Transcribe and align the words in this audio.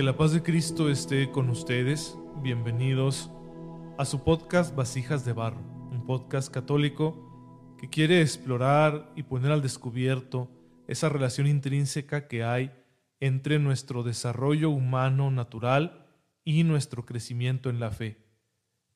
Que 0.00 0.06
la 0.06 0.16
paz 0.16 0.32
de 0.32 0.42
Cristo 0.42 0.88
esté 0.88 1.30
con 1.30 1.50
ustedes. 1.50 2.18
Bienvenidos 2.40 3.30
a 3.98 4.06
su 4.06 4.24
podcast 4.24 4.74
Vasijas 4.74 5.26
de 5.26 5.34
Barro, 5.34 5.60
un 5.90 6.06
podcast 6.06 6.50
católico 6.50 7.76
que 7.78 7.90
quiere 7.90 8.22
explorar 8.22 9.12
y 9.14 9.24
poner 9.24 9.52
al 9.52 9.60
descubierto 9.60 10.50
esa 10.88 11.10
relación 11.10 11.46
intrínseca 11.46 12.28
que 12.28 12.42
hay 12.44 12.72
entre 13.20 13.58
nuestro 13.58 14.02
desarrollo 14.02 14.70
humano 14.70 15.30
natural 15.30 16.06
y 16.44 16.64
nuestro 16.64 17.04
crecimiento 17.04 17.68
en 17.68 17.78
la 17.78 17.90
fe, 17.90 18.24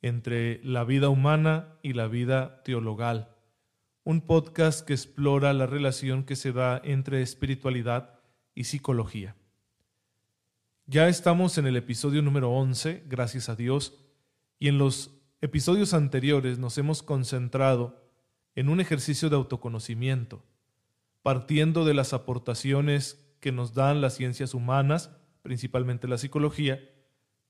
entre 0.01 0.65
la 0.65 0.85
vida 0.85 1.11
humana 1.11 1.77
y 1.83 1.93
la 1.93 2.09
vida 2.09 2.63
teologal. 2.63 3.29
Un 4.05 4.23
podcast 4.23 4.87
que 4.87 4.95
explora 4.95 5.53
la 5.53 5.67
relación 5.67 6.25
que 6.25 6.35
se 6.35 6.53
da 6.53 6.81
entre 6.83 7.21
espiritualidad 7.21 8.21
y 8.55 8.65
psicología. 8.65 9.37
Ya 10.87 11.09
estamos 11.09 11.57
en 11.57 11.67
el 11.67 11.77
episodio 11.77 12.21
número 12.21 12.51
11, 12.51 13.05
gracias 13.07 13.49
a 13.49 13.57
Dios, 13.57 13.95
y 14.59 14.69
en 14.69 14.77
los 14.77 15.19
episodios 15.41 15.95
anteriores 15.95 16.59
nos 16.59 16.77
hemos 16.77 17.03
concentrado 17.03 18.05
en 18.55 18.69
un 18.69 18.81
ejercicio 18.81 19.31
de 19.31 19.37
autoconocimiento, 19.37 20.45
partiendo 21.23 21.87
de 21.87 21.95
las 21.95 22.13
aportaciones 22.13 23.35
que 23.41 23.51
nos 23.51 23.73
dan 23.73 24.03
las 24.03 24.13
ciencias 24.17 24.53
humanas, 24.53 25.11
principalmente 25.41 26.07
la 26.07 26.19
psicología, 26.19 26.83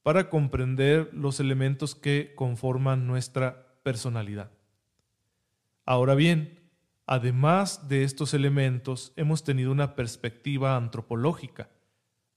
para 0.04 0.30
comprender 0.30 1.10
los 1.12 1.40
elementos 1.40 1.96
que 1.96 2.34
conforman 2.36 3.08
nuestra 3.08 3.80
personalidad. 3.82 4.52
Ahora 5.84 6.14
bien, 6.14 6.70
además 7.04 7.88
de 7.88 8.04
estos 8.04 8.32
elementos, 8.32 9.12
hemos 9.16 9.42
tenido 9.42 9.72
una 9.72 9.96
perspectiva 9.96 10.76
antropológica, 10.76 11.68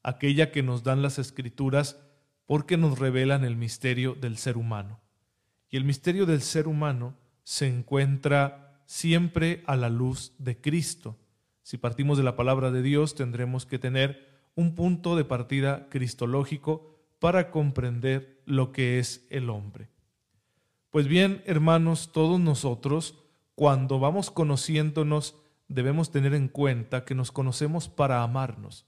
aquella 0.07 0.51
que 0.51 0.63
nos 0.63 0.83
dan 0.83 1.01
las 1.01 1.19
escrituras 1.19 1.99
porque 2.45 2.77
nos 2.77 2.97
revelan 2.97 3.43
el 3.43 3.57
misterio 3.57 4.15
del 4.15 4.37
ser 4.37 4.55
humano. 4.55 5.01
Y 5.69 5.75
el 5.75 5.83
misterio 5.83 6.25
del 6.25 6.41
ser 6.41 6.69
humano 6.69 7.13
se 7.43 7.67
encuentra 7.67 8.81
siempre 8.85 9.63
a 9.67 9.75
la 9.75 9.89
luz 9.89 10.31
de 10.37 10.61
Cristo. 10.61 11.17
Si 11.61 11.77
partimos 11.77 12.17
de 12.17 12.23
la 12.23 12.37
palabra 12.37 12.71
de 12.71 12.81
Dios, 12.81 13.15
tendremos 13.15 13.65
que 13.65 13.79
tener 13.79 14.29
un 14.55 14.75
punto 14.75 15.17
de 15.17 15.25
partida 15.25 15.89
cristológico 15.89 17.01
para 17.19 17.51
comprender 17.51 18.41
lo 18.45 18.71
que 18.71 18.99
es 18.99 19.27
el 19.29 19.49
hombre. 19.49 19.89
Pues 20.89 21.09
bien, 21.09 21.43
hermanos, 21.45 22.13
todos 22.13 22.39
nosotros, 22.39 23.15
cuando 23.55 23.99
vamos 23.99 24.31
conociéndonos, 24.31 25.35
debemos 25.67 26.11
tener 26.11 26.33
en 26.33 26.47
cuenta 26.47 27.03
que 27.03 27.13
nos 27.13 27.33
conocemos 27.33 27.89
para 27.89 28.23
amarnos 28.23 28.85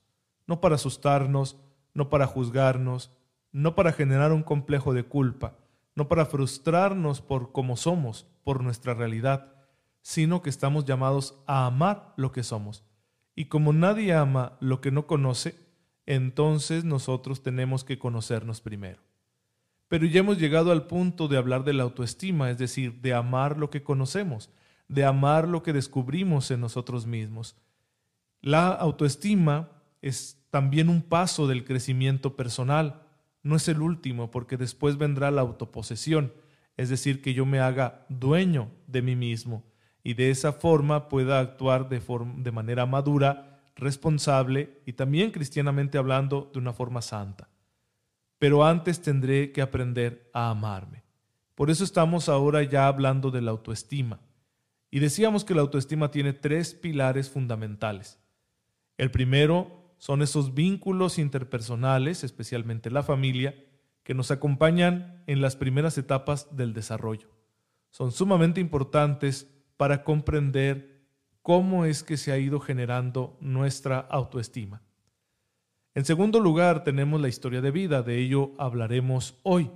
no 0.49 0.61
para 0.61 0.75
asustarnos, 0.75 1.57
no 1.93 2.09
para 2.09 2.25
juzgarnos, 2.25 3.11
no 3.51 3.75
para 3.75 3.91
generar 3.91 4.31
un 4.31 4.41
complejo 4.41 4.95
de 4.95 5.03
culpa, 5.03 5.59
no 5.93 6.07
para 6.07 6.25
frustrarnos 6.25 7.21
por 7.21 7.51
cómo 7.51 7.77
somos, 7.77 8.25
por 8.43 8.63
nuestra 8.63 8.95
realidad, 8.95 9.53
sino 10.01 10.41
que 10.41 10.49
estamos 10.49 10.85
llamados 10.85 11.39
a 11.45 11.67
amar 11.67 12.15
lo 12.17 12.31
que 12.31 12.41
somos. 12.41 12.83
Y 13.35 13.45
como 13.45 13.73
nadie 13.73 14.15
ama 14.15 14.57
lo 14.59 14.81
que 14.81 14.89
no 14.89 15.05
conoce, 15.05 15.53
entonces 16.07 16.83
nosotros 16.83 17.43
tenemos 17.43 17.83
que 17.83 17.99
conocernos 17.99 18.59
primero. 18.59 19.01
Pero 19.87 20.07
ya 20.07 20.21
hemos 20.21 20.39
llegado 20.39 20.71
al 20.71 20.87
punto 20.87 21.27
de 21.27 21.37
hablar 21.37 21.63
de 21.63 21.73
la 21.73 21.83
autoestima, 21.83 22.49
es 22.49 22.57
decir, 22.57 23.01
de 23.01 23.13
amar 23.13 23.55
lo 23.59 23.69
que 23.69 23.83
conocemos, 23.83 24.49
de 24.87 25.05
amar 25.05 25.47
lo 25.47 25.61
que 25.61 25.73
descubrimos 25.73 26.49
en 26.49 26.61
nosotros 26.61 27.05
mismos. 27.05 27.55
La 28.41 28.69
autoestima 28.69 29.69
es 30.01 30.38
también 30.49 30.89
un 30.89 31.01
paso 31.01 31.47
del 31.47 31.65
crecimiento 31.65 32.35
personal. 32.35 33.01
No 33.43 33.55
es 33.55 33.67
el 33.67 33.81
último, 33.81 34.31
porque 34.31 34.57
después 34.57 34.97
vendrá 34.97 35.31
la 35.31 35.41
autoposesión, 35.41 36.33
es 36.77 36.89
decir, 36.89 37.21
que 37.21 37.33
yo 37.33 37.45
me 37.45 37.59
haga 37.59 38.05
dueño 38.09 38.69
de 38.87 39.01
mí 39.01 39.15
mismo 39.15 39.63
y 40.03 40.13
de 40.13 40.31
esa 40.31 40.53
forma 40.53 41.09
pueda 41.09 41.39
actuar 41.39 41.89
de, 41.89 42.01
de 42.37 42.51
manera 42.51 42.85
madura, 42.85 43.61
responsable 43.75 44.81
y 44.85 44.93
también 44.93 45.31
cristianamente 45.31 45.97
hablando 45.97 46.49
de 46.53 46.59
una 46.59 46.73
forma 46.73 47.01
santa. 47.01 47.49
Pero 48.37 48.65
antes 48.65 49.01
tendré 49.01 49.51
que 49.51 49.61
aprender 49.61 50.29
a 50.33 50.49
amarme. 50.49 51.03
Por 51.55 51.69
eso 51.69 51.83
estamos 51.83 52.29
ahora 52.29 52.63
ya 52.63 52.87
hablando 52.87 53.31
de 53.31 53.41
la 53.41 53.51
autoestima. 53.51 54.21
Y 54.91 54.99
decíamos 54.99 55.43
que 55.43 55.53
la 55.53 55.61
autoestima 55.61 56.09
tiene 56.09 56.33
tres 56.33 56.73
pilares 56.73 57.29
fundamentales. 57.29 58.17
El 58.97 59.11
primero 59.11 59.78
son 59.99 60.21
esos 60.21 60.53
vínculos 60.53 61.19
interpersonales, 61.19 62.23
especialmente 62.23 62.89
la 62.89 63.03
familia, 63.03 63.55
que 64.03 64.13
nos 64.15 64.31
acompañan 64.31 65.23
en 65.27 65.41
las 65.41 65.55
primeras 65.55 65.97
etapas 65.97 66.55
del 66.55 66.73
desarrollo. 66.73 67.29
Son 67.91 68.11
sumamente 68.11 68.61
importantes 68.61 69.47
para 69.77 70.03
comprender 70.03 71.03
cómo 71.41 71.85
es 71.85 72.01
que 72.01 72.17
se 72.17 72.31
ha 72.31 72.37
ido 72.37 72.59
generando 72.59 73.37
nuestra 73.41 73.99
autoestima. 73.99 74.81
En 75.93 76.05
segundo 76.05 76.39
lugar, 76.39 76.83
tenemos 76.83 77.19
la 77.19 77.27
historia 77.27 77.61
de 77.61 77.71
vida, 77.71 78.01
de 78.01 78.19
ello 78.19 78.51
hablaremos 78.57 79.37
hoy. 79.43 79.69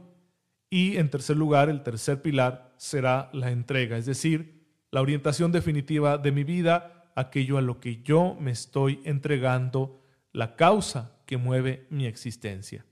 Y 0.70 0.98
en 0.98 1.10
tercer 1.10 1.36
lugar, 1.36 1.70
el 1.70 1.84
tercer 1.84 2.22
pilar 2.22 2.74
será 2.78 3.30
la 3.34 3.52
entrega, 3.52 3.98
es 3.98 4.06
decir, 4.06 4.64
la 4.90 5.02
orientación 5.02 5.52
definitiva 5.52 6.18
de 6.18 6.32
mi 6.32 6.44
vida, 6.44 7.12
aquello 7.16 7.58
a 7.58 7.62
lo 7.62 7.80
que 7.80 8.02
yo 8.04 8.38
me 8.40 8.52
estoy 8.52 9.02
entregando 9.04 10.03
la 10.34 10.56
causa 10.56 11.16
que 11.26 11.38
mueve 11.38 11.88
mi 11.90 12.06
existencia. 12.06 12.86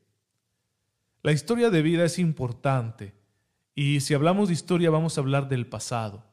La 1.24 1.32
historia 1.32 1.70
de 1.70 1.82
vida 1.82 2.06
es 2.06 2.20
importante 2.20 3.14
y 3.76 4.00
si 4.00 4.14
hablamos 4.14 4.48
de 4.48 4.54
historia 4.54 4.90
vamos 4.90 5.18
a 5.18 5.22
hablar 5.22 5.50
del 5.50 5.68
pasado. 5.68 6.24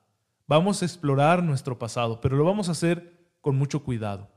Vamos 0.47 0.81
a 0.81 0.85
explorar 0.85 1.43
nuestro 1.43 1.79
pasado, 1.79 2.21
pero 2.21 2.37
lo 2.37 2.45
vamos 2.45 2.69
a 2.69 2.73
hacer 2.73 3.19
con 3.41 3.57
mucho 3.57 3.83
cuidado. 3.83 4.31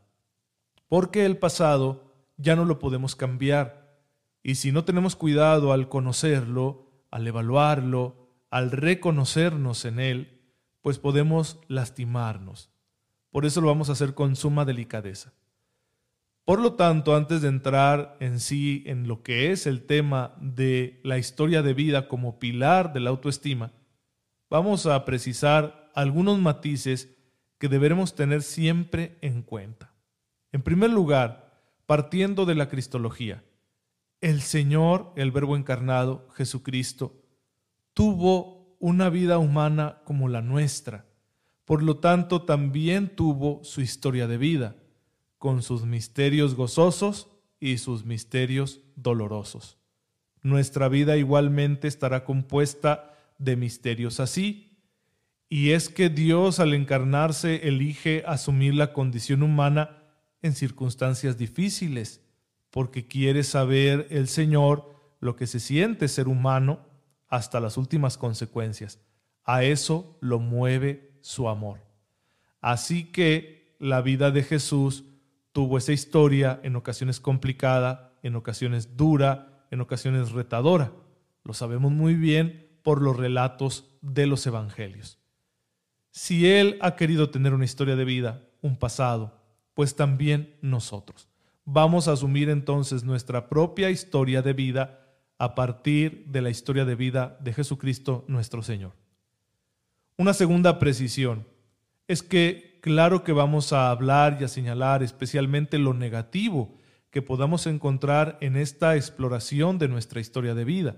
Porque 0.88 1.26
el 1.26 1.38
pasado 1.38 2.14
ya 2.38 2.56
no 2.56 2.66
lo 2.66 2.80
podemos 2.80 3.16
cambiar 3.16 4.00
y 4.44 4.56
si 4.56 4.72
no 4.72 4.84
tenemos 4.84 5.16
cuidado 5.16 5.72
al 5.72 5.88
conocerlo, 5.88 7.06
al 7.12 7.28
evaluarlo, 7.28 8.30
al 8.50 8.72
reconocernos 8.72 9.86
en 9.86 10.00
él, 10.00 10.42
pues 10.82 11.00
podemos 11.00 11.60
lastimarnos. 11.68 12.72
Por 13.30 13.46
eso 13.46 13.62
lo 13.62 13.68
vamos 13.68 13.90
a 13.90 13.94
hacer 13.94 14.14
con 14.14 14.36
suma 14.36 14.66
delicadeza. 14.66 15.34
Por 16.44 16.60
lo 16.60 16.74
tanto, 16.74 17.16
antes 17.16 17.42
de 17.42 17.50
entrar 17.50 18.18
en 18.20 18.40
sí 18.40 18.84
en 18.88 19.08
lo 19.08 19.22
que 19.22 19.52
es 19.52 19.68
el 19.68 19.86
tema 19.86 20.36
de 20.42 21.00
la 21.04 21.18
historia 21.18 21.62
de 21.62 21.74
vida 21.74 22.08
como 22.08 22.40
pilar 22.40 22.94
de 22.94 23.00
la 23.00 23.12
autoestima, 23.12 23.74
vamos 24.50 24.86
a 24.88 25.06
precisar 25.06 25.92
algunos 25.94 26.40
matices 26.40 27.16
que 27.60 27.68
deberemos 27.68 28.16
tener 28.16 28.42
siempre 28.42 29.18
en 29.22 29.44
cuenta. 29.44 29.94
En 30.52 30.64
primer 30.64 30.90
lugar, 30.90 31.62
partiendo 31.86 32.46
de 32.46 32.56
la 32.56 32.70
Cristología, 32.70 33.44
el 34.20 34.42
Señor, 34.42 35.14
el 35.16 35.32
Verbo 35.32 35.56
encarnado, 35.56 36.28
Jesucristo, 36.34 37.22
tuvo 37.94 38.78
una 38.80 39.10
vida 39.10 39.38
humana 39.38 40.02
como 40.06 40.28
la 40.28 40.42
nuestra. 40.42 41.06
Por 41.66 41.84
lo 41.84 41.98
tanto, 41.98 42.42
también 42.42 43.16
tuvo 43.16 43.64
su 43.64 43.82
historia 43.82 44.28
de 44.28 44.38
vida 44.38 44.76
con 45.42 45.64
sus 45.64 45.86
misterios 45.86 46.54
gozosos 46.54 47.28
y 47.60 47.80
sus 47.80 48.06
misterios 48.06 48.82
dolorosos. 48.96 49.80
Nuestra 50.44 50.88
vida 50.88 51.18
igualmente 51.18 51.88
estará 51.88 52.26
compuesta 52.26 53.18
de 53.40 53.56
misterios 53.56 54.20
así, 54.20 54.78
y 55.50 55.72
es 55.72 55.90
que 55.90 56.10
Dios 56.10 56.60
al 56.60 56.76
encarnarse 56.76 57.68
elige 57.68 58.24
asumir 58.28 58.76
la 58.76 58.94
condición 58.94 59.42
humana 59.42 60.04
en 60.44 60.54
circunstancias 60.54 61.40
difíciles, 61.40 62.22
porque 62.70 63.08
quiere 63.08 63.44
saber 63.44 64.06
el 64.12 64.28
Señor 64.28 64.94
lo 65.20 65.36
que 65.36 65.48
se 65.48 65.60
siente 65.60 66.08
ser 66.08 66.28
humano 66.28 66.86
hasta 67.30 67.60
las 67.60 67.78
últimas 67.78 68.16
consecuencias. 68.16 69.00
A 69.44 69.64
eso 69.64 70.20
lo 70.22 70.38
mueve 70.38 71.18
su 71.22 71.50
amor. 71.50 71.80
Así 72.60 73.06
que 73.06 73.76
la 73.80 74.04
vida 74.04 74.30
de 74.30 74.44
Jesús 74.44 75.06
tuvo 75.52 75.78
esa 75.78 75.94
historia 75.94 76.60
en 76.64 76.76
ocasiones 76.76 77.20
complicada, 77.20 78.18
en 78.24 78.36
ocasiones 78.36 78.96
dura, 78.96 79.66
en 79.72 79.82
ocasiones 79.82 80.32
retadora. 80.32 80.92
Lo 81.44 81.54
sabemos 81.54 81.92
muy 81.92 82.16
bien 82.16 82.70
por 82.84 83.02
los 83.02 83.18
relatos 83.18 83.98
de 84.02 84.28
los 84.28 84.46
evangelios. 84.48 85.20
Si 86.12 86.50
Él 86.50 86.78
ha 86.82 86.96
querido 86.96 87.30
tener 87.30 87.54
una 87.54 87.66
historia 87.66 87.96
de 87.96 88.06
vida, 88.06 88.44
un 88.62 88.78
pasado, 88.78 89.40
pues 89.74 89.96
también 89.96 90.58
nosotros. 90.62 91.28
Vamos 91.64 92.08
a 92.08 92.14
asumir 92.14 92.50
entonces 92.50 93.04
nuestra 93.04 93.48
propia 93.48 93.90
historia 93.90 94.42
de 94.42 94.54
vida 94.54 95.08
a 95.38 95.56
partir 95.56 96.26
de 96.28 96.42
la 96.42 96.50
historia 96.50 96.86
de 96.86 96.96
vida 96.96 97.38
de 97.40 97.54
Jesucristo 97.54 98.26
nuestro 98.28 98.62
Señor. 98.62 98.94
Una 100.18 100.34
segunda 100.34 100.78
precisión 100.80 101.48
es 102.08 102.22
que 102.22 102.71
claro 102.82 103.24
que 103.24 103.32
vamos 103.32 103.72
a 103.72 103.90
hablar 103.90 104.38
y 104.40 104.44
a 104.44 104.48
señalar 104.48 105.04
especialmente 105.04 105.78
lo 105.78 105.94
negativo 105.94 106.76
que 107.12 107.22
podamos 107.22 107.68
encontrar 107.68 108.38
en 108.42 108.56
esta 108.56 108.96
exploración 108.96 109.78
de 109.78 109.88
nuestra 109.88 110.20
historia 110.20 110.56
de 110.56 110.66
vida. 110.66 110.96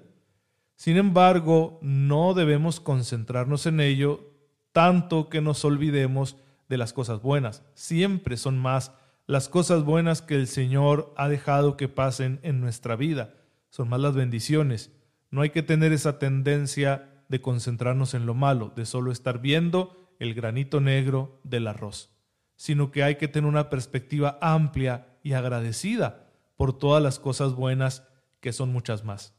Sin 0.76 0.98
embargo, 0.98 1.80
no 1.82 2.34
debemos 2.34 2.80
concentrarnos 2.80 3.66
en 3.66 3.80
ello 3.80 4.32
tanto 4.72 5.30
que 5.30 5.42
nos 5.42 5.64
olvidemos 5.66 6.38
de 6.70 6.78
las 6.78 6.94
cosas 6.94 7.22
buenas. 7.22 7.64
Siempre 7.74 8.38
son 8.38 8.58
más 8.58 8.92
las 9.28 9.50
cosas 9.50 9.84
buenas 9.84 10.22
que 10.22 10.36
el 10.36 10.48
Señor 10.48 11.14
ha 11.18 11.30
dejado 11.30 11.78
que 11.78 11.88
pasen 11.88 12.40
en 12.44 12.60
nuestra 12.60 12.96
vida. 12.96 13.36
Son 13.70 13.90
más 13.90 14.00
las 14.00 14.16
bendiciones. 14.16 14.92
No 15.32 15.42
hay 15.42 15.50
que 15.50 15.64
tener 15.64 15.94
esa 15.94 16.20
tendencia 16.20 17.10
de 17.30 17.42
concentrarnos 17.42 18.14
en 18.14 18.26
lo 18.26 18.34
malo, 18.34 18.72
de 18.76 18.86
solo 18.86 19.12
estar 19.12 19.40
viendo 19.40 20.03
el 20.24 20.34
granito 20.34 20.80
negro 20.80 21.42
del 21.44 21.68
arroz, 21.68 22.10
sino 22.56 22.92
que 22.92 23.04
hay 23.04 23.16
que 23.16 23.28
tener 23.28 23.50
una 23.50 23.70
perspectiva 23.70 24.38
amplia 24.42 25.18
y 25.22 25.34
agradecida 25.34 26.30
por 26.56 26.78
todas 26.78 27.04
las 27.04 27.20
cosas 27.20 27.56
buenas 27.56 28.08
que 28.40 28.54
son 28.54 28.72
muchas 28.72 29.04
más. 29.04 29.36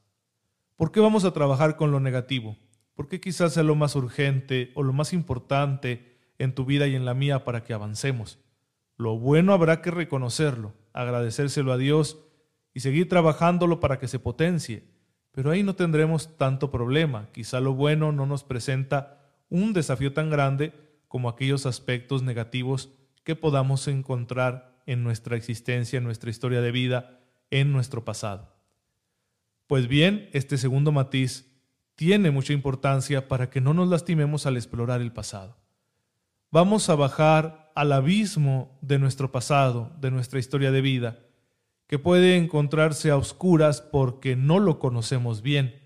¿Por 0.77 0.93
qué 0.93 1.01
vamos 1.01 1.25
a 1.25 1.33
trabajar 1.33 1.77
con 1.77 1.91
lo 1.91 2.01
negativo? 2.01 2.59
Porque 2.95 3.19
quizás 3.19 3.55
sea 3.55 3.63
lo 3.63 3.75
más 3.75 3.97
urgente 3.97 4.73
o 4.75 4.83
lo 4.83 4.93
más 4.93 5.15
importante 5.15 6.19
en 6.39 6.55
tu 6.55 6.67
vida 6.67 6.87
y 6.87 6.95
en 6.95 7.07
la 7.07 7.15
mía 7.15 7.45
para 7.45 7.65
que 7.65 7.73
avancemos. 7.73 8.39
Lo 8.99 9.19
bueno 9.19 9.55
habrá 9.55 9.81
que 9.81 9.91
reconocerlo, 9.91 10.75
agradecérselo 10.93 11.73
a 11.73 11.79
Dios 11.79 12.19
y 12.75 12.81
seguir 12.81 13.09
trabajándolo 13.09 13.81
para 13.81 13.99
que 13.99 14.07
se 14.07 14.19
potencie. 14.19 14.85
Pero 15.33 15.51
ahí 15.51 15.63
no 15.63 15.77
tendremos 15.77 16.37
tanto 16.37 16.71
problema. 16.71 17.31
Quizá 17.33 17.61
lo 17.61 17.73
bueno 17.73 18.13
no 18.13 18.27
nos 18.27 18.45
presenta 18.45 19.24
un 19.55 19.73
desafío 19.73 20.12
tan 20.12 20.31
grande 20.31 20.73
como 21.06 21.29
aquellos 21.29 21.65
aspectos 21.65 22.25
negativos 22.25 22.91
que 23.23 23.37
podamos 23.37 23.87
encontrar 23.87 24.83
en 24.85 25.05
nuestra 25.05 25.37
existencia, 25.37 25.99
en 25.99 26.03
nuestra 26.03 26.29
historia 26.29 26.61
de 26.61 26.73
vida, 26.73 27.21
en 27.53 27.73
nuestro 27.73 28.05
pasado. 28.05 28.53
Pues 29.69 29.87
bien, 29.87 30.29
este 30.33 30.59
segundo 30.59 30.91
matiz 30.91 31.55
tiene 31.95 32.33
mucha 32.33 32.53
importancia 32.53 33.29
para 33.29 33.49
que 33.49 33.61
no 33.61 33.75
nos 33.75 33.89
lastimemos 33.89 34.45
al 34.45 34.56
explorar 34.56 35.01
el 35.01 35.12
pasado. 35.12 35.57
Vamos 36.50 36.91
a 36.91 36.97
bajar 36.97 37.71
al 37.77 37.93
abismo 37.93 38.77
de 38.83 38.99
nuestro 38.99 39.31
pasado, 39.31 39.93
de 40.00 40.11
nuestra 40.11 40.41
historia 40.41 40.73
de 40.73 40.81
vida, 40.81 41.21
que 41.87 42.00
puede 42.00 42.37
encontrarse 42.37 43.12
a 43.12 43.17
oscuras 43.17 43.83
porque 43.83 44.35
no 44.35 44.59
lo 44.59 44.81
conocemos 44.81 45.43
bien. 45.43 45.81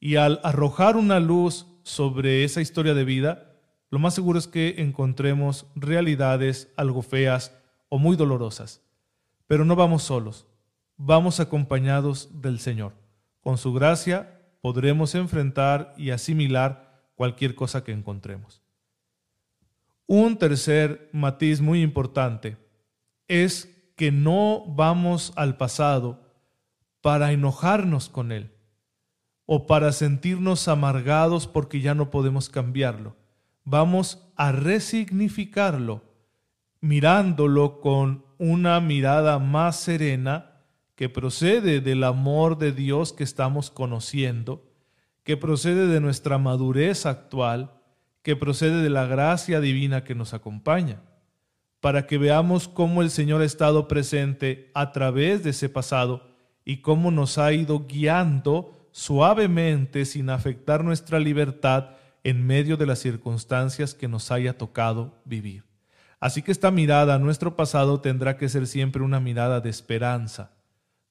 Y 0.00 0.16
al 0.16 0.38
arrojar 0.44 0.98
una 0.98 1.18
luz 1.18 1.66
sobre 1.90 2.44
esa 2.44 2.60
historia 2.60 2.94
de 2.94 3.04
vida, 3.04 3.56
lo 3.90 3.98
más 3.98 4.14
seguro 4.14 4.38
es 4.38 4.46
que 4.46 4.76
encontremos 4.78 5.66
realidades 5.74 6.72
algo 6.76 7.02
feas 7.02 7.54
o 7.88 7.98
muy 7.98 8.16
dolorosas. 8.16 8.82
Pero 9.46 9.64
no 9.64 9.74
vamos 9.74 10.04
solos, 10.04 10.46
vamos 10.96 11.40
acompañados 11.40 12.40
del 12.40 12.60
Señor. 12.60 12.92
Con 13.40 13.58
su 13.58 13.72
gracia 13.72 14.40
podremos 14.60 15.14
enfrentar 15.14 15.92
y 15.96 16.10
asimilar 16.10 17.10
cualquier 17.16 17.54
cosa 17.54 17.82
que 17.82 17.92
encontremos. 17.92 18.62
Un 20.06 20.38
tercer 20.38 21.08
matiz 21.12 21.60
muy 21.60 21.82
importante 21.82 22.56
es 23.26 23.68
que 23.96 24.12
no 24.12 24.64
vamos 24.66 25.32
al 25.36 25.56
pasado 25.56 26.20
para 27.00 27.32
enojarnos 27.32 28.08
con 28.08 28.30
él 28.30 28.52
o 29.52 29.66
para 29.66 29.90
sentirnos 29.90 30.68
amargados 30.68 31.48
porque 31.48 31.80
ya 31.80 31.92
no 31.92 32.08
podemos 32.12 32.48
cambiarlo. 32.48 33.16
Vamos 33.64 34.30
a 34.36 34.52
resignificarlo 34.52 36.04
mirándolo 36.80 37.80
con 37.80 38.24
una 38.38 38.78
mirada 38.78 39.40
más 39.40 39.74
serena 39.74 40.62
que 40.94 41.08
procede 41.08 41.80
del 41.80 42.04
amor 42.04 42.58
de 42.58 42.70
Dios 42.70 43.12
que 43.12 43.24
estamos 43.24 43.72
conociendo, 43.72 44.70
que 45.24 45.36
procede 45.36 45.88
de 45.88 46.00
nuestra 46.00 46.38
madurez 46.38 47.04
actual, 47.04 47.72
que 48.22 48.36
procede 48.36 48.84
de 48.84 48.90
la 48.90 49.06
gracia 49.06 49.58
divina 49.60 50.04
que 50.04 50.14
nos 50.14 50.32
acompaña, 50.32 51.02
para 51.80 52.06
que 52.06 52.18
veamos 52.18 52.68
cómo 52.68 53.02
el 53.02 53.10
Señor 53.10 53.42
ha 53.42 53.46
estado 53.46 53.88
presente 53.88 54.70
a 54.74 54.92
través 54.92 55.42
de 55.42 55.50
ese 55.50 55.68
pasado 55.68 56.36
y 56.64 56.82
cómo 56.82 57.10
nos 57.10 57.36
ha 57.36 57.52
ido 57.52 57.88
guiando 57.88 58.76
suavemente 58.92 60.04
sin 60.04 60.30
afectar 60.30 60.84
nuestra 60.84 61.18
libertad 61.18 61.90
en 62.24 62.46
medio 62.46 62.76
de 62.76 62.86
las 62.86 62.98
circunstancias 62.98 63.94
que 63.94 64.08
nos 64.08 64.30
haya 64.30 64.58
tocado 64.58 65.20
vivir. 65.24 65.64
Así 66.18 66.42
que 66.42 66.52
esta 66.52 66.70
mirada 66.70 67.14
a 67.14 67.18
nuestro 67.18 67.56
pasado 67.56 68.00
tendrá 68.00 68.36
que 68.36 68.48
ser 68.48 68.66
siempre 68.66 69.02
una 69.02 69.20
mirada 69.20 69.60
de 69.60 69.70
esperanza. 69.70 70.52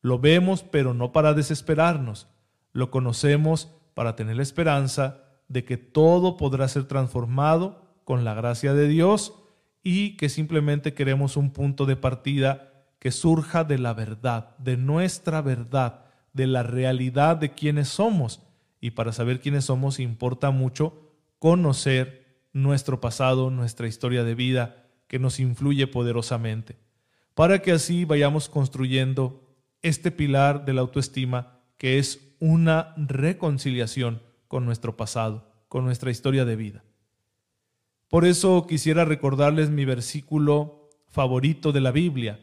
Lo 0.01 0.19
vemos, 0.19 0.63
pero 0.63 0.93
no 0.93 1.11
para 1.11 1.33
desesperarnos. 1.33 2.27
Lo 2.73 2.91
conocemos 2.91 3.71
para 3.95 4.15
tener 4.15 4.35
la 4.35 4.43
esperanza 4.43 5.23
de 5.47 5.65
que 5.65 5.77
todo 5.77 6.37
podrá 6.37 6.67
ser 6.67 6.83
transformado 6.83 7.81
con 8.03 8.23
la 8.23 8.35
gracia 8.35 8.73
de 8.73 8.87
Dios 8.87 9.33
y 9.83 10.15
que 10.15 10.29
simplemente 10.29 10.93
queremos 10.93 11.37
un 11.37 11.51
punto 11.51 11.85
de 11.85 11.95
partida 11.95 12.69
que 12.99 13.11
surja 13.11 13.63
de 13.63 13.79
la 13.79 13.93
verdad, 13.93 14.55
de 14.57 14.77
nuestra 14.77 15.41
verdad, 15.41 16.05
de 16.39 16.47
la 16.47 16.63
realidad 16.63 17.35
de 17.35 17.51
quiénes 17.51 17.89
somos. 17.89 18.41
Y 18.79 18.91
para 18.91 19.11
saber 19.11 19.41
quiénes 19.41 19.65
somos 19.65 19.99
importa 19.99 20.51
mucho 20.51 21.17
conocer 21.37 22.45
nuestro 22.53 23.01
pasado, 23.01 23.49
nuestra 23.49 23.87
historia 23.89 24.23
de 24.23 24.35
vida, 24.35 24.87
que 25.09 25.19
nos 25.19 25.41
influye 25.41 25.85
poderosamente, 25.85 26.77
para 27.33 27.61
que 27.61 27.73
así 27.73 28.05
vayamos 28.05 28.47
construyendo 28.47 29.53
este 29.81 30.11
pilar 30.11 30.63
de 30.63 30.73
la 30.73 30.81
autoestima 30.81 31.59
que 31.77 31.99
es 31.99 32.35
una 32.39 32.93
reconciliación 32.95 34.21
con 34.47 34.65
nuestro 34.65 34.95
pasado, 34.95 35.51
con 35.67 35.83
nuestra 35.83 36.09
historia 36.09 36.45
de 36.45 36.55
vida. 36.55 36.83
Por 38.07 38.23
eso 38.23 38.65
quisiera 38.65 39.03
recordarles 39.03 39.69
mi 39.69 39.83
versículo 39.83 40.89
favorito 41.09 41.73
de 41.73 41.81
la 41.81 41.91
Biblia, 41.91 42.39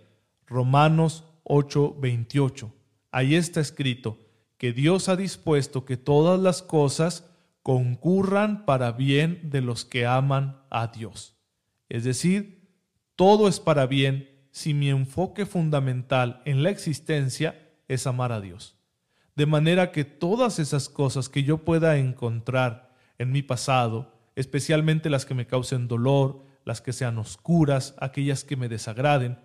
Romanos 0.46 1.24
8:28. 1.44 2.75
Ahí 3.16 3.35
está 3.35 3.61
escrito 3.61 4.18
que 4.58 4.75
Dios 4.75 5.08
ha 5.08 5.16
dispuesto 5.16 5.87
que 5.87 5.96
todas 5.96 6.38
las 6.38 6.61
cosas 6.61 7.25
concurran 7.62 8.66
para 8.66 8.92
bien 8.92 9.40
de 9.44 9.62
los 9.62 9.87
que 9.87 10.04
aman 10.04 10.61
a 10.68 10.88
Dios. 10.88 11.35
Es 11.88 12.04
decir, 12.04 12.68
todo 13.14 13.49
es 13.49 13.58
para 13.58 13.87
bien 13.87 14.28
si 14.50 14.75
mi 14.75 14.90
enfoque 14.90 15.46
fundamental 15.46 16.42
en 16.44 16.62
la 16.62 16.68
existencia 16.68 17.58
es 17.88 18.06
amar 18.06 18.32
a 18.32 18.42
Dios. 18.42 18.76
De 19.35 19.46
manera 19.46 19.92
que 19.92 20.04
todas 20.04 20.58
esas 20.58 20.90
cosas 20.90 21.30
que 21.30 21.42
yo 21.42 21.64
pueda 21.64 21.96
encontrar 21.96 22.92
en 23.16 23.32
mi 23.32 23.40
pasado, 23.40 24.12
especialmente 24.35 25.08
las 25.08 25.25
que 25.25 25.32
me 25.32 25.46
causen 25.46 25.88
dolor, 25.88 26.44
las 26.66 26.82
que 26.82 26.92
sean 26.92 27.16
oscuras, 27.16 27.94
aquellas 27.99 28.44
que 28.44 28.56
me 28.56 28.68
desagraden, 28.68 29.38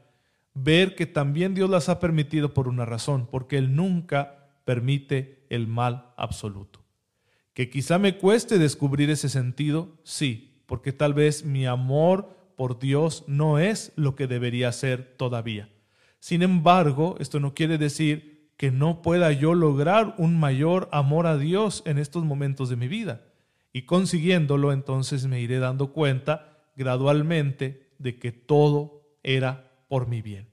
ver 0.54 0.96
que 0.96 1.06
también 1.06 1.54
Dios 1.54 1.70
las 1.70 1.90
ha 1.90 2.00
permitido 2.00 2.54
por 2.54 2.68
una 2.68 2.86
razón, 2.86 3.28
porque 3.30 3.58
Él 3.58 3.76
nunca 3.76 4.50
permite 4.66 5.46
el 5.50 5.68
mal 5.68 6.14
absoluto. 6.18 6.84
Que 7.54 7.70
quizá 7.70 8.00
me 8.00 8.18
cueste 8.18 8.58
descubrir 8.58 9.10
ese 9.10 9.30
sentido, 9.30 10.00
sí, 10.04 10.64
porque 10.66 10.94
tal 10.94 11.14
vez 11.14 11.46
mi 11.46 11.66
amor 11.66 12.36
por 12.56 12.80
Dios 12.80 13.24
no 13.28 13.60
es 13.60 13.92
lo 13.96 14.16
que 14.16 14.28
debería 14.28 14.72
ser 14.72 15.16
todavía. 15.18 15.70
Sin 16.20 16.44
embargo, 16.44 17.16
esto 17.20 17.40
no 17.40 17.54
quiere 17.54 17.78
decir 17.78 18.52
que 18.56 18.72
no 18.72 19.02
pueda 19.02 19.32
yo 19.32 19.56
lograr 19.56 20.14
un 20.20 20.40
mayor 20.40 20.88
amor 20.92 21.26
a 21.26 21.38
Dios 21.38 21.82
en 21.86 21.98
estos 21.98 22.24
momentos 22.24 22.70
de 22.70 22.76
mi 22.76 22.88
vida. 22.88 23.24
Y 23.74 23.84
consiguiéndolo, 23.84 24.72
entonces 24.72 25.26
me 25.26 25.42
iré 25.42 25.58
dando 25.58 25.94
cuenta 25.94 26.60
gradualmente 26.76 27.90
de 27.98 28.20
que 28.20 28.32
todo 28.32 29.18
era 29.24 29.71
por 29.92 30.08
mi 30.08 30.22
bien. 30.22 30.48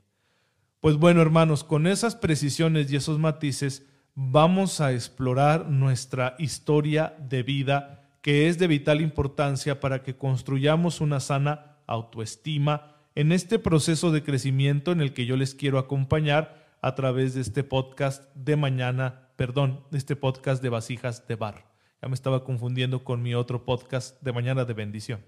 Pues 0.80 0.97
bueno, 0.97 1.23
hermanos, 1.23 1.62
con 1.62 1.87
esas 1.87 2.16
precisiones 2.16 2.90
y 2.90 2.97
esos 2.97 3.21
matices, 3.21 3.87
vamos 4.16 4.80
a 4.80 4.92
explorar 4.92 5.71
nuestra 5.71 6.35
historia 6.40 7.14
de 7.21 7.45
vida, 7.45 8.11
que 8.21 8.49
es 8.49 8.59
de 8.59 8.66
vital 8.66 9.00
importancia 9.00 9.78
para 9.78 10.02
que 10.02 10.16
construyamos 10.16 11.00
una 11.00 11.21
sana 11.21 11.76
autoestima, 11.87 12.97
en 13.14 13.30
este 13.30 13.61
proceso 13.61 14.11
de 14.11 14.25
crecimiento 14.25 14.90
en 14.90 15.00
el 15.00 15.14
que 15.14 15.25
yo 15.25 15.37
les 15.37 15.54
quiero 15.54 15.78
acompañar 15.78 16.66
a 16.83 16.97
través 16.97 17.35
de 17.35 17.42
este 17.42 17.62
podcast 17.62 18.35
de 18.35 18.57
mañana, 18.57 19.30
perdón, 19.37 19.85
de 19.92 19.99
este 19.99 20.16
podcast 20.16 20.61
de 20.64 20.71
vasijas 20.71 21.28
de 21.28 21.37
bar. 21.37 21.71
Ya 22.02 22.09
me 22.09 22.14
estaba 22.14 22.42
confundiendo 22.42 23.04
con 23.04 23.23
mi 23.23 23.37
otro 23.37 23.64
podcast 23.64 24.21
de 24.21 24.33
mañana 24.33 24.64
de 24.64 24.75
bendición. 24.75 25.25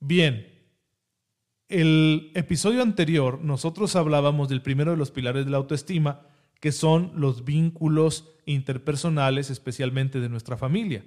Bien, 0.00 0.57
el 1.68 2.32
episodio 2.34 2.82
anterior 2.82 3.40
nosotros 3.42 3.96
hablábamos 3.96 4.48
del 4.48 4.62
primero 4.62 4.90
de 4.90 4.96
los 4.96 5.10
pilares 5.10 5.44
de 5.44 5.50
la 5.50 5.58
autoestima, 5.58 6.22
que 6.60 6.72
son 6.72 7.12
los 7.14 7.44
vínculos 7.44 8.32
interpersonales, 8.46 9.50
especialmente 9.50 10.20
de 10.20 10.28
nuestra 10.28 10.56
familia 10.56 11.04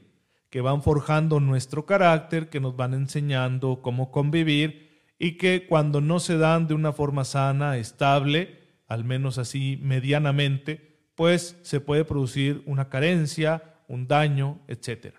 que 0.51 0.61
van 0.61 0.83
forjando 0.83 1.39
nuestro 1.39 1.85
carácter, 1.85 2.49
que 2.49 2.59
nos 2.59 2.75
van 2.75 2.93
enseñando 2.93 3.81
cómo 3.81 4.11
convivir 4.11 4.91
y 5.17 5.37
que 5.37 5.65
cuando 5.65 6.01
no 6.01 6.19
se 6.19 6.37
dan 6.37 6.67
de 6.67 6.73
una 6.73 6.91
forma 6.91 7.23
sana, 7.23 7.77
estable, 7.77 8.59
al 8.87 9.05
menos 9.05 9.37
así 9.37 9.79
medianamente, 9.81 11.05
pues 11.15 11.57
se 11.61 11.79
puede 11.79 12.03
producir 12.03 12.63
una 12.65 12.89
carencia, 12.89 13.75
un 13.87 14.07
daño, 14.09 14.59
etc. 14.67 15.15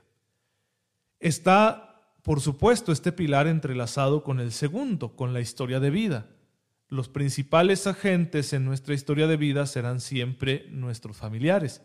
Está, 1.18 1.91
por 2.22 2.40
supuesto, 2.40 2.92
este 2.92 3.10
pilar 3.10 3.48
entrelazado 3.48 4.22
con 4.22 4.38
el 4.38 4.52
segundo, 4.52 5.16
con 5.16 5.32
la 5.32 5.40
historia 5.40 5.80
de 5.80 5.90
vida. 5.90 6.28
Los 6.88 7.08
principales 7.08 7.86
agentes 7.86 8.52
en 8.52 8.64
nuestra 8.64 8.94
historia 8.94 9.26
de 9.26 9.36
vida 9.36 9.66
serán 9.66 10.00
siempre 10.00 10.66
nuestros 10.70 11.16
familiares. 11.16 11.82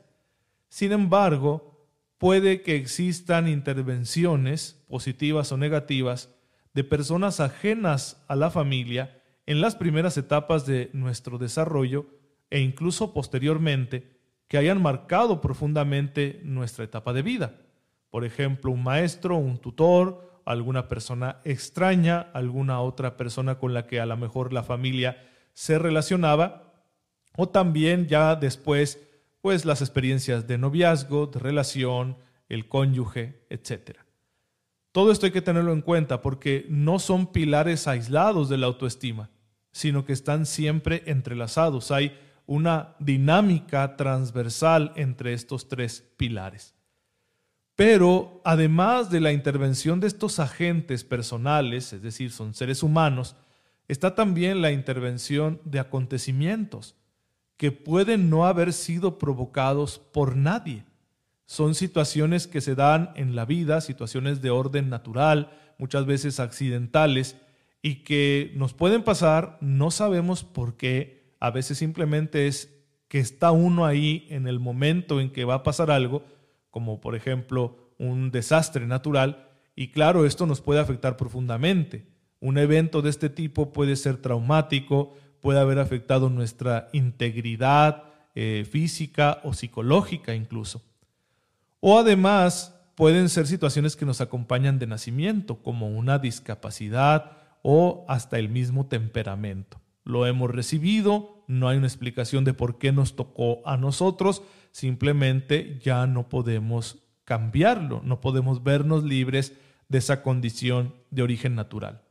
Sin 0.70 0.92
embargo, 0.92 1.88
puede 2.20 2.62
que 2.62 2.76
existan 2.76 3.48
intervenciones, 3.48 4.84
positivas 4.88 5.52
o 5.52 5.58
negativas, 5.58 6.30
de 6.74 6.84
personas 6.84 7.40
ajenas 7.40 8.24
a 8.28 8.36
la 8.36 8.52
familia 8.52 9.24
en 9.48 9.62
las 9.62 9.76
primeras 9.76 10.18
etapas 10.18 10.68
de 10.68 10.92
nuestro 10.94 11.40
desarrollo 11.40 12.06
e 12.52 12.60
incluso 12.60 13.14
posteriormente 13.14 14.20
que 14.48 14.58
hayan 14.58 14.82
marcado 14.82 15.42
profundamente 15.42 16.42
nuestra 16.44 16.84
etapa 16.84 17.14
de 17.14 17.22
vida. 17.24 17.56
Por 18.18 18.26
ejemplo, 18.26 18.72
un 18.72 18.82
maestro, 18.82 19.38
un 19.38 19.60
tutor, 19.60 20.42
alguna 20.44 20.88
persona 20.88 21.40
extraña, 21.44 22.20
alguna 22.34 22.82
otra 22.82 23.16
persona 23.16 23.60
con 23.60 23.76
la 23.76 23.86
que 23.86 24.00
a 24.00 24.08
lo 24.08 24.18
mejor 24.18 24.54
la 24.54 24.64
familia 24.64 25.24
se 25.54 25.78
relacionaba, 25.78 26.74
o 27.36 27.48
también 27.48 28.08
ya 28.08 28.36
después, 28.36 29.08
pues 29.40 29.66
las 29.66 29.82
experiencias 29.82 30.48
de 30.48 30.58
noviazgo, 30.58 31.28
de 31.28 31.38
relación, 31.38 32.18
el 32.50 32.68
cónyuge, 32.68 33.46
etc. 33.52 34.00
Todo 34.92 35.12
esto 35.12 35.28
hay 35.28 35.32
que 35.32 35.44
tenerlo 35.44 35.72
en 35.72 35.82
cuenta 35.82 36.24
porque 36.24 36.66
no 36.70 36.98
son 36.98 37.28
pilares 37.28 37.88
aislados 37.88 38.50
de 38.50 38.58
la 38.58 38.66
autoestima, 38.66 39.30
sino 39.72 40.06
que 40.06 40.14
están 40.14 40.48
siempre 40.48 41.04
entrelazados. 41.06 41.92
Hay 41.92 42.18
una 42.48 42.96
dinámica 42.98 43.96
transversal 43.96 44.92
entre 44.96 45.34
estos 45.34 45.68
tres 45.68 46.04
pilares. 46.18 46.77
Pero 47.78 48.42
además 48.44 49.12
de 49.12 49.20
la 49.20 49.32
intervención 49.32 50.00
de 50.00 50.08
estos 50.08 50.40
agentes 50.40 51.04
personales, 51.04 51.94
es 51.94 52.02
decir, 52.02 52.32
son 52.32 52.56
seres 52.56 52.82
humanos, 52.82 53.36
está 53.88 54.16
también 54.16 54.64
la 54.64 54.72
intervención 54.72 55.62
de 55.64 55.78
acontecimientos 55.80 56.96
que 57.56 57.72
pueden 57.72 58.32
no 58.32 58.48
haber 58.48 58.74
sido 58.74 59.20
provocados 59.20 60.00
por 60.00 60.36
nadie. 60.36 60.86
Son 61.46 61.76
situaciones 61.76 62.48
que 62.48 62.62
se 62.62 62.74
dan 62.74 63.12
en 63.16 63.36
la 63.36 63.46
vida, 63.46 63.80
situaciones 63.80 64.42
de 64.42 64.50
orden 64.50 64.90
natural, 64.90 65.52
muchas 65.78 66.08
veces 66.08 66.40
accidentales, 66.40 67.38
y 67.84 67.98
que 68.04 68.54
nos 68.56 68.74
pueden 68.74 69.04
pasar, 69.04 69.60
no 69.62 69.92
sabemos 69.92 70.44
por 70.44 70.78
qué, 70.78 71.36
a 71.40 71.52
veces 71.52 71.78
simplemente 71.78 72.48
es 72.48 72.74
que 73.08 73.20
está 73.20 73.52
uno 73.52 73.86
ahí 73.86 74.26
en 74.32 74.48
el 74.48 74.60
momento 74.60 75.22
en 75.22 75.30
que 75.30 75.46
va 75.46 75.56
a 75.56 75.64
pasar 75.64 75.92
algo, 75.92 76.24
como 76.70 77.02
por 77.02 77.16
ejemplo 77.16 77.94
un 77.98 78.32
desastre 78.32 78.86
natural, 78.88 79.50
y 79.76 79.90
claro, 79.90 80.26
esto 80.26 80.46
nos 80.46 80.62
puede 80.62 80.80
afectar 80.80 81.18
profundamente. 81.18 82.08
Un 82.40 82.58
evento 82.58 83.02
de 83.02 83.10
este 83.10 83.30
tipo 83.30 83.72
puede 83.74 83.96
ser 83.96 84.18
traumático, 84.18 85.14
puede 85.40 85.60
haber 85.60 85.80
afectado 85.80 86.30
nuestra 86.30 86.90
integridad 86.94 88.04
eh, 88.36 88.68
física 88.70 89.40
o 89.44 89.54
psicológica 89.54 90.36
incluso. 90.36 90.84
O 91.80 92.00
además 92.00 92.74
pueden 92.96 93.30
ser 93.30 93.46
situaciones 93.46 93.96
que 93.96 94.06
nos 94.06 94.22
acompañan 94.22 94.80
de 94.80 94.88
nacimiento, 94.88 95.62
como 95.62 95.88
una 95.90 96.18
discapacidad 96.18 97.38
o 97.62 98.06
hasta 98.08 98.40
el 98.40 98.50
mismo 98.50 98.88
temperamento. 98.88 99.80
Lo 100.04 100.26
hemos 100.26 100.50
recibido, 100.50 101.44
no 101.48 101.68
hay 101.68 101.78
una 101.78 101.88
explicación 101.88 102.44
de 102.44 102.54
por 102.54 102.78
qué 102.80 102.92
nos 102.92 103.16
tocó 103.16 103.62
a 103.66 103.78
nosotros, 103.78 104.42
simplemente 104.72 105.80
ya 105.84 106.08
no 106.08 106.30
podemos 106.30 106.98
cambiarlo, 107.26 108.02
no 108.04 108.22
podemos 108.22 108.64
vernos 108.64 109.04
libres 109.04 109.54
de 109.90 109.98
esa 109.98 110.24
condición 110.24 110.94
de 111.12 111.24
origen 111.24 111.56
natural. 111.56 112.02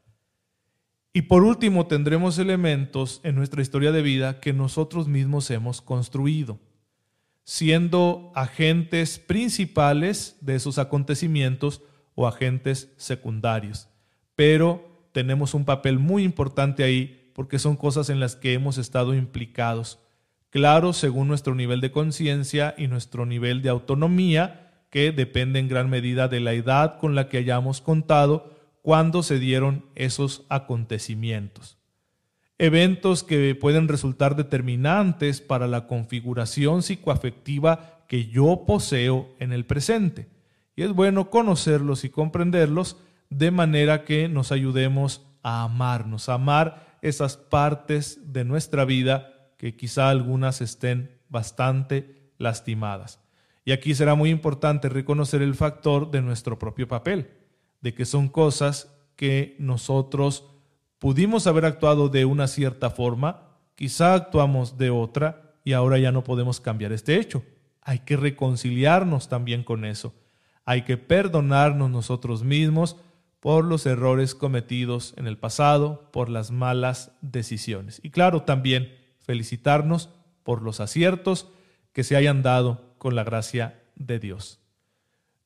Y 1.13 1.23
por 1.23 1.45
último, 1.45 1.87
tendremos 1.87 2.39
elementos 2.39 3.21
en 3.23 3.37
nuestra 3.37 3.63
historia 3.63 3.91
de 3.91 4.03
vida 4.03 4.39
que 4.41 4.53
nosotros 4.53 5.09
mismos 5.09 5.51
hemos 5.51 5.81
construido, 5.81 6.59
siendo 7.43 8.33
agentes 8.35 9.19
principales 9.19 10.37
de 10.43 10.57
esos 10.57 10.79
acontecimientos 10.79 11.81
o 12.15 12.27
agentes 12.27 12.93
secundarios. 12.99 13.89
Pero 14.35 15.09
tenemos 15.13 15.55
un 15.55 15.65
papel 15.65 15.99
muy 15.99 16.25
importante 16.25 16.85
ahí 16.85 17.31
porque 17.35 17.59
son 17.59 17.77
cosas 17.77 18.11
en 18.11 18.21
las 18.21 18.37
que 18.37 18.53
hemos 18.53 18.77
estado 18.77 19.15
implicados. 19.15 19.99
Claro, 20.51 20.93
según 20.93 21.29
nuestro 21.29 21.55
nivel 21.55 21.81
de 21.81 21.91
conciencia 21.91 22.75
y 22.79 22.87
nuestro 22.87 23.27
nivel 23.27 23.63
de 23.63 23.69
autonomía, 23.69 24.67
que 24.91 25.13
depende 25.13 25.59
en 25.59 25.69
gran 25.69 25.91
medida 25.91 26.29
de 26.29 26.41
la 26.41 26.53
edad 26.53 26.99
con 26.99 27.15
la 27.15 27.29
que 27.29 27.39
hayamos 27.39 27.81
contado 27.81 28.57
cuando 28.83 29.23
se 29.23 29.39
dieron 29.39 29.85
esos 29.95 30.47
acontecimientos. 30.49 31.79
Eventos 32.59 33.23
que 33.23 33.55
pueden 33.55 33.89
resultar 33.89 34.37
determinantes 34.37 35.41
para 35.41 35.67
la 35.67 35.87
configuración 35.87 36.83
psicoafectiva 36.83 38.05
que 38.09 38.27
yo 38.27 38.65
poseo 38.67 39.35
en 39.41 39.53
el 39.53 39.67
presente. 39.67 40.29
Y 40.77 40.83
es 40.83 40.93
bueno 40.93 41.29
conocerlos 41.29 42.05
y 42.05 42.11
comprenderlos 42.11 42.97
de 43.29 43.51
manera 43.51 44.05
que 44.05 44.29
nos 44.29 44.53
ayudemos 44.53 45.27
a 45.43 45.65
amarnos, 45.65 46.29
a 46.29 46.35
amar 46.35 46.97
esas 47.03 47.37
partes 47.37 48.33
de 48.33 48.45
nuestra 48.45 48.85
vida 48.85 49.36
que 49.57 49.77
quizá 49.77 50.11
algunas 50.11 50.61
estén 50.61 51.19
bastante 51.29 52.31
lastimadas. 52.39 53.21
Y 53.65 53.73
aquí 53.73 53.95
será 53.95 54.15
muy 54.15 54.31
importante 54.31 54.89
reconocer 54.89 55.43
el 55.43 55.55
factor 55.55 56.11
de 56.11 56.23
nuestro 56.23 56.59
propio 56.59 56.87
papel, 56.87 57.31
de 57.81 57.95
que 57.95 58.05
son 58.05 58.29
cosas 58.29 58.93
que 59.17 59.57
nosotros 59.59 60.45
pudimos 60.99 61.47
haber 61.47 61.65
actuado 61.65 62.09
de 62.09 62.25
una 62.25 62.47
cierta 62.47 62.91
forma, 62.91 63.57
quizá 63.75 64.15
actuamos 64.15 64.79
de 64.79 64.91
otra 64.91 65.55
y 65.65 65.73
ahora 65.73 65.99
ya 65.99 66.13
no 66.13 66.23
podemos 66.23 66.61
cambiar 66.61 66.93
este 66.93 67.17
hecho. 67.17 67.43
Hay 67.83 68.01
que 68.01 68.17
reconciliarnos 68.17 69.29
también 69.29 69.65
con 69.65 69.85
eso. 69.85 70.15
Hay 70.65 70.83
que 70.83 70.97
perdonarnos 70.97 71.91
nosotros 71.91 72.45
mismos 72.45 72.97
por 73.41 73.65
los 73.65 73.87
errores 73.87 74.35
cometidos 74.35 75.15
en 75.17 75.27
el 75.27 75.39
pasado, 75.39 76.11
por 76.13 76.29
las 76.29 76.51
malas 76.51 77.13
decisiones. 77.21 78.01
Y 78.03 78.11
claro, 78.11 78.43
también 78.43 78.93
felicitarnos 79.27 80.11
por 80.43 80.63
los 80.63 80.81
aciertos 80.81 81.49
que 81.93 82.05
se 82.05 82.17
hayan 82.17 82.43
dado 82.43 82.95
con 82.99 83.15
la 83.15 83.25
gracia 83.25 83.83
de 83.97 84.19
Dios. 84.19 84.61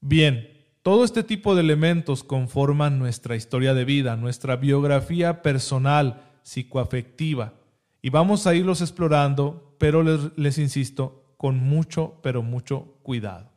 Bien, 0.00 0.48
todo 0.82 1.04
este 1.04 1.22
tipo 1.22 1.54
de 1.54 1.60
elementos 1.60 2.24
conforman 2.24 2.98
nuestra 2.98 3.36
historia 3.36 3.74
de 3.74 3.84
vida, 3.84 4.16
nuestra 4.16 4.56
biografía 4.56 5.42
personal, 5.42 6.22
psicoafectiva, 6.42 7.54
y 8.02 8.10
vamos 8.10 8.46
a 8.46 8.54
irlos 8.54 8.80
explorando, 8.80 9.76
pero 9.78 10.02
les, 10.02 10.58
insisto, 10.58 11.34
con 11.36 11.58
mucho, 11.58 12.18
pero 12.22 12.42
mucho 12.42 12.98
cuidado. 13.02 13.50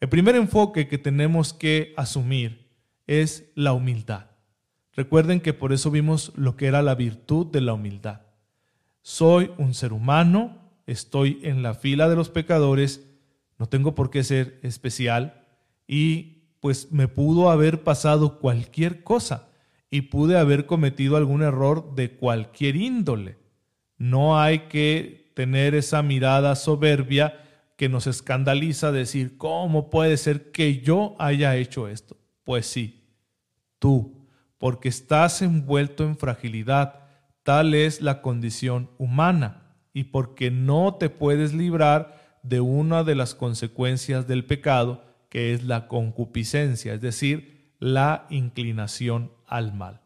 El 0.00 0.08
primer 0.08 0.36
enfoque 0.36 0.86
que 0.86 0.98
tenemos 0.98 1.52
que 1.52 1.94
asumir 1.96 2.68
es 3.06 3.50
la 3.54 3.72
humildad. 3.72 4.26
Recuerden 4.92 5.40
que 5.40 5.54
por 5.54 5.72
eso 5.72 5.90
vimos 5.90 6.32
lo 6.36 6.56
que 6.56 6.66
era 6.66 6.82
la 6.82 6.94
virtud 6.94 7.46
de 7.46 7.62
la 7.62 7.72
humildad. 7.72 8.27
Soy 9.10 9.52
un 9.56 9.72
ser 9.72 9.94
humano, 9.94 10.58
estoy 10.86 11.40
en 11.42 11.62
la 11.62 11.72
fila 11.72 12.10
de 12.10 12.14
los 12.14 12.28
pecadores, 12.28 13.08
no 13.56 13.66
tengo 13.66 13.94
por 13.94 14.10
qué 14.10 14.22
ser 14.22 14.60
especial 14.62 15.46
y 15.86 16.42
pues 16.60 16.92
me 16.92 17.08
pudo 17.08 17.50
haber 17.50 17.82
pasado 17.84 18.38
cualquier 18.38 19.02
cosa 19.04 19.48
y 19.90 20.02
pude 20.02 20.36
haber 20.36 20.66
cometido 20.66 21.16
algún 21.16 21.40
error 21.40 21.94
de 21.94 22.16
cualquier 22.18 22.76
índole. 22.76 23.38
No 23.96 24.38
hay 24.38 24.68
que 24.68 25.32
tener 25.34 25.74
esa 25.74 26.02
mirada 26.02 26.54
soberbia 26.54 27.40
que 27.78 27.88
nos 27.88 28.06
escandaliza 28.06 28.92
decir, 28.92 29.38
¿cómo 29.38 29.88
puede 29.88 30.18
ser 30.18 30.52
que 30.52 30.82
yo 30.82 31.16
haya 31.18 31.56
hecho 31.56 31.88
esto? 31.88 32.18
Pues 32.44 32.66
sí, 32.66 33.08
tú, 33.78 34.28
porque 34.58 34.90
estás 34.90 35.40
envuelto 35.40 36.04
en 36.04 36.18
fragilidad, 36.18 37.07
tal 37.48 37.72
es 37.72 38.02
la 38.02 38.20
condición 38.20 38.90
humana 38.98 39.62
y 39.94 40.04
porque 40.04 40.50
no 40.50 40.96
te 40.96 41.08
puedes 41.08 41.54
librar 41.54 42.38
de 42.42 42.60
una 42.60 43.04
de 43.04 43.14
las 43.14 43.34
consecuencias 43.34 44.28
del 44.28 44.44
pecado, 44.44 45.02
que 45.30 45.54
es 45.54 45.64
la 45.64 45.88
concupiscencia, 45.88 46.92
es 46.92 47.00
decir, 47.00 47.72
la 47.78 48.26
inclinación 48.28 49.32
al 49.46 49.72
mal. 49.72 50.02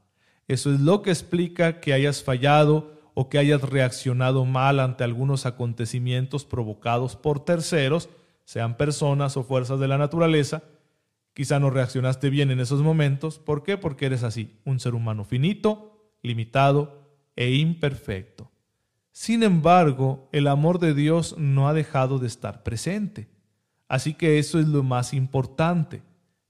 Eso 0.46 0.72
es 0.72 0.78
lo 0.78 1.02
que 1.02 1.10
explica 1.10 1.80
que 1.80 1.92
hayas 1.92 2.22
fallado 2.22 2.92
o 3.14 3.28
que 3.28 3.38
hayas 3.38 3.62
reaccionado 3.62 4.44
mal 4.44 4.78
ante 4.78 5.02
algunos 5.02 5.44
acontecimientos 5.44 6.44
provocados 6.44 7.16
por 7.16 7.44
terceros, 7.44 8.08
sean 8.44 8.76
personas 8.76 9.36
o 9.36 9.42
fuerzas 9.42 9.80
de 9.80 9.88
la 9.88 9.98
naturaleza. 9.98 10.62
Quizá 11.34 11.58
no 11.58 11.70
reaccionaste 11.70 12.30
bien 12.30 12.52
en 12.52 12.60
esos 12.60 12.82
momentos. 12.82 13.40
¿Por 13.40 13.64
qué? 13.64 13.78
Porque 13.78 14.06
eres 14.06 14.22
así, 14.22 14.60
un 14.64 14.78
ser 14.78 14.94
humano 14.94 15.24
finito, 15.24 16.14
limitado 16.22 17.01
e 17.36 17.54
imperfecto. 17.54 18.50
Sin 19.12 19.42
embargo, 19.42 20.28
el 20.32 20.46
amor 20.46 20.78
de 20.78 20.94
Dios 20.94 21.36
no 21.38 21.68
ha 21.68 21.74
dejado 21.74 22.18
de 22.18 22.26
estar 22.26 22.62
presente. 22.62 23.28
Así 23.88 24.14
que 24.14 24.38
eso 24.38 24.58
es 24.58 24.66
lo 24.68 24.82
más 24.82 25.12
importante, 25.12 26.02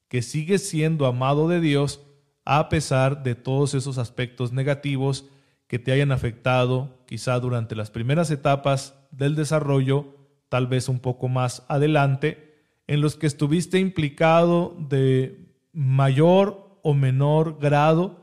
que 0.09 0.23
sigues 0.23 0.69
siendo 0.69 1.07
amado 1.07 1.49
de 1.49 1.61
Dios 1.61 2.01
a 2.45 2.69
pesar 2.69 3.23
de 3.23 3.35
todos 3.35 3.75
esos 3.75 3.99
aspectos 3.99 4.53
negativos 4.53 5.27
que 5.67 5.79
te 5.79 5.91
hayan 5.91 6.13
afectado 6.13 6.99
quizá 7.07 7.41
durante 7.41 7.75
las 7.75 7.91
primeras 7.91 8.31
etapas 8.31 8.95
del 9.11 9.35
desarrollo, 9.35 10.17
tal 10.49 10.67
vez 10.67 10.89
un 10.89 11.01
poco 11.01 11.29
más 11.29 11.65
adelante, 11.69 12.53
en 12.87 13.01
los 13.01 13.17
que 13.17 13.27
estuviste 13.27 13.79
implicado 13.79 14.77
de 14.79 15.57
mayor 15.73 16.79
o 16.83 16.95
menor 16.95 17.59
grado, 17.59 18.21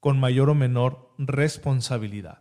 con 0.00 0.18
mayor 0.20 0.48
o 0.50 0.54
menor 0.54 1.11
responsabilidad. 1.26 2.40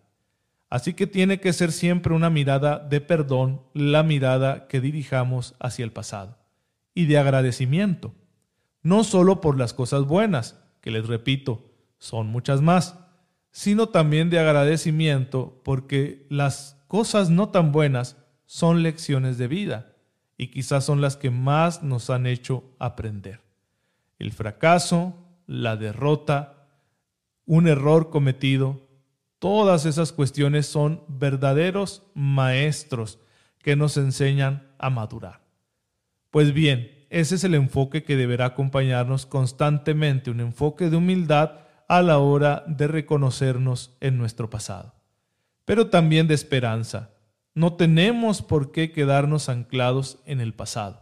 Así 0.69 0.93
que 0.93 1.07
tiene 1.07 1.39
que 1.39 1.53
ser 1.53 1.71
siempre 1.71 2.13
una 2.13 2.29
mirada 2.29 2.79
de 2.79 3.01
perdón, 3.01 3.61
la 3.73 4.03
mirada 4.03 4.67
que 4.67 4.79
dirijamos 4.79 5.55
hacia 5.59 5.83
el 5.83 5.91
pasado, 5.91 6.37
y 6.93 7.05
de 7.05 7.17
agradecimiento, 7.17 8.13
no 8.81 9.03
solo 9.03 9.41
por 9.41 9.57
las 9.57 9.73
cosas 9.73 10.05
buenas, 10.05 10.61
que 10.79 10.91
les 10.91 11.07
repito, 11.07 11.71
son 11.97 12.27
muchas 12.27 12.61
más, 12.61 12.97
sino 13.51 13.89
también 13.89 14.29
de 14.29 14.39
agradecimiento 14.39 15.61
porque 15.63 16.25
las 16.29 16.81
cosas 16.87 17.29
no 17.29 17.49
tan 17.49 17.71
buenas 17.71 18.17
son 18.45 18.81
lecciones 18.81 19.37
de 19.37 19.47
vida 19.47 19.95
y 20.37 20.47
quizás 20.47 20.85
son 20.85 21.01
las 21.01 21.17
que 21.17 21.29
más 21.29 21.83
nos 21.83 22.09
han 22.09 22.25
hecho 22.25 22.63
aprender. 22.79 23.41
El 24.19 24.31
fracaso, 24.31 25.15
la 25.45 25.75
derrota, 25.75 26.60
un 27.51 27.67
error 27.67 28.09
cometido, 28.09 28.87
todas 29.37 29.85
esas 29.85 30.13
cuestiones 30.13 30.67
son 30.67 31.03
verdaderos 31.09 32.03
maestros 32.13 33.19
que 33.61 33.75
nos 33.75 33.97
enseñan 33.97 34.71
a 34.79 34.89
madurar. 34.89 35.41
Pues 36.29 36.53
bien, 36.53 37.05
ese 37.09 37.35
es 37.35 37.43
el 37.43 37.55
enfoque 37.55 38.05
que 38.05 38.15
deberá 38.15 38.45
acompañarnos 38.45 39.25
constantemente, 39.25 40.31
un 40.31 40.39
enfoque 40.39 40.89
de 40.89 40.95
humildad 40.95 41.65
a 41.89 42.01
la 42.01 42.19
hora 42.19 42.63
de 42.67 42.87
reconocernos 42.87 43.97
en 43.99 44.17
nuestro 44.17 44.49
pasado, 44.49 44.95
pero 45.65 45.89
también 45.89 46.29
de 46.29 46.35
esperanza. 46.35 47.09
No 47.53 47.73
tenemos 47.73 48.41
por 48.41 48.71
qué 48.71 48.93
quedarnos 48.93 49.49
anclados 49.49 50.19
en 50.25 50.39
el 50.39 50.53
pasado. 50.53 51.01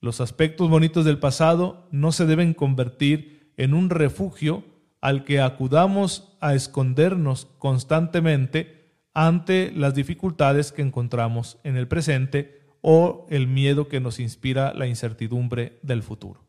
Los 0.00 0.20
aspectos 0.20 0.70
bonitos 0.70 1.04
del 1.04 1.18
pasado 1.18 1.88
no 1.90 2.12
se 2.12 2.24
deben 2.24 2.54
convertir 2.54 3.52
en 3.56 3.74
un 3.74 3.90
refugio 3.90 4.69
al 5.00 5.24
que 5.24 5.40
acudamos 5.40 6.36
a 6.40 6.54
escondernos 6.54 7.46
constantemente 7.58 8.94
ante 9.14 9.72
las 9.72 9.94
dificultades 9.94 10.72
que 10.72 10.82
encontramos 10.82 11.58
en 11.64 11.76
el 11.76 11.88
presente 11.88 12.60
o 12.80 13.26
el 13.30 13.46
miedo 13.46 13.88
que 13.88 14.00
nos 14.00 14.20
inspira 14.20 14.72
la 14.74 14.86
incertidumbre 14.86 15.78
del 15.82 16.02
futuro. 16.02 16.44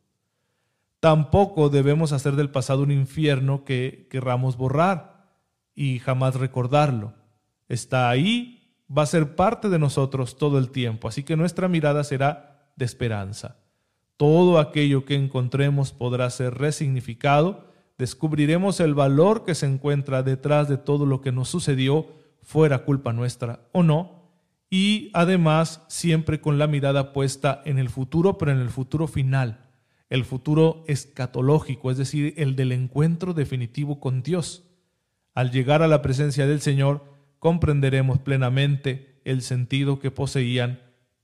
Tampoco 1.00 1.70
debemos 1.70 2.12
hacer 2.12 2.36
del 2.36 2.52
pasado 2.52 2.84
un 2.84 2.92
infierno 2.92 3.66
que 3.66 4.08
querramos 4.10 4.56
borrar 4.56 5.26
y 5.74 6.00
jamás 6.00 6.36
recordarlo. 6.36 7.14
Está 7.68 8.10
ahí, 8.10 8.76
va 8.96 9.04
a 9.04 9.08
ser 9.08 9.36
parte 9.36 9.70
de 9.70 9.80
nosotros 9.80 10.38
todo 10.38 10.60
el 10.60 10.70
tiempo, 10.70 11.08
así 11.08 11.24
que 11.24 11.36
nuestra 11.36 11.68
mirada 11.68 12.04
será 12.04 12.72
de 12.76 12.86
esperanza. 12.86 13.58
Todo 14.16 14.60
aquello 14.60 15.04
que 15.04 15.16
encontremos 15.16 15.92
podrá 15.92 16.30
ser 16.30 16.54
resignificado, 16.56 17.71
descubriremos 18.02 18.80
el 18.80 18.96
valor 18.96 19.46
que 19.46 19.54
se 19.54 19.68
encuentra 19.68 20.24
detrás 20.24 20.68
de 20.68 20.78
todo 20.78 21.06
lo 21.06 21.22
que 21.22 21.32
nos 21.32 21.50
sucedió, 21.50 22.08
fuera 22.42 22.80
culpa 22.84 23.14
nuestra 23.14 23.60
o 23.74 23.84
no, 23.84 24.32
y 24.72 25.12
además 25.14 25.84
siempre 25.88 26.42
con 26.42 26.58
la 26.58 26.66
mirada 26.66 27.14
puesta 27.14 27.62
en 27.64 27.78
el 27.78 27.90
futuro, 27.90 28.40
pero 28.40 28.54
en 28.54 28.58
el 28.58 28.72
futuro 28.72 29.06
final, 29.06 29.70
el 30.10 30.26
futuro 30.26 30.84
escatológico, 30.88 31.92
es 31.92 31.98
decir, 31.98 32.34
el 32.38 32.56
del 32.56 32.72
encuentro 32.72 33.36
definitivo 33.36 34.00
con 34.00 34.24
Dios. 34.24 34.64
Al 35.36 35.52
llegar 35.52 35.84
a 35.84 35.88
la 35.88 36.02
presencia 36.02 36.48
del 36.48 36.60
Señor, 36.60 37.06
comprenderemos 37.38 38.18
plenamente 38.18 39.22
el 39.26 39.44
sentido 39.44 40.00
que 40.00 40.10
poseían 40.10 40.80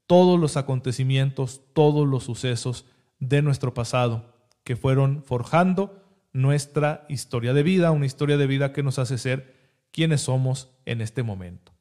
todos 0.05 0.39
los 0.39 0.57
acontecimientos, 0.57 1.61
todos 1.73 2.07
los 2.07 2.25
sucesos 2.25 2.85
de 3.19 3.41
nuestro 3.41 3.73
pasado, 3.73 4.35
que 4.63 4.75
fueron 4.75 5.23
forjando 5.23 6.06
nuestra 6.37 7.03
historia 7.09 7.51
de 7.53 7.63
vida, 7.63 7.89
una 7.89 8.05
historia 8.05 8.37
de 8.37 8.45
vida 8.45 8.71
que 8.71 8.83
nos 8.83 8.99
hace 8.99 9.17
ser 9.17 9.55
quienes 9.91 10.21
somos 10.21 10.69
en 10.85 11.01
este 11.01 11.23
momento. 11.23 11.71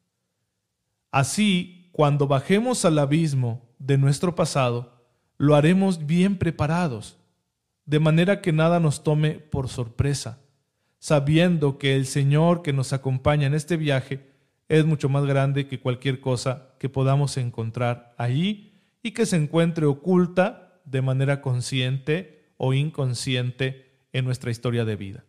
Así, 1.11 1.90
cuando 1.92 2.27
bajemos 2.27 2.87
al 2.87 2.99
abismo 2.99 3.69
de 3.79 3.99
nuestro 3.99 4.35
pasado, 4.35 5.05
lo 5.37 5.57
haremos 5.57 6.07
bien 6.07 6.38
preparados, 6.38 7.19
de 7.85 8.01
manera 8.01 8.40
que 8.40 8.53
nada 8.53 8.81
nos 8.81 9.03
tome 9.03 9.33
por 9.33 9.69
sorpresa, 9.69 10.40
sabiendo 10.99 11.77
que 11.77 11.95
el 11.95 12.07
Señor 12.07 12.62
que 12.62 12.73
nos 12.73 12.95
acompaña 12.95 13.47
en 13.47 13.55
este 13.55 13.77
viaje 13.77 14.31
es 14.71 14.87
mucho 14.87 15.11
más 15.11 15.27
grande 15.27 15.69
que 15.69 15.81
cualquier 15.81 16.21
cosa 16.21 16.71
que 16.79 16.88
podamos 16.88 17.37
encontrar 17.37 18.14
allí 18.16 18.73
y 19.03 19.11
que 19.11 19.27
se 19.27 19.37
encuentre 19.37 19.85
oculta 19.85 20.81
de 20.87 21.03
manera 21.03 21.42
consciente 21.42 22.53
o 22.57 22.73
inconsciente 22.73 23.86
en 24.17 24.25
nuestra 24.25 24.51
historia 24.51 24.87
de 24.87 24.97
vida. 24.97 25.25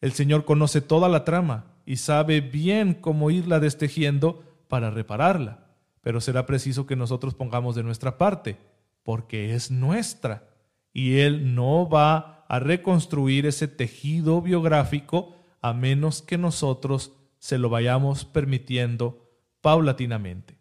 El 0.00 0.12
Señor 0.12 0.44
conoce 0.44 0.80
toda 0.80 1.08
la 1.08 1.24
trama 1.24 1.76
y 1.86 1.96
sabe 1.96 2.40
bien 2.40 2.94
cómo 2.94 3.30
irla 3.30 3.60
destejiendo 3.60 4.42
para 4.66 4.90
repararla, 4.90 5.68
pero 6.00 6.20
será 6.20 6.44
preciso 6.44 6.84
que 6.84 6.96
nosotros 6.96 7.34
pongamos 7.34 7.76
de 7.76 7.84
nuestra 7.84 8.18
parte, 8.18 8.58
porque 9.04 9.54
es 9.54 9.70
nuestra, 9.70 10.48
y 10.92 11.18
Él 11.18 11.54
no 11.54 11.88
va 11.88 12.44
a 12.48 12.58
reconstruir 12.58 13.46
ese 13.46 13.68
tejido 13.68 14.42
biográfico 14.42 15.36
a 15.60 15.72
menos 15.72 16.20
que 16.20 16.36
nosotros 16.36 17.12
se 17.38 17.58
lo 17.58 17.70
vayamos 17.70 18.24
permitiendo 18.24 19.30
paulatinamente. 19.60 20.58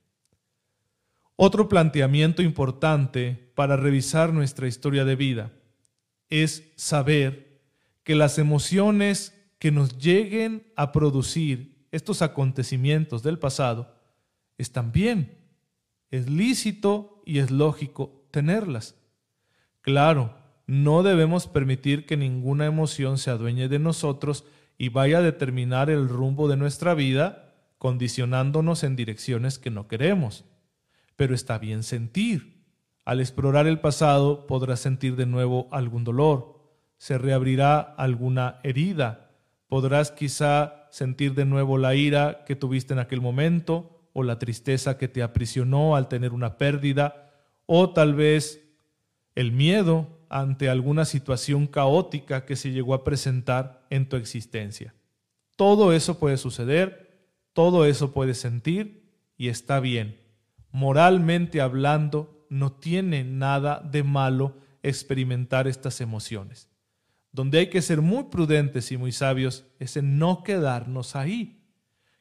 Otro 1.36 1.68
planteamiento 1.68 2.44
importante 2.44 3.52
para 3.56 3.78
revisar 3.78 4.32
nuestra 4.32 4.68
historia 4.68 5.06
de 5.06 5.16
vida 5.16 5.52
es 6.30 6.72
saber 6.76 7.53
que 8.04 8.16
las 8.16 8.38
emociones 8.38 9.40
que 9.60 9.72
nos 9.72 9.98
lleguen 9.98 10.72
a 10.76 10.92
producir 10.92 11.88
estos 11.92 12.22
acontecimientos 12.22 13.24
del 13.24 13.38
pasado, 13.38 13.96
están 14.58 14.92
bien. 14.92 15.38
Es 16.10 16.30
lícito 16.30 17.22
y 17.26 17.40
es 17.40 17.52
lógico 17.52 18.26
tenerlas. 18.32 18.96
Claro, 19.82 20.36
no 20.66 21.04
debemos 21.04 21.48
permitir 21.48 22.06
que 22.06 22.18
ninguna 22.18 22.66
emoción 22.66 23.18
se 23.18 23.30
adueñe 23.30 23.68
de 23.68 23.80
nosotros 23.80 24.46
y 24.78 24.90
vaya 24.90 25.20
a 25.20 25.22
determinar 25.22 25.90
el 25.90 26.10
rumbo 26.10 26.48
de 26.48 26.58
nuestra 26.58 26.94
vida, 26.94 27.54
condicionándonos 27.78 28.84
en 28.84 28.96
direcciones 28.96 29.60
que 29.60 29.70
no 29.70 29.88
queremos. 29.88 30.46
Pero 31.16 31.36
está 31.36 31.60
bien 31.60 31.84
sentir. 31.84 32.66
Al 33.06 33.20
explorar 33.20 33.68
el 33.68 33.80
pasado 33.80 34.48
podrás 34.48 34.80
sentir 34.80 35.16
de 35.16 35.26
nuevo 35.26 35.68
algún 35.72 36.04
dolor, 36.04 36.53
se 37.04 37.18
reabrirá 37.18 37.82
alguna 37.82 38.62
herida, 38.64 39.30
podrás 39.68 40.10
quizá 40.10 40.88
sentir 40.90 41.34
de 41.34 41.44
nuevo 41.44 41.78
la 41.78 41.96
ira 41.96 42.46
que 42.46 42.56
tuviste 42.56 42.94
en 42.94 43.00
aquel 43.00 43.20
momento 43.20 44.08
o 44.14 44.24
la 44.24 44.40
tristeza 44.40 44.98
que 44.98 45.10
te 45.10 45.22
aprisionó 45.22 45.98
al 45.98 46.08
tener 46.08 46.32
una 46.32 46.58
pérdida 46.58 47.30
o 47.66 47.90
tal 47.90 48.14
vez 48.14 48.64
el 49.36 49.52
miedo 49.52 50.08
ante 50.30 50.70
alguna 50.70 51.04
situación 51.04 51.68
caótica 51.68 52.46
que 52.46 52.56
se 52.56 52.72
llegó 52.72 52.94
a 52.94 53.04
presentar 53.04 53.86
en 53.90 54.08
tu 54.08 54.16
existencia. 54.16 54.96
Todo 55.58 55.92
eso 55.92 56.20
puede 56.20 56.38
suceder, 56.38 57.28
todo 57.52 57.84
eso 57.84 58.14
puede 58.14 58.34
sentir 58.34 59.12
y 59.36 59.50
está 59.50 59.82
bien. 59.82 60.22
Moralmente 60.72 61.60
hablando, 61.60 62.48
no 62.50 62.72
tiene 62.72 63.26
nada 63.26 63.82
de 63.82 64.04
malo 64.04 64.56
experimentar 64.84 65.68
estas 65.68 66.00
emociones. 66.00 66.70
Donde 67.34 67.58
hay 67.58 67.68
que 67.68 67.82
ser 67.82 68.02
muy 68.02 68.26
prudentes 68.26 68.92
y 68.92 68.98
muy 68.98 69.12
sabios 69.12 69.66
es 69.80 69.98
en 69.98 70.20
no 70.20 70.44
quedarnos 70.44 71.16
ahí. 71.16 71.66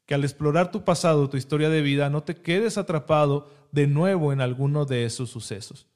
Que 0.06 0.14
al 0.14 0.24
explorar 0.24 0.72
tu 0.72 0.84
pasado, 0.84 1.28
tu 1.28 1.36
historia 1.36 1.68
de 1.68 1.82
vida, 1.82 2.08
no 2.08 2.22
te 2.22 2.34
quedes 2.34 2.78
atrapado 2.78 3.50
de 3.72 3.86
nuevo 3.86 4.32
en 4.32 4.40
alguno 4.40 4.86
de 4.86 5.04
esos 5.04 5.28
sucesos. 5.28 5.86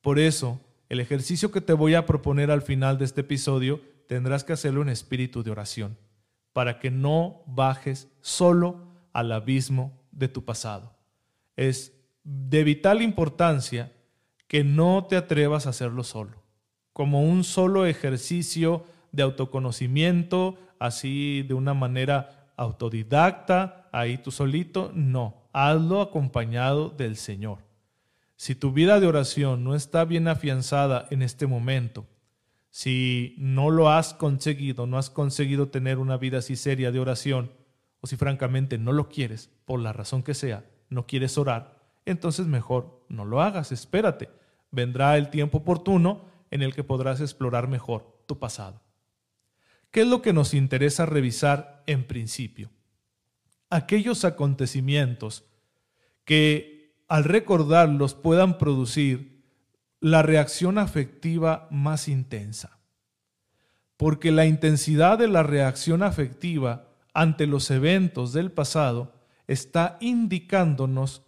Por 0.00 0.20
eso, 0.20 0.60
el 0.88 1.00
ejercicio 1.00 1.50
que 1.50 1.60
te 1.60 1.72
voy 1.72 1.94
a 1.94 2.06
proponer 2.06 2.52
al 2.52 2.62
final 2.62 2.96
de 2.96 3.06
este 3.06 3.22
episodio 3.22 3.80
tendrás 4.06 4.44
que 4.44 4.52
hacerlo 4.52 4.82
en 4.82 4.88
espíritu 4.88 5.42
de 5.42 5.50
oración, 5.50 5.98
para 6.52 6.78
que 6.78 6.92
no 6.92 7.42
bajes 7.46 8.08
solo 8.20 8.86
al 9.12 9.32
abismo 9.32 10.00
de 10.12 10.28
tu 10.28 10.44
pasado. 10.44 10.96
Es 11.56 11.92
de 12.22 12.62
vital 12.62 13.02
importancia 13.02 13.92
que 14.46 14.62
no 14.62 15.06
te 15.08 15.16
atrevas 15.16 15.66
a 15.66 15.70
hacerlo 15.70 16.04
solo 16.04 16.39
como 17.00 17.22
un 17.22 17.44
solo 17.44 17.86
ejercicio 17.86 18.84
de 19.10 19.22
autoconocimiento, 19.22 20.58
así 20.78 21.42
de 21.48 21.54
una 21.54 21.72
manera 21.72 22.52
autodidacta, 22.58 23.88
ahí 23.90 24.18
tú 24.18 24.30
solito, 24.30 24.92
no, 24.94 25.48
hazlo 25.54 26.02
acompañado 26.02 26.90
del 26.90 27.16
Señor. 27.16 27.60
Si 28.36 28.54
tu 28.54 28.72
vida 28.72 29.00
de 29.00 29.06
oración 29.06 29.64
no 29.64 29.74
está 29.74 30.04
bien 30.04 30.28
afianzada 30.28 31.08
en 31.10 31.22
este 31.22 31.46
momento, 31.46 32.04
si 32.68 33.34
no 33.38 33.70
lo 33.70 33.88
has 33.88 34.12
conseguido, 34.12 34.86
no 34.86 34.98
has 34.98 35.08
conseguido 35.08 35.68
tener 35.68 35.96
una 35.96 36.18
vida 36.18 36.40
así 36.40 36.54
seria 36.54 36.92
de 36.92 37.00
oración, 37.00 37.50
o 38.02 38.08
si 38.08 38.16
francamente 38.16 38.76
no 38.76 38.92
lo 38.92 39.08
quieres, 39.08 39.48
por 39.64 39.80
la 39.80 39.94
razón 39.94 40.22
que 40.22 40.34
sea, 40.34 40.66
no 40.90 41.06
quieres 41.06 41.38
orar, 41.38 41.78
entonces 42.04 42.46
mejor 42.46 43.06
no 43.08 43.24
lo 43.24 43.40
hagas, 43.40 43.72
espérate. 43.72 44.28
Vendrá 44.70 45.16
el 45.16 45.30
tiempo 45.30 45.56
oportuno 45.56 46.28
en 46.50 46.62
el 46.62 46.74
que 46.74 46.84
podrás 46.84 47.20
explorar 47.20 47.68
mejor 47.68 48.22
tu 48.26 48.38
pasado. 48.38 48.82
¿Qué 49.90 50.02
es 50.02 50.06
lo 50.06 50.22
que 50.22 50.32
nos 50.32 50.54
interesa 50.54 51.06
revisar 51.06 51.82
en 51.86 52.06
principio? 52.06 52.70
Aquellos 53.70 54.24
acontecimientos 54.24 55.44
que 56.24 57.04
al 57.08 57.24
recordarlos 57.24 58.14
puedan 58.14 58.56
producir 58.58 59.42
la 60.00 60.22
reacción 60.22 60.78
afectiva 60.78 61.68
más 61.70 62.08
intensa. 62.08 62.78
Porque 63.96 64.30
la 64.30 64.46
intensidad 64.46 65.18
de 65.18 65.28
la 65.28 65.42
reacción 65.42 66.02
afectiva 66.02 66.88
ante 67.12 67.46
los 67.46 67.70
eventos 67.70 68.32
del 68.32 68.52
pasado 68.52 69.12
está 69.46 69.98
indicándonos 70.00 71.22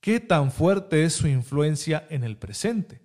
qué 0.00 0.20
tan 0.20 0.52
fuerte 0.52 1.04
es 1.04 1.14
su 1.14 1.26
influencia 1.26 2.06
en 2.08 2.24
el 2.24 2.36
presente. 2.36 3.03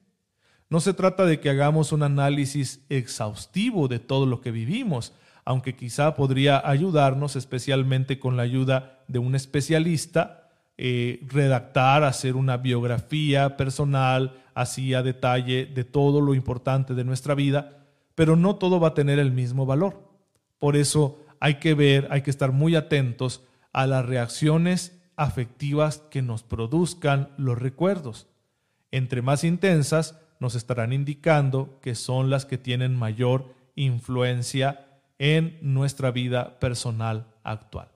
No 0.69 0.79
se 0.79 0.93
trata 0.93 1.25
de 1.25 1.39
que 1.39 1.49
hagamos 1.49 1.91
un 1.91 2.03
análisis 2.03 2.85
exhaustivo 2.89 3.87
de 3.87 3.97
todo 3.97 4.27
lo 4.27 4.39
que 4.39 4.51
vivimos, 4.51 5.13
aunque 5.43 5.75
quizá 5.75 6.15
podría 6.15 6.61
ayudarnos, 6.63 7.35
especialmente 7.35 8.19
con 8.19 8.37
la 8.37 8.43
ayuda 8.43 8.99
de 9.07 9.17
un 9.17 9.33
especialista, 9.33 10.51
eh, 10.77 11.25
redactar, 11.27 12.03
hacer 12.03 12.35
una 12.35 12.57
biografía 12.57 13.57
personal, 13.57 14.43
así 14.53 14.93
a 14.93 15.01
detalle 15.01 15.65
de 15.65 15.83
todo 15.83 16.21
lo 16.21 16.35
importante 16.35 16.93
de 16.93 17.03
nuestra 17.03 17.33
vida, 17.33 17.87
pero 18.13 18.35
no 18.35 18.57
todo 18.57 18.79
va 18.79 18.89
a 18.89 18.93
tener 18.93 19.17
el 19.17 19.31
mismo 19.31 19.65
valor. 19.65 20.03
Por 20.59 20.75
eso 20.75 21.19
hay 21.39 21.55
que 21.55 21.73
ver, 21.73 22.07
hay 22.11 22.21
que 22.21 22.29
estar 22.29 22.51
muy 22.51 22.75
atentos 22.75 23.43
a 23.73 23.87
las 23.87 24.05
reacciones 24.05 25.01
afectivas 25.15 26.03
que 26.11 26.21
nos 26.21 26.43
produzcan 26.43 27.29
los 27.37 27.57
recuerdos. 27.57 28.27
Entre 28.91 29.21
más 29.21 29.43
intensas, 29.43 30.19
nos 30.39 30.55
estarán 30.55 30.93
indicando 30.93 31.79
que 31.81 31.95
son 31.95 32.29
las 32.29 32.45
que 32.45 32.57
tienen 32.57 32.95
mayor 32.95 33.53
influencia 33.75 34.87
en 35.17 35.57
nuestra 35.61 36.11
vida 36.11 36.59
personal 36.59 37.27
actual. 37.43 37.89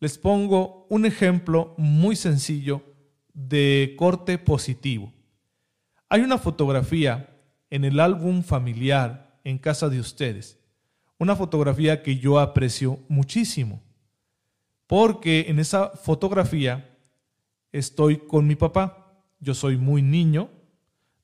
Les 0.00 0.16
pongo 0.16 0.86
un 0.88 1.04
ejemplo 1.04 1.74
muy 1.76 2.16
sencillo 2.16 2.82
de 3.34 3.94
corte 3.98 4.38
positivo. 4.38 5.12
Hay 6.08 6.22
una 6.22 6.38
fotografía 6.38 7.36
en 7.68 7.84
el 7.84 8.00
álbum 8.00 8.42
familiar 8.42 9.38
en 9.44 9.58
casa 9.58 9.88
de 9.88 10.00
ustedes, 10.00 10.58
una 11.18 11.36
fotografía 11.36 12.02
que 12.02 12.16
yo 12.16 12.38
aprecio 12.38 12.98
muchísimo, 13.08 13.82
porque 14.86 15.46
en 15.48 15.58
esa 15.58 15.90
fotografía 15.90 16.96
estoy 17.70 18.16
con 18.16 18.46
mi 18.46 18.56
papá. 18.56 19.22
Yo 19.38 19.54
soy 19.54 19.76
muy 19.76 20.02
niño, 20.02 20.50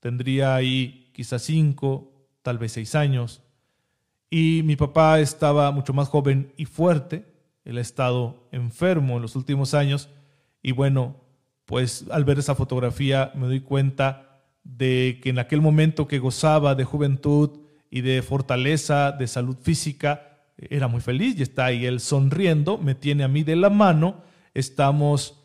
tendría 0.01 0.55
ahí 0.55 1.11
quizás 1.13 1.43
cinco, 1.43 2.13
tal 2.43 2.59
vez 2.59 2.73
seis 2.73 2.95
años, 2.95 3.43
y 4.31 4.63
mi 4.65 4.77
papá 4.77 5.21
estaba 5.21 5.71
mucho 5.71 5.93
más 5.93 6.09
joven 6.09 6.53
y 6.57 6.65
fuerte, 6.65 7.25
él 7.65 7.79
ha 7.79 7.81
estado 7.81 8.49
enfermo 8.53 9.17
en 9.17 9.23
los 9.23 9.37
últimos 9.37 9.75
años, 9.75 10.09
y 10.63 10.73
bueno, 10.73 11.17
pues 11.65 12.07
al 12.11 12.25
ver 12.25 12.39
esa 12.39 12.55
fotografía 12.55 13.33
me 13.35 13.47
doy 13.47 13.61
cuenta 13.61 14.43
de 14.63 15.21
que 15.23 15.31
en 15.31 15.39
aquel 15.39 15.61
momento 15.61 16.09
que 16.09 16.19
gozaba 16.19 16.75
de 16.75 16.85
juventud 16.85 17.61
y 17.91 18.01
de 18.01 18.23
fortaleza, 18.23 19.13
de 19.13 19.27
salud 19.27 19.57
física, 19.61 20.37
era 20.59 20.89
muy 20.89 21.01
feliz 21.01 21.39
y 21.39 21.43
está 21.43 21.67
ahí 21.67 21.85
él 21.87 22.01
sonriendo, 22.01 22.79
me 22.79 22.95
tiene 22.95 23.25
a 23.25 23.29
mí 23.29 23.43
de 23.43 23.57
la 23.57 23.71
mano, 23.71 24.23
estamos 24.55 25.43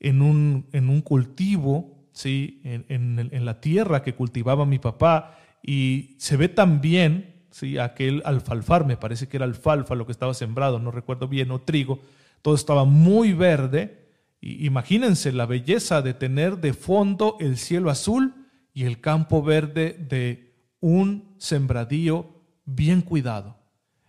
en 0.00 0.22
un, 0.22 0.66
en 0.72 0.88
un 0.88 1.00
cultivo 1.00 1.99
¿sí? 2.12 2.60
En, 2.64 3.44
la 3.44 3.60
tierra 3.60 4.02
que 4.02 4.14
cultivaba 4.14 4.66
mi 4.66 4.78
papá 4.78 5.38
y 5.62 6.14
se 6.18 6.36
ve 6.36 6.48
también 6.48 7.44
¿sí? 7.50 7.78
aquel 7.78 8.22
alfalfar, 8.24 8.84
me 8.84 8.96
parece 8.96 9.28
que 9.28 9.36
era 9.36 9.46
alfalfa 9.46 9.94
lo 9.94 10.06
que 10.06 10.12
estaba 10.12 10.34
sembrado, 10.34 10.78
no 10.78 10.90
recuerdo 10.90 11.28
bien, 11.28 11.50
o 11.50 11.60
trigo, 11.60 12.00
todo 12.42 12.54
estaba 12.54 12.84
muy 12.84 13.32
verde. 13.32 14.08
Y 14.40 14.66
imagínense 14.66 15.32
la 15.32 15.46
belleza 15.46 16.00
de 16.02 16.14
tener 16.14 16.58
de 16.58 16.72
fondo 16.72 17.36
el 17.40 17.58
cielo 17.58 17.90
azul 17.90 18.46
y 18.72 18.84
el 18.84 19.00
campo 19.00 19.42
verde 19.42 19.96
de 20.08 20.54
un 20.80 21.34
sembradío 21.38 22.26
bien 22.64 23.02
cuidado. 23.02 23.58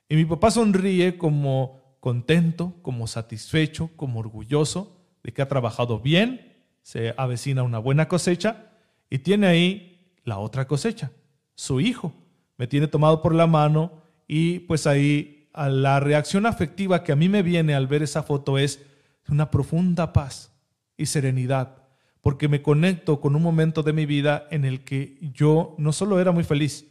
Y 0.07 0.15
mi 0.15 0.25
papá 0.25 0.51
sonríe 0.51 1.17
como 1.17 1.97
contento, 1.99 2.75
como 2.81 3.07
satisfecho, 3.07 3.89
como 3.95 4.19
orgulloso 4.19 4.97
de 5.23 5.33
que 5.33 5.41
ha 5.41 5.47
trabajado 5.47 5.99
bien 5.99 6.50
se 6.81 7.13
avecina 7.17 7.63
una 7.63 7.79
buena 7.79 8.07
cosecha 8.07 8.71
y 9.09 9.19
tiene 9.19 9.47
ahí 9.47 10.15
la 10.23 10.37
otra 10.39 10.67
cosecha, 10.67 11.11
su 11.55 11.79
hijo. 11.79 12.13
Me 12.57 12.67
tiene 12.67 12.87
tomado 12.87 13.21
por 13.21 13.33
la 13.33 13.47
mano 13.47 14.01
y 14.27 14.59
pues 14.59 14.87
ahí 14.87 15.49
la 15.53 15.99
reacción 15.99 16.45
afectiva 16.45 17.03
que 17.03 17.11
a 17.11 17.15
mí 17.15 17.29
me 17.29 17.43
viene 17.43 17.73
al 17.75 17.87
ver 17.87 18.03
esa 18.03 18.23
foto 18.23 18.57
es 18.57 18.81
una 19.27 19.49
profunda 19.51 20.13
paz 20.13 20.51
y 20.97 21.05
serenidad, 21.05 21.83
porque 22.21 22.47
me 22.47 22.61
conecto 22.61 23.19
con 23.21 23.35
un 23.35 23.41
momento 23.41 23.81
de 23.81 23.93
mi 23.93 24.05
vida 24.05 24.47
en 24.51 24.65
el 24.65 24.83
que 24.83 25.17
yo 25.33 25.75
no 25.77 25.93
solo 25.93 26.19
era 26.19 26.31
muy 26.31 26.43
feliz, 26.43 26.85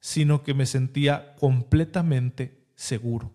sino 0.00 0.42
que 0.42 0.54
me 0.54 0.66
sentía 0.66 1.34
completamente 1.36 2.66
seguro. 2.74 3.32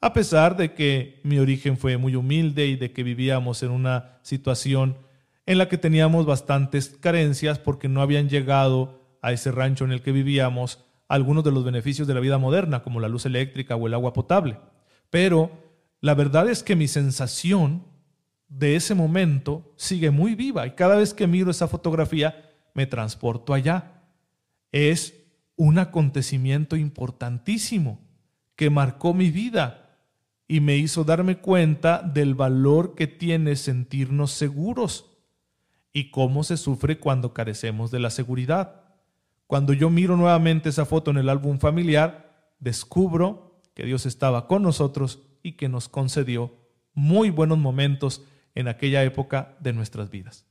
A 0.00 0.12
pesar 0.12 0.56
de 0.56 0.74
que 0.74 1.20
mi 1.24 1.38
origen 1.38 1.78
fue 1.78 1.96
muy 1.96 2.14
humilde 2.14 2.66
y 2.66 2.76
de 2.76 2.92
que 2.92 3.02
vivíamos 3.02 3.62
en 3.62 3.70
una 3.70 4.18
situación 4.22 4.98
en 5.46 5.58
la 5.58 5.68
que 5.68 5.78
teníamos 5.78 6.26
bastantes 6.26 6.88
carencias 7.00 7.58
porque 7.58 7.88
no 7.88 8.02
habían 8.02 8.28
llegado 8.28 9.00
a 9.22 9.32
ese 9.32 9.52
rancho 9.52 9.84
en 9.84 9.92
el 9.92 10.02
que 10.02 10.12
vivíamos 10.12 10.84
algunos 11.08 11.44
de 11.44 11.52
los 11.52 11.64
beneficios 11.64 12.08
de 12.08 12.14
la 12.14 12.20
vida 12.20 12.36
moderna, 12.36 12.82
como 12.82 13.00
la 13.00 13.08
luz 13.08 13.26
eléctrica 13.26 13.76
o 13.76 13.86
el 13.86 13.94
agua 13.94 14.12
potable. 14.12 14.58
Pero 15.08 15.52
la 16.00 16.14
verdad 16.14 16.48
es 16.50 16.64
que 16.64 16.74
mi 16.74 16.88
sensación 16.88 17.84
de 18.48 18.74
ese 18.76 18.94
momento 18.94 19.72
sigue 19.76 20.10
muy 20.10 20.34
viva 20.34 20.66
y 20.66 20.72
cada 20.72 20.96
vez 20.96 21.14
que 21.14 21.26
miro 21.26 21.50
esa 21.50 21.68
fotografía 21.68 22.50
me 22.74 22.86
transporto 22.86 23.54
allá. 23.54 24.02
Es 24.72 25.14
un 25.54 25.78
acontecimiento 25.78 26.76
importantísimo 26.76 28.00
que 28.56 28.68
marcó 28.68 29.14
mi 29.14 29.30
vida 29.30 30.00
y 30.48 30.60
me 30.60 30.76
hizo 30.76 31.04
darme 31.04 31.38
cuenta 31.38 32.02
del 32.02 32.34
valor 32.34 32.94
que 32.94 33.06
tiene 33.06 33.56
sentirnos 33.56 34.32
seguros 34.32 35.15
y 35.96 36.10
cómo 36.10 36.44
se 36.44 36.58
sufre 36.58 36.98
cuando 36.98 37.32
carecemos 37.32 37.90
de 37.90 38.00
la 38.00 38.10
seguridad. 38.10 38.82
Cuando 39.46 39.72
yo 39.72 39.88
miro 39.88 40.14
nuevamente 40.18 40.68
esa 40.68 40.84
foto 40.84 41.10
en 41.10 41.16
el 41.16 41.30
álbum 41.30 41.58
familiar, 41.58 42.50
descubro 42.60 43.62
que 43.72 43.86
Dios 43.86 44.04
estaba 44.04 44.46
con 44.46 44.62
nosotros 44.62 45.22
y 45.42 45.52
que 45.52 45.70
nos 45.70 45.88
concedió 45.88 46.52
muy 46.92 47.30
buenos 47.30 47.56
momentos 47.56 48.22
en 48.54 48.68
aquella 48.68 49.04
época 49.04 49.56
de 49.60 49.72
nuestras 49.72 50.10
vidas. 50.10 50.44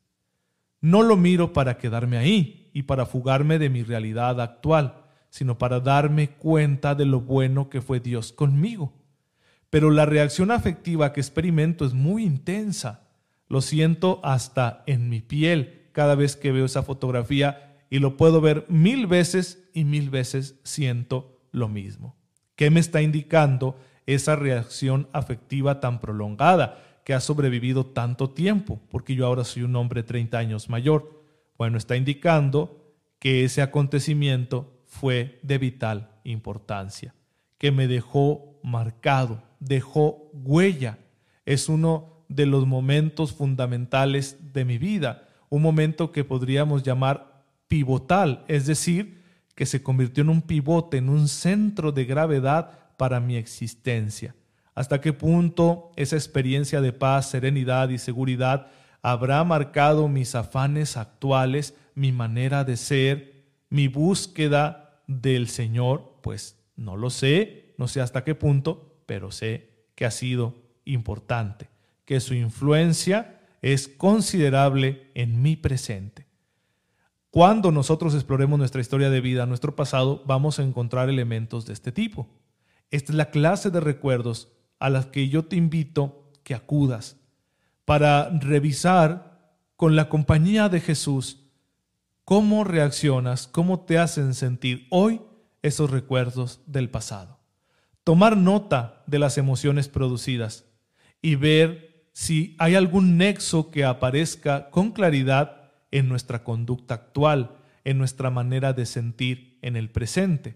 No 0.82 1.04
lo 1.04 1.16
miro 1.16 1.54
para 1.54 1.78
quedarme 1.78 2.18
ahí 2.18 2.72
y 2.74 2.82
para 2.82 3.06
fugarme 3.06 3.60
de 3.60 3.70
mi 3.70 3.84
realidad 3.84 4.42
actual, 4.42 5.04
sino 5.30 5.60
para 5.60 5.80
darme 5.80 6.30
cuenta 6.32 6.96
de 6.96 7.06
lo 7.06 7.22
bueno 7.22 7.70
que 7.70 7.84
fue 7.84 8.00
Dios 8.00 8.34
conmigo. 8.34 8.94
Pero 9.70 9.92
la 9.92 10.08
reacción 10.08 10.50
afectiva 10.50 11.14
que 11.14 11.22
experimento 11.22 11.86
es 11.86 11.94
muy 11.94 12.24
intensa 12.24 13.05
lo 13.48 13.62
siento 13.62 14.20
hasta 14.24 14.84
en 14.88 15.10
mi 15.10 15.22
piel 15.22 15.90
cada 15.92 16.16
vez 16.16 16.36
que 16.36 16.52
veo 16.52 16.66
esa 16.66 16.84
fotografía 16.84 17.78
y 17.90 18.00
lo 18.00 18.18
puedo 18.18 18.42
ver 18.42 18.66
mil 18.68 19.08
veces 19.08 19.70
y 19.74 19.86
mil 19.86 20.10
veces 20.10 20.60
siento 20.64 21.40
lo 21.52 21.70
mismo. 21.70 22.16
¿Qué 22.56 22.70
me 22.70 22.80
está 22.80 23.02
indicando 23.02 23.78
esa 24.06 24.36
reacción 24.36 25.08
afectiva 25.14 25.80
tan 25.80 26.00
prolongada 26.00 27.02
que 27.06 27.14
ha 27.14 27.20
sobrevivido 27.20 27.86
tanto 27.86 28.32
tiempo? 28.32 28.82
Porque 28.90 29.16
yo 29.16 29.26
ahora 29.26 29.44
soy 29.44 29.64
un 29.64 29.76
hombre 29.76 30.02
de 30.02 30.08
30 30.08 30.38
años 30.38 30.70
mayor. 30.70 31.24
Bueno, 31.58 31.78
está 31.78 31.96
indicando 31.96 32.94
que 33.20 33.44
ese 33.44 33.62
acontecimiento 33.62 34.84
fue 34.86 35.40
de 35.44 35.58
vital 35.58 36.20
importancia, 36.24 37.16
que 37.58 37.72
me 37.72 37.88
dejó 37.88 38.60
marcado, 38.64 39.44
dejó 39.60 40.30
huella. 40.34 40.98
Es 41.46 41.70
uno 41.70 42.15
de 42.28 42.46
los 42.46 42.66
momentos 42.66 43.34
fundamentales 43.34 44.54
de 44.54 44.66
mi 44.66 44.78
vida, 44.78 45.28
un 45.50 45.62
momento 45.62 46.12
que 46.12 46.24
podríamos 46.24 46.84
llamar 46.84 47.44
pivotal, 47.68 48.44
es 48.48 48.66
decir, 48.66 49.24
que 49.56 49.66
se 49.66 49.82
convirtió 49.82 50.24
en 50.24 50.30
un 50.30 50.42
pivote, 50.42 50.98
en 50.98 51.10
un 51.10 51.28
centro 51.28 51.92
de 51.92 52.06
gravedad 52.06 52.72
para 52.98 53.20
mi 53.20 53.36
existencia. 53.36 54.36
hasta 54.74 55.00
qué 55.00 55.14
punto 55.14 55.92
esa 55.96 56.18
experiencia 56.18 56.82
de 56.82 56.92
paz, 56.92 57.30
serenidad 57.30 57.88
y 57.90 57.98
seguridad 57.98 58.68
habrá 59.02 59.42
marcado 59.44 60.10
mis 60.10 60.36
afanes 60.36 60.98
actuales, 60.98 61.76
mi 61.94 62.12
manera 62.12 62.66
de 62.66 62.76
ser, 62.76 63.46
mi 63.70 63.88
búsqueda 63.88 65.02
del 65.08 65.48
Señor, 65.48 66.20
pues 66.22 66.58
no 66.76 66.98
lo 66.98 67.10
sé, 67.10 67.74
no 67.78 67.88
sé 67.88 68.02
hasta 68.02 68.24
qué 68.24 68.36
punto, 68.36 69.00
pero 69.06 69.32
sé 69.32 69.86
que 69.96 70.06
ha 70.06 70.12
sido 70.12 70.56
importante, 70.86 71.70
que 72.06 72.20
su 72.20 72.34
influencia 72.34 73.42
es 73.62 73.88
considerable 73.88 75.12
en 75.16 75.42
mi 75.42 75.56
presente. 75.56 76.28
Cuando 77.32 77.72
nosotros 77.72 78.14
exploremos 78.14 78.58
nuestra 78.58 78.80
historia 78.80 79.10
de 79.10 79.20
vida, 79.20 79.46
nuestro 79.46 79.76
pasado, 79.76 80.24
vamos 80.26 80.60
a 80.60 80.64
encontrar 80.64 81.10
elementos 81.10 81.66
de 81.66 81.74
este 81.74 81.92
tipo. 81.92 82.30
Esta 82.92 83.12
es 83.12 83.18
la 83.18 83.30
clase 83.32 83.72
de 83.72 83.82
recuerdos 83.82 84.54
a 84.80 84.90
las 84.90 85.08
que 85.08 85.28
yo 85.28 85.46
te 85.46 85.56
invito 85.56 86.32
que 86.44 86.56
acudas 86.56 87.18
para 87.84 88.30
revisar 88.30 89.58
con 89.76 89.96
la 89.96 90.10
compañía 90.10 90.70
de 90.70 90.80
Jesús 90.80 91.46
cómo 92.24 92.64
reaccionas, 92.64 93.48
cómo 93.48 93.82
te 93.82 93.98
hacen 93.98 94.34
sentir 94.34 94.88
hoy 94.90 95.22
esos 95.62 95.90
recuerdos 95.90 96.62
del 96.68 96.90
pasado. 96.90 97.40
Tomar 98.04 98.38
nota 98.38 99.04
de 99.08 99.20
las 99.20 99.38
emociones 99.38 99.90
producidas 99.90 100.66
y 101.22 101.36
ver 101.36 101.95
si 102.16 102.56
hay 102.60 102.76
algún 102.76 103.18
nexo 103.18 103.72
que 103.72 103.84
aparezca 103.84 104.70
con 104.70 104.94
claridad 104.94 105.74
en 105.92 106.08
nuestra 106.08 106.46
conducta 106.46 106.94
actual, 106.94 107.58
en 107.84 107.98
nuestra 107.98 108.30
manera 108.30 108.72
de 108.72 108.86
sentir 108.86 109.60
en 109.62 109.76
el 109.76 109.90
presente. 109.90 110.56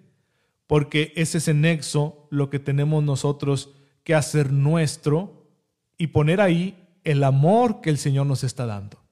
Porque 0.67 1.11
es 1.17 1.35
ese 1.35 1.53
nexo 1.53 2.29
lo 2.29 2.49
que 2.49 2.59
tenemos 2.59 3.03
nosotros 3.03 3.73
que 4.05 4.15
hacer 4.15 4.53
nuestro 4.53 5.49
y 5.97 6.07
poner 6.07 6.39
ahí 6.39 6.87
el 7.03 7.25
amor 7.25 7.81
que 7.81 7.89
el 7.89 7.97
Señor 7.97 8.25
nos 8.25 8.45
está 8.45 8.65
dando. 8.65 9.03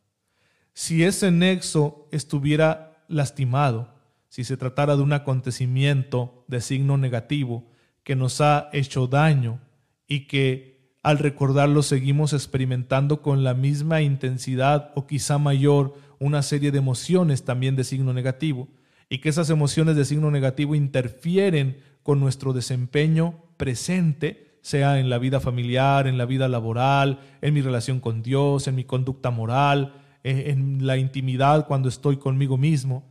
Si 0.74 1.04
ese 1.04 1.32
nexo 1.32 2.08
estuviera 2.14 3.04
lastimado, 3.10 3.94
si 4.30 4.46
se 4.46 4.56
tratara 4.56 4.96
de 4.96 5.02
un 5.02 5.12
acontecimiento 5.12 6.46
de 6.48 6.62
signo 6.62 6.98
negativo 6.98 7.70
que 8.06 8.16
nos 8.16 8.40
ha 8.40 8.70
hecho 8.72 9.08
daño 9.08 9.60
y 10.08 10.28
que 10.28 10.77
al 11.08 11.20
recordarlo 11.20 11.84
seguimos 11.84 12.34
experimentando 12.34 13.22
con 13.22 13.46
la 13.46 13.54
misma 13.54 14.02
intensidad 14.02 14.92
o 14.94 15.08
quizá 15.08 15.38
mayor 15.38 15.94
una 16.20 16.42
serie 16.42 16.70
de 16.70 16.80
emociones 16.80 17.46
también 17.46 17.78
de 17.78 17.86
signo 17.86 18.12
negativo 18.12 18.68
y 19.08 19.20
que 19.20 19.30
esas 19.30 19.50
emociones 19.50 19.96
de 19.96 20.04
signo 20.04 20.32
negativo 20.32 20.76
interfieren 20.76 21.78
con 22.04 22.20
nuestro 22.20 22.52
desempeño 22.52 23.36
presente, 23.56 24.60
sea 24.62 25.00
en 25.00 25.10
la 25.10 25.18
vida 25.18 25.40
familiar, 25.40 26.08
en 26.08 26.18
la 26.18 26.26
vida 26.26 26.50
laboral, 26.50 27.22
en 27.42 27.54
mi 27.54 27.62
relación 27.62 28.02
con 28.02 28.22
Dios, 28.22 28.68
en 28.68 28.76
mi 28.76 28.84
conducta 28.84 29.32
moral, 29.32 29.94
en 30.26 30.86
la 30.86 30.98
intimidad 30.98 31.68
cuando 31.68 31.88
estoy 31.88 32.18
conmigo 32.18 32.58
mismo. 32.58 33.06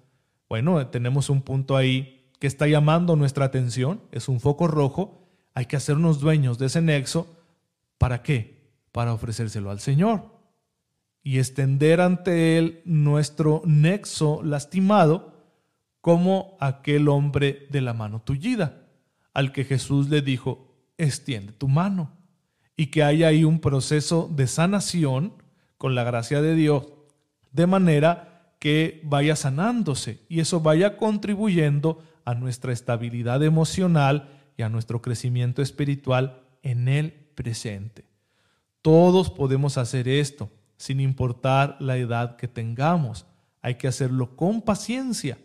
Bueno, 0.50 0.86
tenemos 0.88 1.30
un 1.30 1.40
punto 1.40 1.78
ahí 1.78 2.28
que 2.40 2.46
está 2.46 2.66
llamando 2.66 3.16
nuestra 3.16 3.46
atención, 3.46 4.02
es 4.12 4.28
un 4.28 4.38
foco 4.38 4.66
rojo, 4.66 5.26
hay 5.54 5.64
que 5.64 5.76
hacernos 5.76 6.20
dueños 6.20 6.58
de 6.58 6.66
ese 6.66 6.82
nexo. 6.82 7.35
¿Para 7.98 8.22
qué? 8.22 8.72
Para 8.92 9.12
ofrecérselo 9.12 9.70
al 9.70 9.80
Señor 9.80 10.36
y 11.22 11.38
extender 11.38 12.00
ante 12.00 12.56
Él 12.56 12.82
nuestro 12.84 13.62
nexo 13.64 14.42
lastimado 14.44 15.34
como 16.00 16.56
aquel 16.60 17.08
hombre 17.08 17.66
de 17.70 17.80
la 17.80 17.94
mano 17.94 18.22
tullida, 18.22 18.86
al 19.34 19.50
que 19.50 19.64
Jesús 19.64 20.08
le 20.08 20.22
dijo, 20.22 20.72
extiende 20.98 21.52
tu 21.52 21.66
mano 21.66 22.12
y 22.76 22.86
que 22.86 23.02
haya 23.02 23.26
ahí 23.28 23.42
un 23.42 23.58
proceso 23.58 24.30
de 24.32 24.46
sanación 24.46 25.32
con 25.78 25.94
la 25.94 26.04
gracia 26.04 26.40
de 26.42 26.54
Dios, 26.54 26.92
de 27.50 27.66
manera 27.66 28.54
que 28.60 29.00
vaya 29.02 29.34
sanándose 29.34 30.24
y 30.28 30.40
eso 30.40 30.60
vaya 30.60 30.96
contribuyendo 30.96 32.04
a 32.24 32.34
nuestra 32.34 32.72
estabilidad 32.72 33.42
emocional 33.42 34.28
y 34.56 34.62
a 34.62 34.68
nuestro 34.68 35.02
crecimiento 35.02 35.60
espiritual 35.60 36.42
en 36.62 36.88
el 36.88 37.25
presente. 37.36 38.04
Todos 38.82 39.30
podemos 39.30 39.78
hacer 39.78 40.08
esto 40.08 40.50
sin 40.76 40.98
importar 40.98 41.76
la 41.78 41.96
edad 41.96 42.36
que 42.36 42.48
tengamos. 42.48 43.26
Hay 43.62 43.76
que 43.76 43.86
hacerlo 43.86 44.34
con 44.34 44.62
paciencia. 44.62 45.38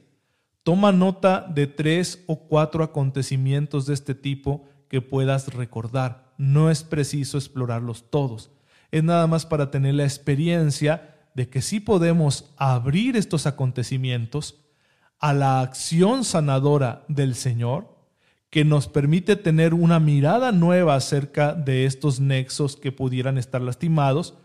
Toma 0.64 0.92
nota 0.92 1.46
de 1.48 1.68
tres 1.68 2.24
o 2.28 2.48
cuatro 2.48 2.84
acontecimientos 2.84 3.86
de 3.86 3.94
este 3.94 4.16
tipo 4.16 4.66
que 4.90 5.02
puedas 5.02 5.54
recordar. 5.54 6.34
No 6.38 6.72
es 6.72 6.84
preciso 6.84 7.38
explorarlos 7.38 8.10
todos. 8.10 8.52
Es 8.92 9.04
nada 9.04 9.28
más 9.28 9.46
para 9.46 9.72
tener 9.72 9.94
la 9.94 10.04
experiencia 10.04 11.16
de 11.34 11.50
que 11.50 11.62
sí 11.62 11.80
podemos 11.80 12.54
abrir 12.58 13.16
estos 13.16 13.48
acontecimientos 13.48 14.62
a 15.20 15.34
la 15.34 15.62
acción 15.62 16.26
sanadora 16.26 17.06
del 17.08 17.36
Señor, 17.36 17.96
que 18.52 18.66
nos 18.66 18.90
permite 18.90 19.38
tener 19.38 19.74
una 19.74 20.00
mirada 20.00 20.52
nueva 20.52 20.96
acerca 20.96 21.54
de 21.54 21.86
estos 21.86 22.20
nexos 22.20 22.76
que 22.76 22.92
pudieran 22.92 23.38
estar 23.38 23.62
lastimados 23.62 24.38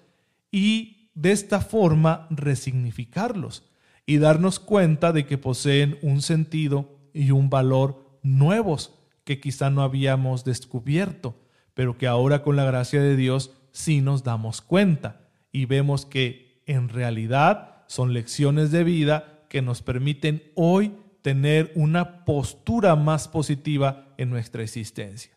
y 0.50 1.10
de 1.14 1.32
esta 1.32 1.60
forma 1.60 2.28
resignificarlos 2.30 3.68
y 4.06 4.18
darnos 4.18 4.60
cuenta 4.60 5.12
de 5.12 5.26
que 5.26 5.38
poseen 5.38 5.98
un 6.02 6.22
sentido 6.22 6.96
y 7.12 7.32
un 7.32 7.50
valor 7.50 8.18
nuevos 8.22 8.94
que 9.24 9.40
quizá 9.40 9.70
no 9.70 9.82
habíamos 9.82 10.44
descubierto, 10.44 11.34
pero 11.74 11.98
que 11.98 12.06
ahora 12.06 12.44
con 12.44 12.54
la 12.54 12.64
gracia 12.64 13.02
de 13.02 13.16
Dios 13.16 13.50
sí 13.72 14.00
nos 14.02 14.22
damos 14.22 14.62
cuenta 14.62 15.28
y 15.50 15.64
vemos 15.64 16.06
que 16.06 16.62
en 16.66 16.88
realidad 16.88 17.82
son 17.88 18.14
lecciones 18.14 18.70
de 18.70 18.84
vida 18.84 19.42
que 19.48 19.62
nos 19.62 19.82
permiten 19.82 20.44
hoy 20.54 20.92
tener 21.26 21.72
una 21.74 22.24
postura 22.24 22.94
más 22.94 23.26
positiva 23.26 24.14
en 24.16 24.30
nuestra 24.30 24.62
existencia. 24.62 25.36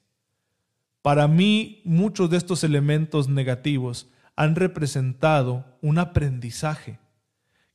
Para 1.02 1.28
mí, 1.28 1.82
muchos 1.84 2.30
de 2.30 2.38
estos 2.38 2.63
elementos 2.63 3.28
negativos 3.28 4.08
han 4.36 4.56
representado 4.56 5.65
un 5.82 5.97
aprendizaje 5.97 6.99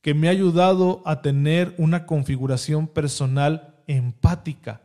que 0.00 0.14
me 0.14 0.28
ha 0.28 0.30
ayudado 0.30 1.02
a 1.04 1.22
tener 1.22 1.74
una 1.76 2.06
configuración 2.06 2.86
personal 2.86 3.82
empática 3.88 4.82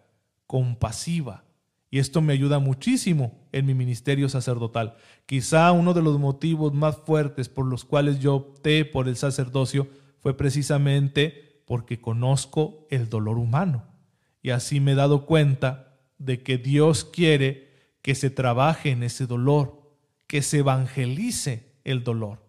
compasiva. 0.48 1.44
Y 1.92 2.00
esto 2.00 2.24
me 2.24 2.34
ayuda 2.34 2.58
muchísimo 2.58 3.38
en 3.52 3.68
mi 3.68 3.76
ministerio 3.76 4.28
sacerdotal. 4.28 4.96
Quizá 5.28 5.72
uno 5.72 5.94
de 5.94 6.02
los 6.02 6.18
motivos 6.18 6.74
más 6.74 6.98
fuertes 6.98 7.48
por 7.48 7.68
los 7.68 7.86
cuales 7.86 8.18
yo 8.18 8.34
opté 8.34 8.86
por 8.86 9.08
el 9.08 9.18
sacerdocio 9.18 9.88
fue 10.20 10.36
precisamente 10.36 11.49
porque 11.70 12.02
conozco 12.02 12.88
el 12.90 13.10
dolor 13.10 13.38
humano. 13.38 13.84
Y 14.42 14.50
así 14.50 14.80
me 14.80 14.94
he 14.94 14.96
dado 14.96 15.28
cuenta 15.28 16.00
de 16.18 16.42
que 16.42 16.58
Dios 16.58 17.06
quiere 17.06 17.70
que 18.02 18.16
se 18.16 18.32
trabaje 18.32 18.90
en 18.90 19.04
ese 19.04 19.28
dolor, 19.28 19.80
que 20.26 20.42
se 20.42 20.58
evangelice 20.58 21.76
el 21.84 22.04
dolor. 22.04 22.44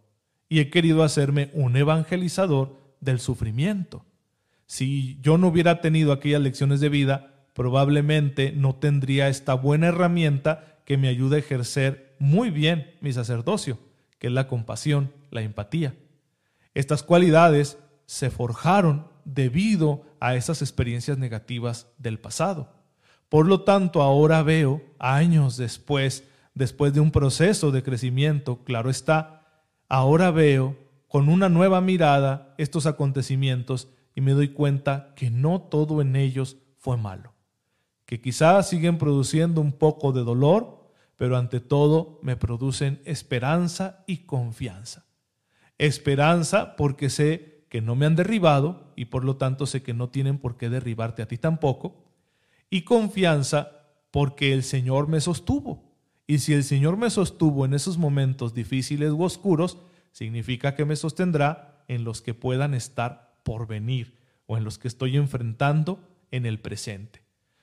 Y 0.48 0.60
he 0.60 0.70
querido 0.70 1.02
hacerme 1.02 1.50
un 1.52 1.76
evangelizador 1.76 2.78
del 3.00 3.20
sufrimiento. 3.20 4.06
Si 4.64 5.18
yo 5.20 5.36
no 5.36 5.48
hubiera 5.48 5.82
tenido 5.82 6.12
aquellas 6.12 6.40
lecciones 6.40 6.80
de 6.80 6.88
vida, 6.88 7.44
probablemente 7.52 8.52
no 8.52 8.76
tendría 8.76 9.28
esta 9.28 9.52
buena 9.52 9.88
herramienta 9.88 10.78
que 10.86 10.96
me 10.96 11.08
ayude 11.08 11.36
a 11.36 11.40
ejercer 11.40 12.16
muy 12.18 12.48
bien 12.48 12.94
mi 13.02 13.12
sacerdocio, 13.12 13.78
que 14.18 14.28
es 14.28 14.32
la 14.32 14.48
compasión, 14.48 15.12
la 15.30 15.42
empatía. 15.42 15.94
Estas 16.72 17.02
cualidades 17.02 17.76
se 18.06 18.30
forjaron 18.30 19.09
debido 19.24 20.02
a 20.20 20.34
esas 20.34 20.62
experiencias 20.62 21.18
negativas 21.18 21.88
del 21.98 22.18
pasado. 22.18 22.72
Por 23.28 23.46
lo 23.46 23.62
tanto, 23.62 24.02
ahora 24.02 24.42
veo, 24.42 24.82
años 24.98 25.56
después, 25.56 26.24
después 26.54 26.92
de 26.92 27.00
un 27.00 27.10
proceso 27.10 27.70
de 27.70 27.82
crecimiento, 27.82 28.64
claro 28.64 28.90
está, 28.90 29.64
ahora 29.88 30.30
veo 30.30 30.76
con 31.08 31.28
una 31.28 31.48
nueva 31.48 31.80
mirada 31.80 32.54
estos 32.58 32.86
acontecimientos 32.86 33.88
y 34.14 34.20
me 34.20 34.32
doy 34.32 34.48
cuenta 34.48 35.12
que 35.16 35.30
no 35.30 35.60
todo 35.60 36.00
en 36.00 36.16
ellos 36.16 36.56
fue 36.78 36.96
malo 36.96 37.34
que 38.10 38.20
quizás 38.20 38.68
siguen 38.68 38.98
produciendo 38.98 39.60
un 39.60 39.70
poco 39.70 40.10
de 40.10 40.24
dolor, 40.24 40.90
pero 41.14 41.36
ante 41.36 41.60
todo 41.60 42.18
me 42.24 42.34
producen 42.34 43.00
esperanza 43.04 44.02
y 44.04 44.24
confianza. 44.24 45.06
Esperanza 45.78 46.74
porque 46.74 47.08
sé 47.08 47.68
que 47.68 47.80
no 47.80 47.94
me 47.94 48.06
han 48.06 48.16
derribado 48.16 48.89
y 49.00 49.06
por 49.06 49.24
lo 49.24 49.36
tanto 49.36 49.64
sé 49.64 49.82
que 49.82 49.94
no 49.94 50.10
tienen 50.10 50.36
por 50.36 50.58
qué 50.58 50.68
derribarte 50.68 51.22
a 51.22 51.26
ti 51.26 51.38
tampoco. 51.38 52.04
Y 52.68 52.82
confianza 52.82 53.72
porque 54.10 54.52
el 54.52 54.62
Señor 54.62 55.08
me 55.08 55.22
sostuvo. 55.22 55.90
Y 56.26 56.40
si 56.40 56.52
el 56.52 56.64
Señor 56.64 56.98
me 56.98 57.08
sostuvo 57.08 57.64
en 57.64 57.72
esos 57.72 57.96
momentos 57.96 58.52
difíciles 58.52 59.12
u 59.12 59.22
oscuros, 59.22 59.78
significa 60.12 60.74
que 60.74 60.84
me 60.84 60.96
sostendrá 60.96 61.82
en 61.88 62.04
los 62.04 62.20
que 62.20 62.34
puedan 62.34 62.74
estar 62.74 63.40
por 63.42 63.66
venir 63.66 64.18
o 64.44 64.58
en 64.58 64.64
los 64.64 64.76
que 64.76 64.88
estoy 64.88 65.16
enfrentando 65.16 66.06
en 66.30 66.44
el 66.44 66.60
presente. 66.60 67.22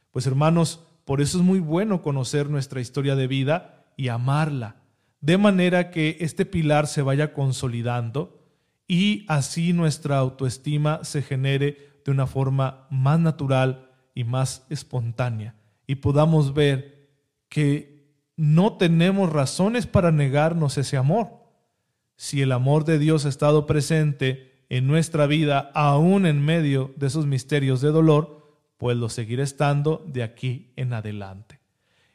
Pues 0.10 0.26
hermanos, 0.26 0.88
por 1.06 1.22
eso 1.22 1.38
es 1.38 1.44
muy 1.44 1.60
bueno 1.60 2.02
conocer 2.02 2.50
nuestra 2.50 2.82
historia 2.82 3.16
de 3.16 3.28
vida 3.28 3.86
y 3.96 4.08
amarla, 4.08 4.78
de 5.22 5.38
manera 5.38 5.92
que 5.92 6.18
este 6.20 6.48
pilar 6.48 6.88
se 6.88 7.04
vaya 7.04 7.32
consolidando 7.32 8.37
y 8.88 9.26
así 9.28 9.74
nuestra 9.74 10.18
autoestima 10.18 11.04
se 11.04 11.22
genere 11.22 12.00
de 12.06 12.12
una 12.12 12.26
forma 12.26 12.88
más 12.90 13.20
natural 13.20 13.90
y 14.16 14.24
más 14.24 14.66
espontánea 14.70 15.56
y 15.88 15.96
podamos 15.96 16.54
ver 16.54 17.10
que 17.50 18.12
no 18.36 18.74
tenemos 18.74 19.32
razones 19.32 19.88
para 19.88 20.12
negarnos 20.12 20.78
ese 20.78 20.98
amor. 20.98 21.30
Si 22.18 22.42
el 22.42 22.52
amor 22.52 22.84
de 22.86 23.00
Dios 23.00 23.26
ha 23.26 23.30
estado 23.30 23.66
presente 23.66 24.66
en 24.70 24.86
nuestra 24.86 25.28
vida, 25.28 25.72
aún 25.74 26.26
en 26.26 26.44
medio 26.44 26.94
de 26.98 27.08
esos 27.08 27.26
misterios 27.26 27.82
de 27.82 27.90
dolor, 27.90 28.60
pues 28.78 28.98
lo 28.98 29.10
seguirá 29.10 29.44
estando 29.44 30.04
de 30.08 30.24
aquí 30.24 30.72
en 30.76 30.94
adelante. 30.94 31.60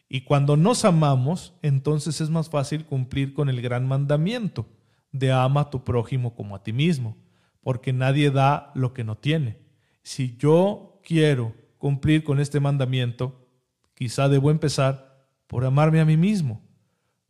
Y 0.09 0.23
cuando 0.23 0.57
nos 0.57 0.85
amamos, 0.85 1.55
entonces 1.63 2.21
es 2.21 2.29
más 2.29 2.51
fácil 2.51 2.85
cumplir 2.85 3.33
con 3.33 3.49
el 3.49 3.63
gran 3.63 3.89
mandamiento 3.89 4.67
de 5.13 5.31
ama 5.31 5.63
a 5.63 5.71
tu 5.71 5.85
prójimo 5.85 6.35
como 6.35 6.57
a 6.57 6.63
ti 6.63 6.73
mismo, 6.73 7.17
porque 7.63 7.93
nadie 7.93 8.31
da 8.31 8.73
lo 8.75 8.93
que 8.93 9.05
no 9.05 9.17
tiene 9.17 9.63
si 10.03 10.37
yo 10.37 11.01
quiero 11.05 11.55
cumplir 11.79 12.25
con 12.25 12.41
este 12.41 12.61
mandamiento, 12.61 13.49
quizá 13.95 14.29
debo 14.29 14.51
empezar 14.51 15.27
por 15.47 15.65
amarme 15.65 16.01
a 16.01 16.05
mí 16.05 16.17
mismo, 16.17 16.63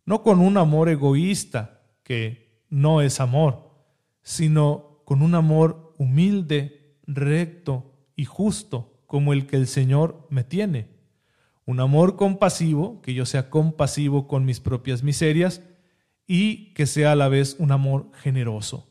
no 0.05 0.23
con 0.23 0.40
un 0.40 0.57
amor 0.57 0.88
egoísta, 0.88 1.81
que 2.03 2.62
no 2.68 3.01
es 3.01 3.21
amor, 3.21 3.71
sino 4.23 5.03
con 5.05 5.23
un 5.23 5.35
amor 5.35 5.95
humilde, 5.99 6.97
recto 7.07 7.92
y 8.16 8.25
justo, 8.25 9.03
como 9.07 9.33
el 9.33 9.47
que 9.47 9.57
el 9.57 9.66
Señor 9.66 10.27
me 10.31 10.42
tiene. 10.42 10.88
Un 11.64 11.81
amor 11.81 12.16
compasivo, 12.16 13.01
que 13.03 13.14
yo 13.14 13.27
sea 13.27 13.51
compasivo 13.51 14.27
con 14.27 14.45
mis 14.45 14.59
propias 14.59 15.03
miserias 15.03 15.62
y 16.35 16.73
que 16.73 16.87
sea 16.87 17.12
a 17.12 17.14
la 17.14 17.29
vez 17.29 17.57
un 17.59 17.73
amor 17.73 18.11
generoso. 18.14 18.88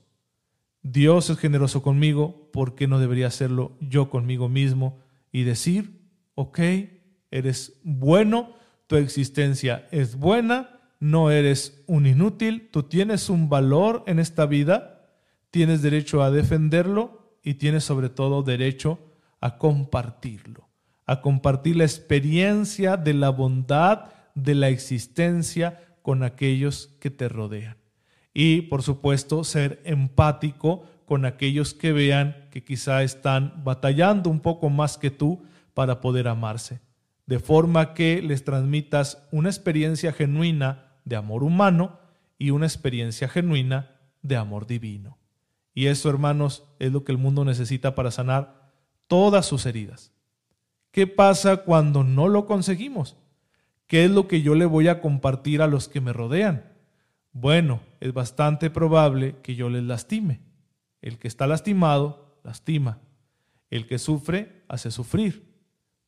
Dios 0.84 1.32
es 1.32 1.39
generoso 1.39 1.82
conmigo, 1.82 2.51
¿por 2.54 2.75
qué 2.75 2.86
no 2.86 2.99
debería 2.99 3.25
hacerlo 3.25 3.80
yo 3.80 4.12
conmigo 4.12 4.47
mismo 4.47 4.99
y 5.32 5.41
decir, 5.41 6.04
ok, 6.36 6.60
eres 7.32 7.80
bueno, 7.84 8.54
tu 8.86 8.95
existencia 8.95 9.88
es 9.89 10.17
buena, 10.17 10.82
no 10.99 11.32
eres 11.32 11.84
un 11.88 12.06
inútil, 12.06 12.69
tú 12.71 12.84
tienes 12.84 13.27
un 13.27 13.49
valor 13.49 14.04
en 14.06 14.19
esta 14.19 14.45
vida, 14.45 15.10
tienes 15.49 15.82
derecho 15.82 16.21
a 16.21 16.30
defenderlo 16.30 17.39
y 17.41 17.56
tienes 17.56 17.84
sobre 17.84 18.10
todo 18.10 18.43
derecho 18.43 18.99
a 19.39 19.58
compartirlo, 19.58 20.69
a 21.08 21.21
compartir 21.21 21.77
la 21.77 21.86
experiencia 21.86 22.97
de 22.97 23.15
la 23.15 23.32
bondad 23.32 24.12
de 24.36 24.54
la 24.54 24.69
existencia 24.69 25.90
con 26.01 26.23
aquellos 26.23 26.89
que 26.99 27.09
te 27.09 27.29
rodean 27.29 27.81
y 28.33 28.61
por 28.63 28.81
supuesto 28.83 29.43
ser 29.43 29.81
empático 29.83 30.85
con 31.05 31.25
aquellos 31.25 31.73
que 31.73 31.91
vean 31.91 32.47
que 32.51 32.63
quizá 32.63 33.03
están 33.03 33.63
batallando 33.63 34.29
un 34.29 34.39
poco 34.39 34.69
más 34.69 34.97
que 34.97 35.11
tú 35.11 35.43
para 35.73 35.99
poder 36.01 36.27
amarse, 36.27 36.79
de 37.25 37.39
forma 37.39 37.93
que 37.93 38.21
les 38.21 38.43
transmitas 38.43 39.27
una 39.31 39.49
experiencia 39.49 40.13
genuina 40.13 40.91
de 41.03 41.15
amor 41.15 41.43
humano 41.43 41.99
y 42.37 42.51
una 42.51 42.65
experiencia 42.65 43.27
genuina 43.27 43.91
de 44.21 44.37
amor 44.37 44.67
divino. 44.67 45.17
Y 45.73 45.87
eso, 45.87 46.09
hermanos, 46.09 46.63
es 46.79 46.91
lo 46.91 47.03
que 47.03 47.11
el 47.11 47.17
mundo 47.17 47.45
necesita 47.45 47.95
para 47.95 48.11
sanar 48.11 48.71
todas 49.07 49.45
sus 49.45 49.65
heridas. 49.65 50.11
¿Qué 50.91 51.07
pasa 51.07 51.57
cuando 51.57 52.03
no 52.03 52.27
lo 52.27 52.45
conseguimos? 52.45 53.15
¿Qué 53.91 54.06
es 54.06 54.12
lo 54.12 54.30
que 54.30 54.41
yo 54.41 54.56
le 54.56 54.63
voy 54.63 54.88
a 54.88 55.01
compartir 55.01 55.62
a 55.62 55.67
los 55.67 55.89
que 55.89 55.99
me 55.99 56.13
rodean? 56.13 56.63
Bueno, 57.34 57.82
es 57.99 58.13
bastante 58.13 58.69
probable 58.69 59.36
que 59.43 59.56
yo 59.56 59.69
les 59.69 59.84
lastime. 59.84 60.39
El 61.01 61.19
que 61.19 61.27
está 61.27 61.45
lastimado, 61.45 62.38
lastima. 62.41 62.99
El 63.69 63.88
que 63.88 63.99
sufre, 63.99 64.63
hace 64.69 64.91
sufrir. 64.91 65.43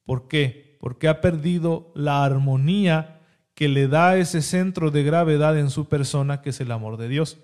¿Por 0.05 0.29
qué? 0.29 0.77
Porque 0.79 1.09
ha 1.09 1.19
perdido 1.19 1.91
la 1.93 2.23
armonía 2.23 3.19
que 3.53 3.67
le 3.67 3.89
da 3.89 4.15
ese 4.15 4.41
centro 4.41 4.89
de 4.89 5.03
gravedad 5.03 5.59
en 5.59 5.69
su 5.69 5.89
persona, 5.89 6.41
que 6.41 6.51
es 6.51 6.61
el 6.61 6.71
amor 6.71 6.95
de 6.95 7.09
Dios. 7.09 7.37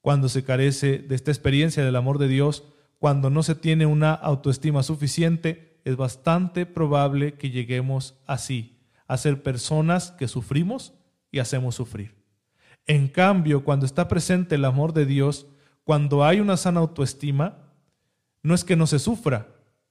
Cuando 0.00 0.28
se 0.28 0.42
carece 0.42 0.98
de 0.98 1.14
esta 1.14 1.30
experiencia 1.30 1.84
del 1.84 1.94
amor 1.94 2.18
de 2.18 2.26
Dios, 2.26 2.64
cuando 2.98 3.30
no 3.30 3.44
se 3.44 3.54
tiene 3.54 3.86
una 3.86 4.12
autoestima 4.12 4.82
suficiente, 4.82 5.78
es 5.84 5.94
bastante 5.94 6.66
probable 6.66 7.34
que 7.34 7.50
lleguemos 7.50 8.18
así, 8.26 8.77
a 9.08 9.16
ser 9.16 9.42
personas 9.42 10.12
que 10.12 10.28
sufrimos 10.28 10.94
y 11.32 11.40
hacemos 11.40 11.74
sufrir. 11.74 12.14
En 12.86 13.08
cambio, 13.08 13.64
cuando 13.64 13.86
está 13.86 14.06
presente 14.06 14.54
el 14.54 14.64
amor 14.64 14.92
de 14.92 15.06
Dios, 15.06 15.46
cuando 15.82 16.24
hay 16.24 16.40
una 16.40 16.56
sana 16.56 16.80
autoestima, 16.80 17.72
no 18.42 18.54
es 18.54 18.64
que 18.64 18.76
no 18.76 18.86
se 18.86 18.98
sufra, 18.98 19.48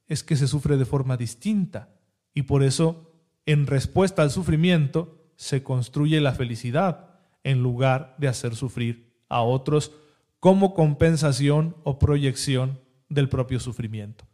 es 0.07 0.23
que 0.23 0.35
se 0.35 0.47
sufre 0.47 0.77
de 0.77 0.85
forma 0.85 1.17
distinta. 1.17 1.89
Y 2.33 2.43
por 2.43 2.63
eso, 2.63 3.11
en 3.45 3.67
respuesta 3.67 4.21
al 4.21 4.31
sufrimiento, 4.31 5.31
se 5.35 5.63
construye 5.63 6.21
la 6.21 6.33
felicidad 6.33 7.09
en 7.43 7.63
lugar 7.63 8.15
de 8.17 8.27
hacer 8.27 8.55
sufrir 8.55 9.15
a 9.29 9.41
otros 9.41 9.91
como 10.39 10.73
compensación 10.73 11.75
o 11.83 11.97
proyección 11.99 12.79
del 13.09 13.29
propio 13.29 13.59
sufrimiento. 13.59 14.26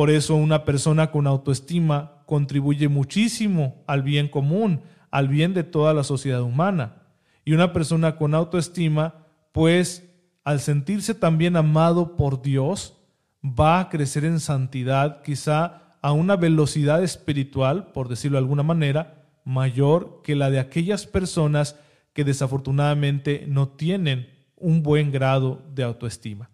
Por 0.00 0.08
eso 0.08 0.34
una 0.34 0.64
persona 0.64 1.10
con 1.10 1.26
autoestima 1.26 2.22
contribuye 2.24 2.88
muchísimo 2.88 3.84
al 3.86 4.02
bien 4.02 4.28
común, 4.28 4.80
al 5.10 5.28
bien 5.28 5.52
de 5.52 5.62
toda 5.62 5.92
la 5.92 6.04
sociedad 6.04 6.40
humana. 6.40 7.02
Y 7.44 7.52
una 7.52 7.74
persona 7.74 8.16
con 8.16 8.34
autoestima, 8.34 9.26
pues 9.52 10.10
al 10.42 10.60
sentirse 10.60 11.12
también 11.12 11.54
amado 11.54 12.16
por 12.16 12.40
Dios, 12.40 12.96
va 13.44 13.78
a 13.78 13.90
crecer 13.90 14.24
en 14.24 14.40
santidad, 14.40 15.20
quizá 15.20 15.98
a 16.00 16.12
una 16.12 16.36
velocidad 16.36 17.04
espiritual, 17.04 17.92
por 17.92 18.08
decirlo 18.08 18.38
de 18.38 18.44
alguna 18.44 18.62
manera, 18.62 19.28
mayor 19.44 20.22
que 20.24 20.34
la 20.34 20.48
de 20.48 20.60
aquellas 20.60 21.06
personas 21.06 21.76
que 22.14 22.24
desafortunadamente 22.24 23.44
no 23.46 23.68
tienen 23.68 24.30
un 24.56 24.82
buen 24.82 25.12
grado 25.12 25.60
de 25.74 25.82
autoestima. 25.82 26.48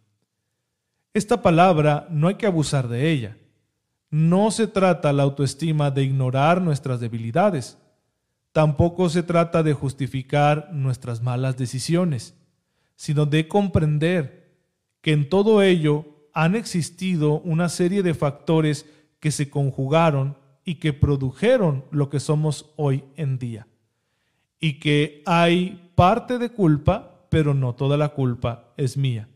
Esta 1.17 1.41
palabra 1.41 2.07
no 2.11 2.29
hay 2.29 2.35
que 2.35 2.47
abusar 2.47 2.89
de 2.89 3.11
ella. 3.11 3.37
No 4.11 4.51
se 4.51 4.67
trata 4.67 5.13
la 5.13 5.23
autoestima 5.23 5.91
de 5.91 6.05
ignorar 6.05 6.61
nuestras 6.61 7.01
debilidades, 7.01 7.79
Tampoco 8.57 9.11
se 9.11 9.23
trata 9.23 9.63
de 9.63 9.75
justificar 9.75 10.71
nuestras 10.73 11.23
malas 11.23 11.59
decisiones, 11.59 12.35
sino 12.95 13.27
de 13.27 13.49
comprender 13.49 14.63
que 15.03 15.13
en 15.13 15.29
todo 15.29 15.61
ello 15.61 16.07
han 16.33 16.57
existido 16.57 17.41
una 17.41 17.69
serie 17.69 18.03
de 18.03 18.15
factores 18.15 18.87
que 19.21 19.31
se 19.31 19.51
conjugaron 19.51 20.39
y 20.65 20.77
que 20.77 20.95
produjeron 20.95 21.85
lo 21.91 22.09
que 22.09 22.19
somos 22.19 22.73
hoy 22.77 23.05
en 23.17 23.39
día. 23.39 23.67
Y 24.59 24.81
que 24.81 25.23
hay 25.27 25.93
parte 25.95 26.39
de 26.39 26.49
culpa, 26.49 27.27
pero 27.29 27.53
no 27.53 27.75
toda 27.75 27.99
la 27.99 28.09
culpa 28.09 28.73
es 28.79 28.97
mía. 28.97 29.29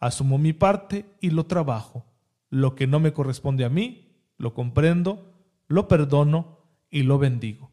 Asumo 0.00 0.38
mi 0.38 0.52
parte 0.52 1.06
y 1.20 1.30
lo 1.30 1.46
trabajo. 1.46 2.06
Lo 2.50 2.74
que 2.74 2.86
no 2.86 3.00
me 3.00 3.12
corresponde 3.12 3.64
a 3.64 3.68
mí, 3.68 4.16
lo 4.36 4.54
comprendo, 4.54 5.32
lo 5.66 5.88
perdono 5.88 6.60
y 6.90 7.02
lo 7.02 7.18
bendigo. 7.18 7.70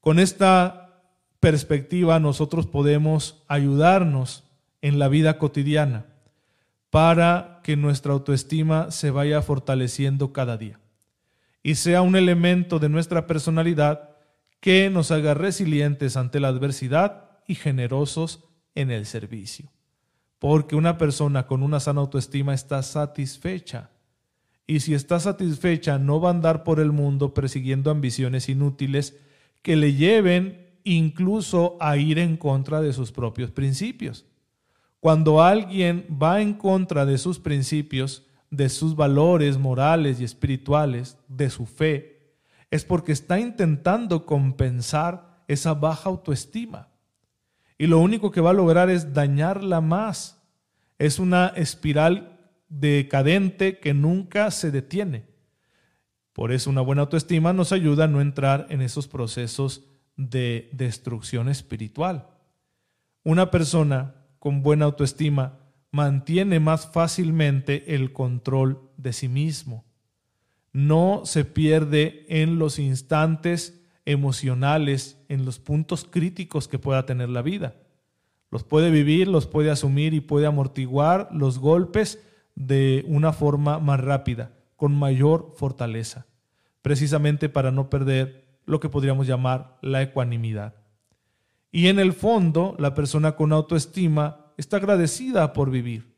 Con 0.00 0.18
esta 0.18 1.02
perspectiva 1.40 2.20
nosotros 2.20 2.66
podemos 2.66 3.44
ayudarnos 3.48 4.44
en 4.82 4.98
la 4.98 5.08
vida 5.08 5.38
cotidiana 5.38 6.06
para 6.90 7.60
que 7.62 7.76
nuestra 7.76 8.12
autoestima 8.12 8.90
se 8.90 9.10
vaya 9.10 9.42
fortaleciendo 9.42 10.32
cada 10.32 10.56
día 10.56 10.80
y 11.62 11.74
sea 11.74 12.02
un 12.02 12.16
elemento 12.16 12.78
de 12.78 12.88
nuestra 12.88 13.26
personalidad 13.26 14.16
que 14.60 14.90
nos 14.90 15.10
haga 15.10 15.34
resilientes 15.34 16.16
ante 16.16 16.40
la 16.40 16.48
adversidad 16.48 17.40
y 17.46 17.54
generosos 17.54 18.44
en 18.74 18.90
el 18.90 19.06
servicio. 19.06 19.70
Porque 20.38 20.76
una 20.76 20.98
persona 20.98 21.46
con 21.46 21.62
una 21.62 21.80
sana 21.80 22.00
autoestima 22.00 22.54
está 22.54 22.82
satisfecha. 22.82 23.90
Y 24.66 24.80
si 24.80 24.94
está 24.94 25.18
satisfecha 25.18 25.98
no 25.98 26.20
va 26.20 26.28
a 26.28 26.32
andar 26.32 26.62
por 26.62 26.78
el 26.78 26.92
mundo 26.92 27.34
persiguiendo 27.34 27.90
ambiciones 27.90 28.48
inútiles 28.48 29.16
que 29.62 29.76
le 29.76 29.94
lleven 29.94 30.66
incluso 30.84 31.76
a 31.80 31.96
ir 31.96 32.18
en 32.18 32.36
contra 32.36 32.80
de 32.80 32.92
sus 32.92 33.12
propios 33.12 33.50
principios. 33.50 34.26
Cuando 35.00 35.42
alguien 35.42 36.06
va 36.10 36.40
en 36.40 36.54
contra 36.54 37.06
de 37.06 37.18
sus 37.18 37.38
principios, 37.38 38.26
de 38.50 38.68
sus 38.68 38.96
valores 38.96 39.58
morales 39.58 40.20
y 40.20 40.24
espirituales, 40.24 41.18
de 41.28 41.50
su 41.50 41.66
fe, 41.66 42.34
es 42.70 42.84
porque 42.84 43.12
está 43.12 43.38
intentando 43.38 44.26
compensar 44.26 45.42
esa 45.46 45.74
baja 45.74 46.10
autoestima. 46.10 46.88
Y 47.78 47.86
lo 47.86 48.00
único 48.00 48.32
que 48.32 48.40
va 48.40 48.50
a 48.50 48.54
lograr 48.54 48.90
es 48.90 49.14
dañarla 49.14 49.80
más. 49.80 50.42
Es 50.98 51.20
una 51.20 51.46
espiral 51.48 52.40
decadente 52.68 53.78
que 53.78 53.94
nunca 53.94 54.50
se 54.50 54.72
detiene. 54.72 55.26
Por 56.32 56.52
eso 56.52 56.70
una 56.70 56.80
buena 56.80 57.02
autoestima 57.02 57.52
nos 57.52 57.72
ayuda 57.72 58.04
a 58.04 58.08
no 58.08 58.20
entrar 58.20 58.66
en 58.70 58.82
esos 58.82 59.06
procesos 59.08 59.84
de 60.16 60.68
destrucción 60.72 61.48
espiritual. 61.48 62.28
Una 63.22 63.50
persona 63.50 64.14
con 64.38 64.62
buena 64.62 64.84
autoestima 64.84 65.60
mantiene 65.90 66.60
más 66.60 66.90
fácilmente 66.92 67.94
el 67.94 68.12
control 68.12 68.90
de 68.96 69.12
sí 69.12 69.28
mismo. 69.28 69.84
No 70.72 71.22
se 71.24 71.44
pierde 71.44 72.26
en 72.28 72.58
los 72.58 72.78
instantes 72.78 73.77
emocionales, 74.08 75.22
en 75.28 75.44
los 75.44 75.58
puntos 75.58 76.04
críticos 76.04 76.66
que 76.66 76.78
pueda 76.78 77.04
tener 77.04 77.28
la 77.28 77.42
vida. 77.42 77.76
Los 78.50 78.64
puede 78.64 78.90
vivir, 78.90 79.28
los 79.28 79.46
puede 79.46 79.70
asumir 79.70 80.14
y 80.14 80.20
puede 80.20 80.46
amortiguar 80.46 81.28
los 81.30 81.58
golpes 81.58 82.24
de 82.54 83.04
una 83.06 83.34
forma 83.34 83.78
más 83.78 84.00
rápida, 84.00 84.52
con 84.76 84.94
mayor 84.94 85.52
fortaleza, 85.56 86.26
precisamente 86.80 87.50
para 87.50 87.70
no 87.70 87.90
perder 87.90 88.48
lo 88.64 88.80
que 88.80 88.88
podríamos 88.88 89.26
llamar 89.26 89.78
la 89.82 90.00
ecuanimidad. 90.00 90.74
Y 91.70 91.88
en 91.88 91.98
el 91.98 92.14
fondo, 92.14 92.76
la 92.78 92.94
persona 92.94 93.36
con 93.36 93.52
autoestima 93.52 94.52
está 94.56 94.78
agradecida 94.78 95.52
por 95.52 95.70
vivir 95.70 96.14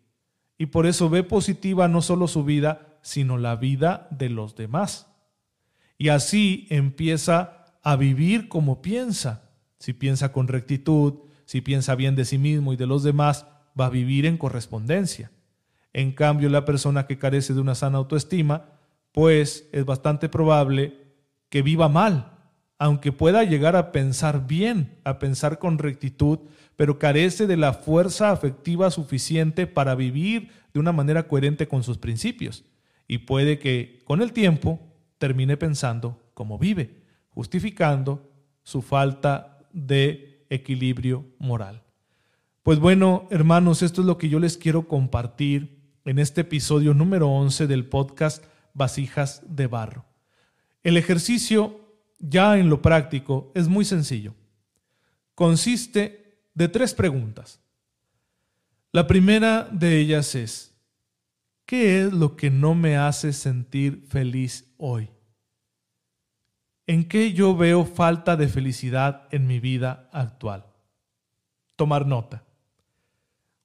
y 0.57 0.67
por 0.67 0.87
eso 0.87 1.11
ve 1.11 1.25
positiva 1.25 1.89
no 1.89 2.03
solo 2.03 2.29
su 2.29 2.45
vida, 2.45 2.99
sino 3.03 3.37
la 3.37 3.57
vida 3.57 4.07
de 4.11 4.29
los 4.29 4.55
demás. 4.55 5.09
Y 5.99 6.09
así 6.09 6.67
empieza 6.71 7.60
a 7.83 7.97
vivir 7.97 8.49
como 8.49 8.83
piensa. 8.83 9.51
Si 9.79 9.93
piensa 9.93 10.33
con 10.33 10.49
rectitud, 10.49 11.15
si 11.45 11.61
piensa 11.61 11.95
bien 11.95 12.17
de 12.17 12.25
sí 12.25 12.39
mismo 12.39 12.73
y 12.73 12.77
de 12.77 12.87
los 12.87 13.03
demás, 13.03 13.47
va 13.79 13.87
a 13.87 13.91
vivir 13.91 14.27
en 14.27 14.37
correspondencia. 14.37 15.31
En 15.93 16.13
cambio, 16.13 16.49
la 16.49 16.65
persona 16.65 17.07
que 17.07 17.19
carece 17.19 17.55
de 17.55 17.61
una 17.61 17.75
sana 17.75 17.99
autoestima, 17.99 18.67
pues 19.13 19.69
es 19.73 19.85
bastante 19.85 20.29
probable 20.29 20.99
que 21.49 21.63
viva 21.63 21.89
mal, 21.89 22.39
aunque 22.79 23.13
pueda 23.13 23.43
llegar 23.45 23.77
a 23.77 23.93
pensar 23.93 24.47
bien, 24.47 24.99
a 25.05 25.19
pensar 25.19 25.59
con 25.59 25.79
rectitud, 25.79 26.39
pero 26.77 26.99
carece 26.99 27.47
de 27.47 27.57
la 27.57 27.73
fuerza 27.73 28.31
afectiva 28.31 28.91
suficiente 28.91 29.67
para 29.67 29.95
vivir 29.95 30.51
de 30.73 30.81
una 30.81 30.93
manera 30.93 31.27
coherente 31.27 31.69
con 31.69 31.83
sus 31.83 31.99
principios. 31.99 32.65
Y 33.09 33.19
puede 33.19 33.59
que 33.59 33.99
con 34.05 34.23
el 34.23 34.33
tiempo 34.33 34.81
termine 35.19 35.57
pensando 35.57 36.23
como 36.33 36.59
vive, 36.59 37.00
justificando 37.41 38.31
su 38.63 38.83
falta 38.83 39.67
de 39.73 40.45
equilibrio 40.51 41.25
moral. 41.39 41.83
Pues 42.63 42.79
bueno, 42.79 43.29
hermanos, 43.31 43.81
esto 43.81 44.03
es 44.03 44.07
lo 44.07 44.19
que 44.19 44.29
yo 44.29 44.39
les 44.39 44.59
quiero 44.59 44.87
compartir 44.87 45.81
en 46.05 46.19
este 46.19 46.43
episodio 46.43 46.93
número 46.93 47.31
11 47.31 47.67
del 47.67 47.87
podcast 47.87 48.45
Vasijas 48.75 49.43
de 49.49 49.67
Barro. 49.69 50.05
El 50.83 50.99
ejercicio 50.99 51.81
ya 52.19 52.59
en 52.59 52.69
lo 52.69 52.83
práctico 52.83 53.53
es 53.55 53.69
muy 53.69 53.87
sencillo. 53.87 54.35
Consiste 55.35 56.43
de 56.53 56.69
tres 56.69 56.93
preguntas. 56.93 57.59
La 58.93 59.07
primera 59.07 59.67
de 59.73 59.99
ellas 59.99 60.35
es, 60.35 60.77
¿qué 61.65 62.03
es 62.03 62.13
lo 62.13 62.37
que 62.37 62.51
no 62.51 62.75
me 62.75 62.99
hace 62.99 63.33
sentir 63.33 64.05
feliz 64.11 64.75
hoy? 64.77 65.09
¿En 66.91 67.05
qué 67.05 67.33
yo 67.33 67.57
veo 67.57 67.85
falta 67.85 68.37
de 68.37 68.49
felicidad 68.49 69.29
en 69.31 69.47
mi 69.47 69.61
vida 69.61 70.09
actual? 70.13 70.65
Tomar 71.77 72.05
nota. 72.05 72.43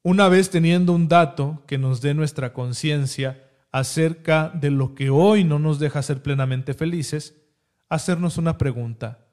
Una 0.03 0.29
vez 0.29 0.51
teniendo 0.51 0.93
un 0.93 1.07
dato 1.07 1.63
que 1.65 1.79
nos 1.79 2.01
dé 2.01 2.13
nuestra 2.13 2.53
conciencia 2.53 3.43
acerca 3.71 4.49
de 4.49 4.69
lo 4.69 4.93
que 4.93 5.09
hoy 5.09 5.43
no 5.43 5.57
nos 5.57 5.79
deja 5.79 6.03
ser 6.03 6.21
plenamente 6.21 6.75
felices, 6.75 7.33
hacernos 7.89 8.37
una 8.37 8.59
pregunta. 8.59 9.25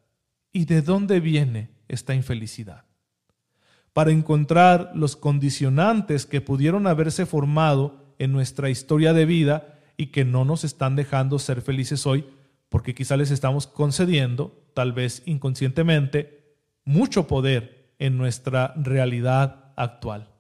¿Y 0.53 0.65
de 0.65 0.81
dónde 0.81 1.21
viene 1.21 1.69
esta 1.87 2.15
infelicidad? 2.15 2.87
Para 3.93 4.11
encontrar 4.11 4.93
los 4.95 5.17
condicionantes 5.17 6.25
que 6.25 6.41
pudieron 6.41 6.87
haberse 6.87 7.27
formado 7.27 8.15
en 8.19 8.33
nuestra 8.33 8.71
historia 8.71 9.13
de 9.13 9.27
vida 9.27 9.81
y 9.99 10.07
que 10.07 10.25
no 10.25 10.47
nos 10.47 10.65
están 10.65 10.97
dejando 10.97 11.39
ser 11.39 11.61
felices 11.61 12.07
hoy, 12.07 12.25
porque 12.73 12.95
quizá 12.95 13.19
les 13.19 13.31
estamos 13.31 13.67
concediendo, 13.67 14.65
tal 14.73 14.95
vez 14.95 15.23
inconscientemente, 15.27 16.57
mucho 16.87 17.27
poder 17.27 17.93
en 17.99 18.17
nuestra 18.17 18.73
realidad 18.77 19.75
actual. 19.77 20.31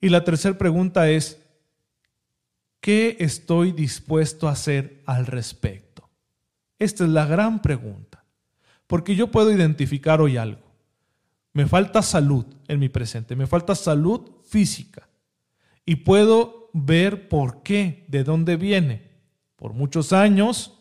Y 0.00 0.08
la 0.08 0.24
tercera 0.24 0.56
pregunta 0.56 1.10
es, 1.10 1.46
¿qué 2.80 3.18
estoy 3.20 3.72
dispuesto 3.72 4.48
a 4.48 4.52
hacer 4.52 5.02
al 5.04 5.26
respecto? 5.26 6.08
Esta 6.78 7.04
es 7.04 7.10
la 7.10 7.26
gran 7.26 7.60
pregunta. 7.60 8.24
Porque 8.86 9.14
yo 9.14 9.30
puedo 9.30 9.52
identificar 9.52 10.22
hoy 10.22 10.38
algo. 10.38 10.72
Me 11.52 11.66
falta 11.66 12.00
salud 12.00 12.46
en 12.68 12.80
mi 12.80 12.88
presente, 12.88 13.36
me 13.36 13.46
falta 13.46 13.74
salud 13.74 14.30
física. 14.48 15.10
Y 15.84 15.96
puedo 15.96 16.70
ver 16.72 17.28
por 17.28 17.62
qué, 17.62 18.06
de 18.08 18.24
dónde 18.24 18.56
viene. 18.56 19.10
Por 19.56 19.74
muchos 19.74 20.14
años 20.14 20.80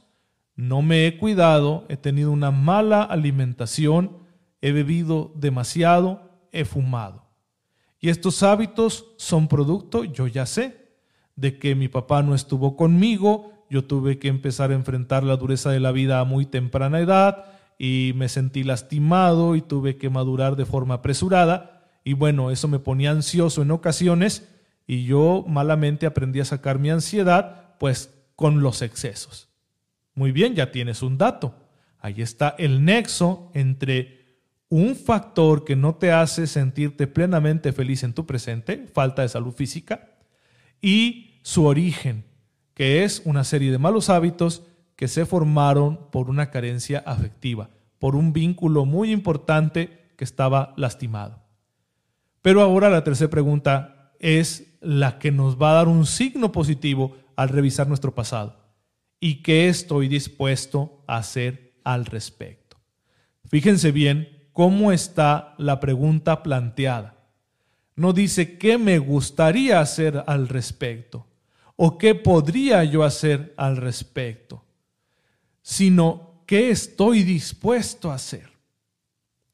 no 0.56 0.82
me 0.82 1.08
he 1.08 1.18
cuidado, 1.18 1.86
he 1.90 1.98
tenido 1.98 2.32
una 2.32 2.52
mala 2.52 3.02
alimentación, 3.04 4.18
he 4.62 4.72
bebido 4.72 5.32
demasiado, 5.36 6.48
he 6.52 6.66
fumado. 6.66 7.24
Y 8.00 8.10
estos 8.10 8.44
hábitos 8.44 9.14
son 9.18 9.48
producto, 9.48 10.04
yo 10.04 10.28
ya 10.28 10.46
sé, 10.46 10.84
de 11.36 11.58
que 11.58 11.76
mi 11.76 11.88
papá 11.88 12.22
no 12.22 12.36
estuvo 12.36 12.76
conmigo, 12.76 13.66
yo 13.70 13.86
tuve 13.86 14.20
que 14.20 14.28
empezar 14.28 14.72
a 14.72 14.76
enfrentar 14.76 15.24
la 15.24 15.38
dureza 15.38 15.72
de 15.72 15.80
la 15.80 15.92
vida 15.92 16.20
a 16.20 16.26
muy 16.26 16.46
temprana 16.46 17.00
edad 17.00 17.46
y 17.80 18.12
me 18.16 18.30
sentí 18.30 18.64
lastimado 18.64 19.56
y 19.56 19.62
tuve 19.62 19.98
que 19.98 20.10
madurar 20.10 20.56
de 20.56 20.66
forma 20.66 20.96
apresurada 20.96 21.90
y 22.04 22.14
bueno, 22.14 22.52
eso 22.52 22.68
me 22.68 22.80
ponía 22.80 23.12
ansioso 23.12 23.62
en 23.62 23.72
ocasiones 23.72 24.50
y 24.86 25.06
yo 25.06 25.46
malamente 25.48 26.06
aprendí 26.06 26.40
a 26.40 26.46
sacar 26.46 26.78
mi 26.78 26.90
ansiedad 26.90 27.76
pues 27.80 28.14
con 28.36 28.62
los 28.62 28.82
excesos. 28.82 29.53
Muy 30.16 30.32
bien, 30.32 30.56
ya 30.56 30.72
tienes 30.72 31.02
un 31.02 31.18
dato. 31.18 31.56
Ahí 32.00 32.22
está 32.22 32.56
el 32.58 32.84
nexo 32.84 33.52
entre 33.54 34.24
un 34.70 34.96
factor 34.96 35.64
que 35.64 35.76
no 35.76 35.96
te 35.96 36.12
hace 36.12 36.48
sentirte 36.48 37.08
plenamente 37.08 37.72
feliz 37.74 38.04
en 38.04 38.14
tu 38.14 38.26
presente, 38.26 38.88
falta 38.92 39.22
de 39.22 39.30
salud 39.30 39.54
física, 39.54 40.10
y 40.82 41.40
su 41.44 41.66
origen, 41.66 42.26
que 42.74 43.04
es 43.04 43.22
una 43.26 43.44
serie 43.44 43.72
de 43.72 43.78
malos 43.78 44.10
hábitos 44.10 44.64
que 44.96 45.08
se 45.08 45.26
formaron 45.26 46.10
por 46.12 46.30
una 46.30 46.50
carencia 46.50 47.04
afectiva, 47.06 47.70
por 48.00 48.16
un 48.16 48.34
vínculo 48.34 48.86
muy 48.86 49.12
importante 49.12 50.12
que 50.18 50.24
estaba 50.24 50.74
lastimado. 50.76 51.42
Pero 52.42 52.62
ahora 52.62 52.90
la 52.90 53.04
tercera 53.04 53.30
pregunta 53.30 54.12
es 54.20 54.78
la 54.82 55.20
que 55.20 55.32
nos 55.32 55.62
va 55.62 55.72
a 55.72 55.76
dar 55.76 55.88
un 55.88 56.06
signo 56.06 56.52
positivo 56.52 57.16
al 57.36 57.50
revisar 57.50 57.88
nuestro 57.88 58.14
pasado. 58.14 58.63
¿Y 59.26 59.36
qué 59.36 59.70
estoy 59.70 60.10
dispuesto 60.10 61.02
a 61.08 61.16
hacer 61.16 61.76
al 61.86 62.06
respecto? 62.06 62.76
Fíjense 63.46 63.94
bien 63.94 64.50
cómo 64.52 64.92
está 64.92 65.56
la 65.58 65.80
pregunta 65.80 66.44
planteada. 66.44 67.16
No 67.96 68.12
dice 68.12 68.58
qué 68.58 68.78
me 68.78 69.00
gustaría 69.00 69.80
hacer 69.80 70.26
al 70.28 70.50
respecto 70.50 71.26
o 71.78 71.98
qué 71.98 72.16
podría 72.16 72.84
yo 72.84 73.06
hacer 73.06 73.54
al 73.56 73.78
respecto, 73.78 74.66
sino 75.62 76.44
qué 76.46 76.70
estoy 76.70 77.24
dispuesto 77.24 78.12
a 78.12 78.16
hacer. 78.16 78.50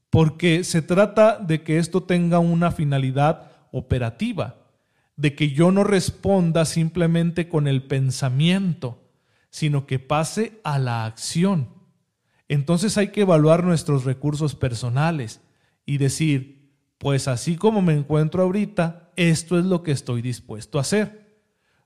Porque 0.10 0.64
se 0.64 0.82
trata 0.82 1.38
de 1.38 1.62
que 1.62 1.78
esto 1.78 2.02
tenga 2.02 2.40
una 2.40 2.72
finalidad 2.72 3.52
operativa, 3.72 4.66
de 5.16 5.36
que 5.36 5.52
yo 5.52 5.72
no 5.72 5.84
responda 5.84 6.66
simplemente 6.66 7.48
con 7.48 7.68
el 7.68 7.84
pensamiento, 7.84 9.09
sino 9.50 9.86
que 9.86 10.00
pase 10.00 10.60
a 10.64 10.80
la 10.80 11.06
acción. 11.06 11.70
Entonces 12.48 12.98
hay 12.98 13.10
que 13.10 13.22
evaluar 13.22 13.64
nuestros 13.64 14.06
recursos 14.06 14.56
personales 14.56 15.42
y 15.86 15.98
decir, 15.98 16.74
pues 16.98 17.28
así 17.28 17.56
como 17.56 17.82
me 17.82 17.94
encuentro 17.94 18.44
ahorita, 18.44 19.12
esto 19.16 19.60
es 19.60 19.66
lo 19.66 19.84
que 19.84 19.92
estoy 19.92 20.22
dispuesto 20.22 20.78
a 20.78 20.82
hacer 20.82 21.30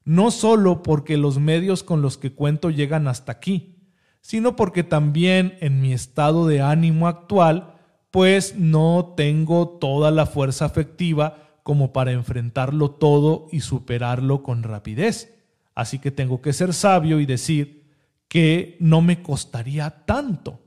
no 0.05 0.32
solo 0.32 0.84
porque 0.84 1.18
los 1.18 1.39
medios 1.39 1.84
con 1.84 2.01
los 2.01 2.18
que 2.18 2.34
cuento 2.34 2.70
llegan 2.70 3.07
hasta 3.07 3.32
aquí, 3.32 3.78
sino 4.22 4.55
porque 4.55 4.84
también 4.84 5.57
en 5.61 5.82
mi 5.82 5.93
estado 5.93 6.47
de 6.47 6.61
ánimo 6.61 7.07
actual, 7.07 7.76
pues 8.11 8.55
no 8.57 9.14
tengo 9.18 9.68
toda 9.80 10.11
la 10.11 10.26
fuerza 10.26 10.66
afectiva 10.66 11.38
como 11.64 11.93
para 11.93 12.11
enfrentarlo 12.11 12.91
todo 12.91 13.47
y 13.51 13.61
superarlo 13.61 14.43
con 14.43 14.64
rapidez. 14.64 15.34
Así 15.76 15.99
que 15.99 16.11
tengo 16.11 16.41
que 16.41 16.53
ser 16.53 16.74
sabio 16.74 17.19
y 17.19 17.26
decir 17.26 17.84
que 18.28 18.78
no 18.80 19.01
me 19.01 19.21
costaría 19.21 19.89
tanto 20.05 20.59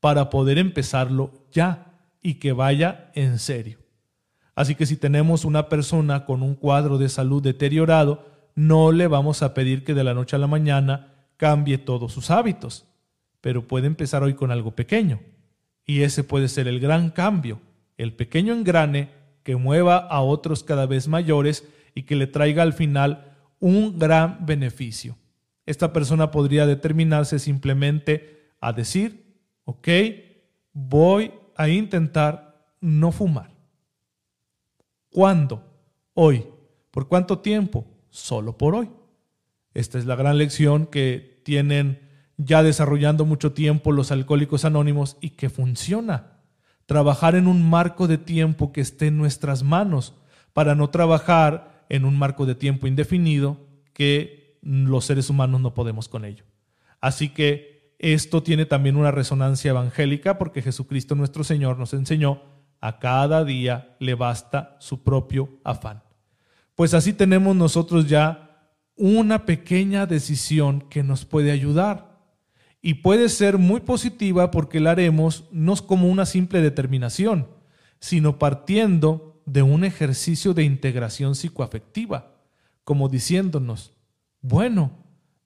para 0.00 0.30
poder 0.30 0.58
empezarlo 0.58 1.32
ya 1.52 1.92
y 2.22 2.34
que 2.34 2.52
vaya 2.52 3.10
en 3.14 3.38
serio. 3.38 3.78
Así 4.54 4.74
que 4.74 4.86
si 4.86 4.96
tenemos 4.96 5.44
una 5.44 5.68
persona 5.68 6.24
con 6.24 6.42
un 6.42 6.54
cuadro 6.54 6.98
de 6.98 7.08
salud 7.08 7.42
deteriorado, 7.42 8.26
no 8.54 8.92
le 8.92 9.06
vamos 9.06 9.42
a 9.42 9.54
pedir 9.54 9.84
que 9.84 9.94
de 9.94 10.04
la 10.04 10.14
noche 10.14 10.36
a 10.36 10.38
la 10.38 10.46
mañana 10.46 11.14
cambie 11.36 11.78
todos 11.78 12.12
sus 12.12 12.30
hábitos, 12.30 12.86
pero 13.40 13.66
puede 13.66 13.86
empezar 13.86 14.22
hoy 14.22 14.34
con 14.34 14.50
algo 14.50 14.72
pequeño. 14.76 15.20
Y 15.86 16.02
ese 16.02 16.22
puede 16.22 16.48
ser 16.48 16.68
el 16.68 16.80
gran 16.80 17.10
cambio, 17.10 17.60
el 17.96 18.12
pequeño 18.12 18.52
engrane 18.52 19.10
que 19.42 19.56
mueva 19.56 19.96
a 19.96 20.20
otros 20.20 20.62
cada 20.62 20.86
vez 20.86 21.08
mayores 21.08 21.66
y 21.94 22.04
que 22.04 22.16
le 22.16 22.26
traiga 22.26 22.62
al 22.62 22.72
final 22.72 23.31
un 23.62 23.96
gran 23.96 24.44
beneficio. 24.44 25.16
Esta 25.66 25.92
persona 25.92 26.32
podría 26.32 26.66
determinarse 26.66 27.38
simplemente 27.38 28.50
a 28.60 28.72
decir, 28.72 29.38
ok, 29.64 29.88
voy 30.72 31.32
a 31.56 31.68
intentar 31.68 32.74
no 32.80 33.12
fumar. 33.12 33.52
¿Cuándo? 35.10 35.62
Hoy. 36.12 36.44
¿Por 36.90 37.06
cuánto 37.06 37.38
tiempo? 37.38 37.86
Solo 38.10 38.58
por 38.58 38.74
hoy. 38.74 38.90
Esta 39.74 39.96
es 39.96 40.06
la 40.06 40.16
gran 40.16 40.38
lección 40.38 40.86
que 40.86 41.40
tienen 41.44 42.10
ya 42.36 42.64
desarrollando 42.64 43.24
mucho 43.24 43.52
tiempo 43.52 43.92
los 43.92 44.10
alcohólicos 44.10 44.64
anónimos 44.64 45.18
y 45.20 45.30
que 45.30 45.50
funciona. 45.50 46.40
Trabajar 46.86 47.36
en 47.36 47.46
un 47.46 47.70
marco 47.70 48.08
de 48.08 48.18
tiempo 48.18 48.72
que 48.72 48.80
esté 48.80 49.06
en 49.06 49.18
nuestras 49.18 49.62
manos 49.62 50.14
para 50.52 50.74
no 50.74 50.90
trabajar 50.90 51.71
en 51.92 52.06
un 52.06 52.18
marco 52.18 52.46
de 52.46 52.54
tiempo 52.54 52.86
indefinido 52.86 53.58
que 53.92 54.58
los 54.62 55.04
seres 55.04 55.28
humanos 55.28 55.60
no 55.60 55.74
podemos 55.74 56.08
con 56.08 56.24
ello. 56.24 56.44
Así 57.02 57.28
que 57.28 57.94
esto 57.98 58.42
tiene 58.42 58.64
también 58.64 58.96
una 58.96 59.10
resonancia 59.10 59.72
evangélica 59.72 60.38
porque 60.38 60.62
Jesucristo 60.62 61.14
nuestro 61.14 61.44
Señor 61.44 61.78
nos 61.78 61.92
enseñó 61.92 62.44
a 62.80 62.98
cada 62.98 63.44
día 63.44 63.94
le 64.00 64.14
basta 64.14 64.74
su 64.80 65.02
propio 65.02 65.60
afán. 65.64 66.02
Pues 66.74 66.94
así 66.94 67.12
tenemos 67.12 67.54
nosotros 67.54 68.08
ya 68.08 68.70
una 68.96 69.44
pequeña 69.44 70.06
decisión 70.06 70.88
que 70.88 71.02
nos 71.02 71.26
puede 71.26 71.52
ayudar 71.52 72.22
y 72.80 72.94
puede 72.94 73.28
ser 73.28 73.58
muy 73.58 73.80
positiva 73.80 74.50
porque 74.50 74.80
la 74.80 74.92
haremos 74.92 75.44
no 75.52 75.76
como 75.76 76.08
una 76.08 76.24
simple 76.24 76.62
determinación, 76.62 77.48
sino 78.00 78.38
partiendo 78.38 79.31
de 79.46 79.62
un 79.62 79.84
ejercicio 79.84 80.54
de 80.54 80.64
integración 80.64 81.34
psicoafectiva, 81.34 82.36
como 82.84 83.08
diciéndonos, 83.08 83.92
bueno, 84.40 84.90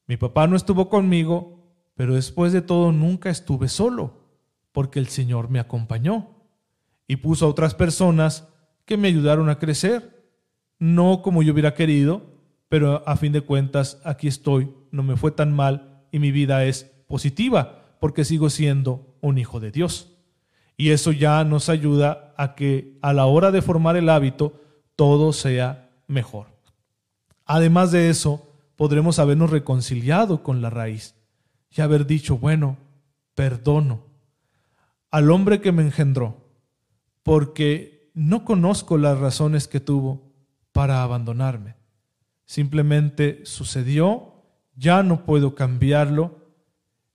mi 0.07 0.17
papá 0.17 0.47
no 0.47 0.57
estuvo 0.57 0.89
conmigo, 0.89 1.57
pero 1.95 2.15
después 2.15 2.53
de 2.53 2.63
todo 2.63 2.93
nunca 2.93 3.31
estuve 3.31 3.69
solo, 3.69 4.27
porque 4.73 4.99
el 4.99 5.09
Señor 5.09 5.51
me 5.51 5.59
acompañó 5.59 6.31
y 7.09 7.17
puso 7.17 7.47
a 7.47 7.49
otras 7.49 7.75
personas 7.75 8.49
que 8.85 8.97
me 8.97 9.09
ayudaron 9.09 9.49
a 9.49 9.59
crecer, 9.59 10.31
no 10.79 11.23
como 11.23 11.43
yo 11.43 11.53
hubiera 11.53 11.75
querido, 11.75 12.23
pero 12.69 13.07
a 13.09 13.17
fin 13.17 13.33
de 13.33 13.41
cuentas 13.41 14.01
aquí 14.05 14.29
estoy, 14.29 14.71
no 14.91 15.03
me 15.03 15.17
fue 15.17 15.31
tan 15.31 15.53
mal 15.53 16.07
y 16.11 16.19
mi 16.19 16.31
vida 16.31 16.65
es 16.65 16.85
positiva 17.09 17.97
porque 18.01 18.25
sigo 18.25 18.51
siendo 18.51 19.17
un 19.21 19.39
hijo 19.39 19.61
de 19.61 19.71
Dios. 19.71 20.16
Y 20.77 20.91
eso 20.91 21.13
ya 21.13 21.43
nos 21.45 21.69
ayuda 21.69 22.35
a 22.37 22.55
que 22.55 22.99
a 23.03 23.13
la 23.13 23.27
hora 23.27 23.51
de 23.51 23.63
formar 23.63 23.97
el 23.97 24.09
hábito 24.09 24.61
todo 24.95 25.33
sea 25.33 25.91
mejor. 26.07 26.47
Además 27.45 27.93
de 27.93 28.11
eso, 28.11 28.53
podremos 28.77 29.19
habernos 29.19 29.51
reconciliado 29.51 30.43
con 30.43 30.61
la 30.61 30.71
raíz 30.71 31.15
y 31.71 31.81
haber 31.81 32.07
dicho, 32.07 32.39
bueno, 32.39 32.77
perdono 33.35 34.05
al 35.11 35.31
hombre 35.31 35.61
que 35.61 35.73
me 35.73 35.83
engendró, 35.83 36.37
porque 37.23 38.11
no 38.13 38.45
conozco 38.45 38.99
las 38.99 39.19
razones 39.19 39.69
que 39.69 39.81
tuvo 39.81 40.33
para 40.73 41.03
abandonarme. 41.03 41.77
Simplemente 42.45 43.41
sucedió, 43.45 44.43
ya 44.75 45.03
no 45.03 45.25
puedo 45.25 45.55
cambiarlo 45.55 46.46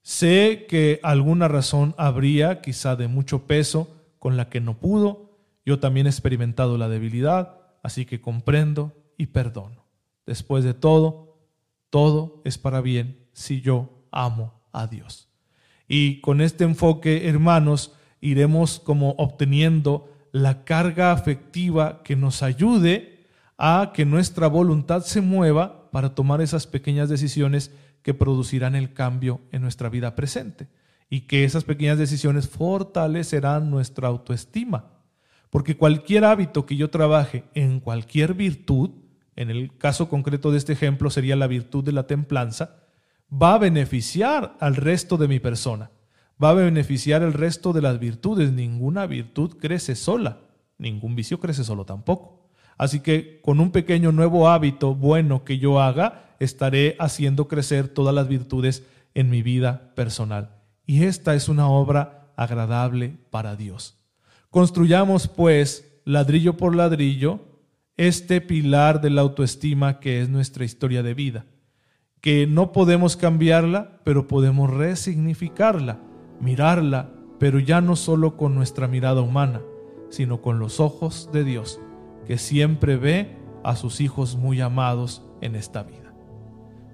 Sé 0.02 0.66
que 0.68 1.00
alguna 1.04 1.48
razón 1.48 1.94
habría, 1.98 2.62
quizá 2.62 2.96
de 2.96 3.08
mucho 3.08 3.46
peso, 3.46 3.88
con 4.20 4.38
la 4.38 4.50
que 4.50 4.62
no 4.62 4.80
pudo. 4.80 5.32
Yo 5.66 5.80
también 5.80 6.08
he 6.08 6.10
experimentado 6.10 6.78
la 6.78 6.90
debilidad, 6.90 7.60
así 7.84 8.06
que 8.06 8.22
comprendo 8.22 8.94
y 9.18 9.28
perdono. 9.28 9.86
Después 10.26 10.64
de 10.64 10.74
todo, 10.74 11.38
todo 11.90 12.42
es 12.46 12.58
para 12.58 12.82
bien 12.82 13.28
si 13.34 13.62
yo 13.62 14.06
amo 14.12 14.62
a 14.72 14.88
Dios. 14.88 15.30
Y 15.88 16.22
con 16.22 16.42
este 16.42 16.64
enfoque, 16.64 17.28
hermanos, 17.28 17.94
iremos 18.22 18.80
como 18.80 19.12
obteniendo 19.18 20.10
la 20.32 20.64
carga 20.64 21.12
afectiva 21.12 22.02
que 22.04 22.16
nos 22.16 22.42
ayude 22.44 23.28
a 23.58 23.92
que 23.94 24.06
nuestra 24.06 24.48
voluntad 24.48 25.04
se 25.04 25.22
mueva 25.22 25.92
para 25.92 26.16
tomar 26.16 26.42
esas 26.42 26.66
pequeñas 26.66 27.10
decisiones 27.10 27.72
que 28.02 28.14
producirán 28.14 28.76
el 28.76 28.94
cambio 28.94 29.42
en 29.52 29.62
nuestra 29.62 29.90
vida 29.90 30.16
presente 30.16 30.68
y 31.10 31.22
que 31.22 31.44
esas 31.44 31.66
pequeñas 31.66 31.98
decisiones 31.98 32.48
fortalecerán 32.48 33.70
nuestra 33.70 34.08
autoestima. 34.08 34.92
Porque 35.50 35.76
cualquier 35.76 36.24
hábito 36.24 36.66
que 36.66 36.78
yo 36.78 36.90
trabaje 36.90 37.44
en 37.54 37.82
cualquier 37.82 38.34
virtud, 38.34 38.92
en 39.36 39.50
el 39.50 39.78
caso 39.78 40.08
concreto 40.08 40.52
de 40.52 40.58
este 40.58 40.74
ejemplo 40.74 41.10
sería 41.10 41.36
la 41.36 41.48
virtud 41.48 41.84
de 41.84 41.92
la 41.92 42.08
templanza, 42.08 42.78
va 43.32 43.56
a 43.56 43.58
beneficiar 43.58 44.56
al 44.62 44.78
resto 44.78 45.18
de 45.18 45.28
mi 45.28 45.40
persona, 45.40 45.92
va 46.42 46.52
a 46.52 46.54
beneficiar 46.54 47.22
el 47.24 47.34
resto 47.34 47.74
de 47.74 47.82
las 47.82 48.00
virtudes. 48.00 48.54
Ninguna 48.54 49.06
virtud 49.06 49.58
crece 49.60 49.96
sola, 49.96 50.40
ningún 50.78 51.16
vicio 51.16 51.42
crece 51.42 51.66
solo 51.66 51.86
tampoco. 51.86 52.50
Así 52.78 53.02
que 53.02 53.42
con 53.42 53.60
un 53.60 53.72
pequeño 53.72 54.14
nuevo 54.14 54.48
hábito 54.48 54.96
bueno 54.96 55.44
que 55.44 55.60
yo 55.60 55.82
haga, 55.82 56.31
estaré 56.42 56.96
haciendo 57.00 57.48
crecer 57.48 57.88
todas 57.88 58.16
las 58.16 58.28
virtudes 58.28 58.84
en 59.14 59.30
mi 59.30 59.44
vida 59.44 59.94
personal. 59.96 60.56
Y 60.88 61.04
esta 61.04 61.36
es 61.36 61.50
una 61.50 61.68
obra 61.68 62.34
agradable 62.36 63.18
para 63.30 63.56
Dios. 63.56 64.00
Construyamos, 64.50 65.28
pues, 65.28 66.02
ladrillo 66.04 66.58
por 66.58 66.76
ladrillo, 66.76 67.40
este 67.96 68.42
pilar 68.42 69.02
de 69.02 69.12
la 69.12 69.22
autoestima 69.22 70.00
que 70.00 70.22
es 70.22 70.30
nuestra 70.30 70.66
historia 70.66 71.04
de 71.04 71.14
vida, 71.14 71.46
que 72.22 72.48
no 72.48 72.72
podemos 72.72 73.18
cambiarla, 73.18 74.02
pero 74.04 74.28
podemos 74.28 74.72
resignificarla, 74.72 76.00
mirarla, 76.40 77.12
pero 77.40 77.60
ya 77.60 77.82
no 77.82 77.96
solo 77.96 78.36
con 78.36 78.56
nuestra 78.56 78.88
mirada 78.88 79.22
humana, 79.22 79.62
sino 80.10 80.42
con 80.42 80.58
los 80.58 80.80
ojos 80.80 81.30
de 81.32 81.44
Dios, 81.44 81.80
que 82.26 82.40
siempre 82.40 82.98
ve 82.98 83.38
a 83.64 83.76
sus 83.76 84.02
hijos 84.02 84.36
muy 84.36 84.60
amados 84.60 85.22
en 85.42 85.56
esta 85.56 85.84
vida. 85.84 86.01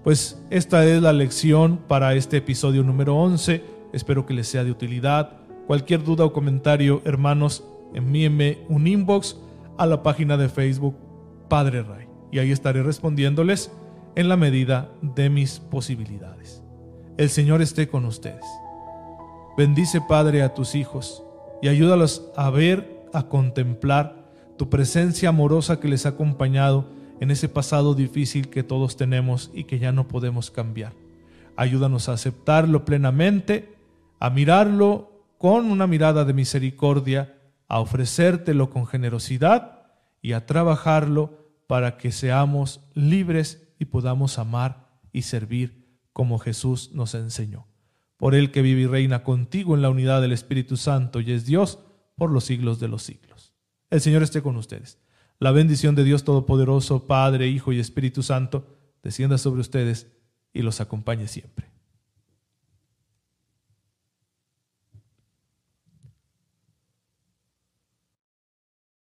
Pues 0.08 0.42
esta 0.50 0.86
es 0.86 1.02
la 1.02 1.12
lección 1.12 1.82
para 1.86 2.16
este 2.16 2.38
episodio 2.38 2.82
número 2.82 3.18
11. 3.18 3.62
Espero 3.92 4.26
que 4.26 4.34
les 4.34 4.48
sea 4.48 4.64
de 4.64 4.72
utilidad. 4.72 5.34
Cualquier 5.68 6.02
duda 6.02 6.24
o 6.24 6.32
comentario, 6.32 7.02
hermanos, 7.04 7.66
envíenme 7.94 8.60
un 8.70 8.88
inbox 8.88 9.36
a 9.78 9.86
la 9.86 10.04
página 10.04 10.38
de 10.38 10.48
Facebook 10.48 10.96
Padre 11.50 11.84
Ray 11.84 12.08
y 12.32 12.40
ahí 12.40 12.54
estaré 12.54 12.84
respondiéndoles 12.84 13.70
en 14.16 14.30
la 14.30 14.38
medida 14.38 14.90
de 15.02 15.30
mis 15.30 15.60
posibilidades. 15.60 16.64
El 17.18 17.30
Señor 17.30 17.62
esté 17.62 17.90
con 17.90 18.06
ustedes. 18.06 18.46
Bendice, 19.58 20.00
Padre, 20.00 20.42
a 20.42 20.54
tus 20.54 20.74
hijos 20.76 21.22
y 21.62 21.68
ayúdalos 21.68 22.30
a 22.38 22.50
ver, 22.50 23.04
a 23.12 23.24
contemplar 23.24 24.16
tu 24.56 24.70
presencia 24.70 25.28
amorosa 25.28 25.82
que 25.82 25.90
les 25.90 26.06
ha 26.06 26.10
acompañado 26.16 26.96
en 27.20 27.32
ese 27.32 27.50
pasado 27.50 27.94
difícil 27.94 28.50
que 28.50 28.64
todos 28.64 28.98
tenemos 28.98 29.52
y 29.54 29.64
que 29.66 29.80
ya 29.80 29.92
no 29.92 30.08
podemos 30.08 30.52
cambiar. 30.52 30.94
Ayúdanos 31.56 32.10
a 32.10 32.14
aceptarlo 32.14 32.86
plenamente, 32.86 33.76
a 34.20 34.30
mirarlo 34.30 35.12
con 35.38 35.72
una 35.72 35.88
mirada 35.88 36.26
de 36.26 36.34
misericordia, 36.34 37.38
a 37.68 37.80
ofrecértelo 37.80 38.70
con 38.70 38.86
generosidad 38.86 39.84
y 40.22 40.34
a 40.34 40.46
trabajarlo 40.46 41.48
para 41.68 41.98
que 41.98 42.12
seamos 42.12 42.82
libres 42.94 43.68
y 43.80 43.86
podamos 43.86 44.40
amar 44.40 44.88
y 45.12 45.24
servir 45.24 46.00
como 46.14 46.40
Jesús 46.40 46.92
nos 46.94 47.14
enseñó. 47.14 47.68
Por 48.18 48.34
el 48.34 48.52
que 48.52 48.62
vive 48.62 48.82
y 48.82 48.88
reina 48.88 49.24
contigo 49.24 49.76
en 49.76 49.82
la 49.82 49.90
unidad 49.90 50.22
del 50.22 50.32
Espíritu 50.32 50.78
Santo 50.78 51.20
y 51.20 51.32
es 51.32 51.46
Dios 51.46 51.80
por 52.16 52.32
los 52.32 52.46
siglos 52.46 52.80
de 52.80 52.88
los 52.88 53.04
siglos. 53.04 53.54
El 53.90 54.02
Señor 54.02 54.24
esté 54.24 54.42
con 54.42 54.56
ustedes. 54.58 55.00
La 55.40 55.52
bendición 55.52 55.94
de 55.94 56.04
Dios 56.04 56.24
Todopoderoso, 56.24 57.06
Padre, 57.06 57.48
Hijo 57.48 57.72
y 57.72 57.80
Espíritu 57.80 58.24
Santo, 58.24 58.66
descienda 59.04 59.38
sobre 59.38 59.62
ustedes 59.62 60.08
y 60.52 60.64
los 60.64 60.82
acompañe 60.82 61.28
siempre. 61.28 61.77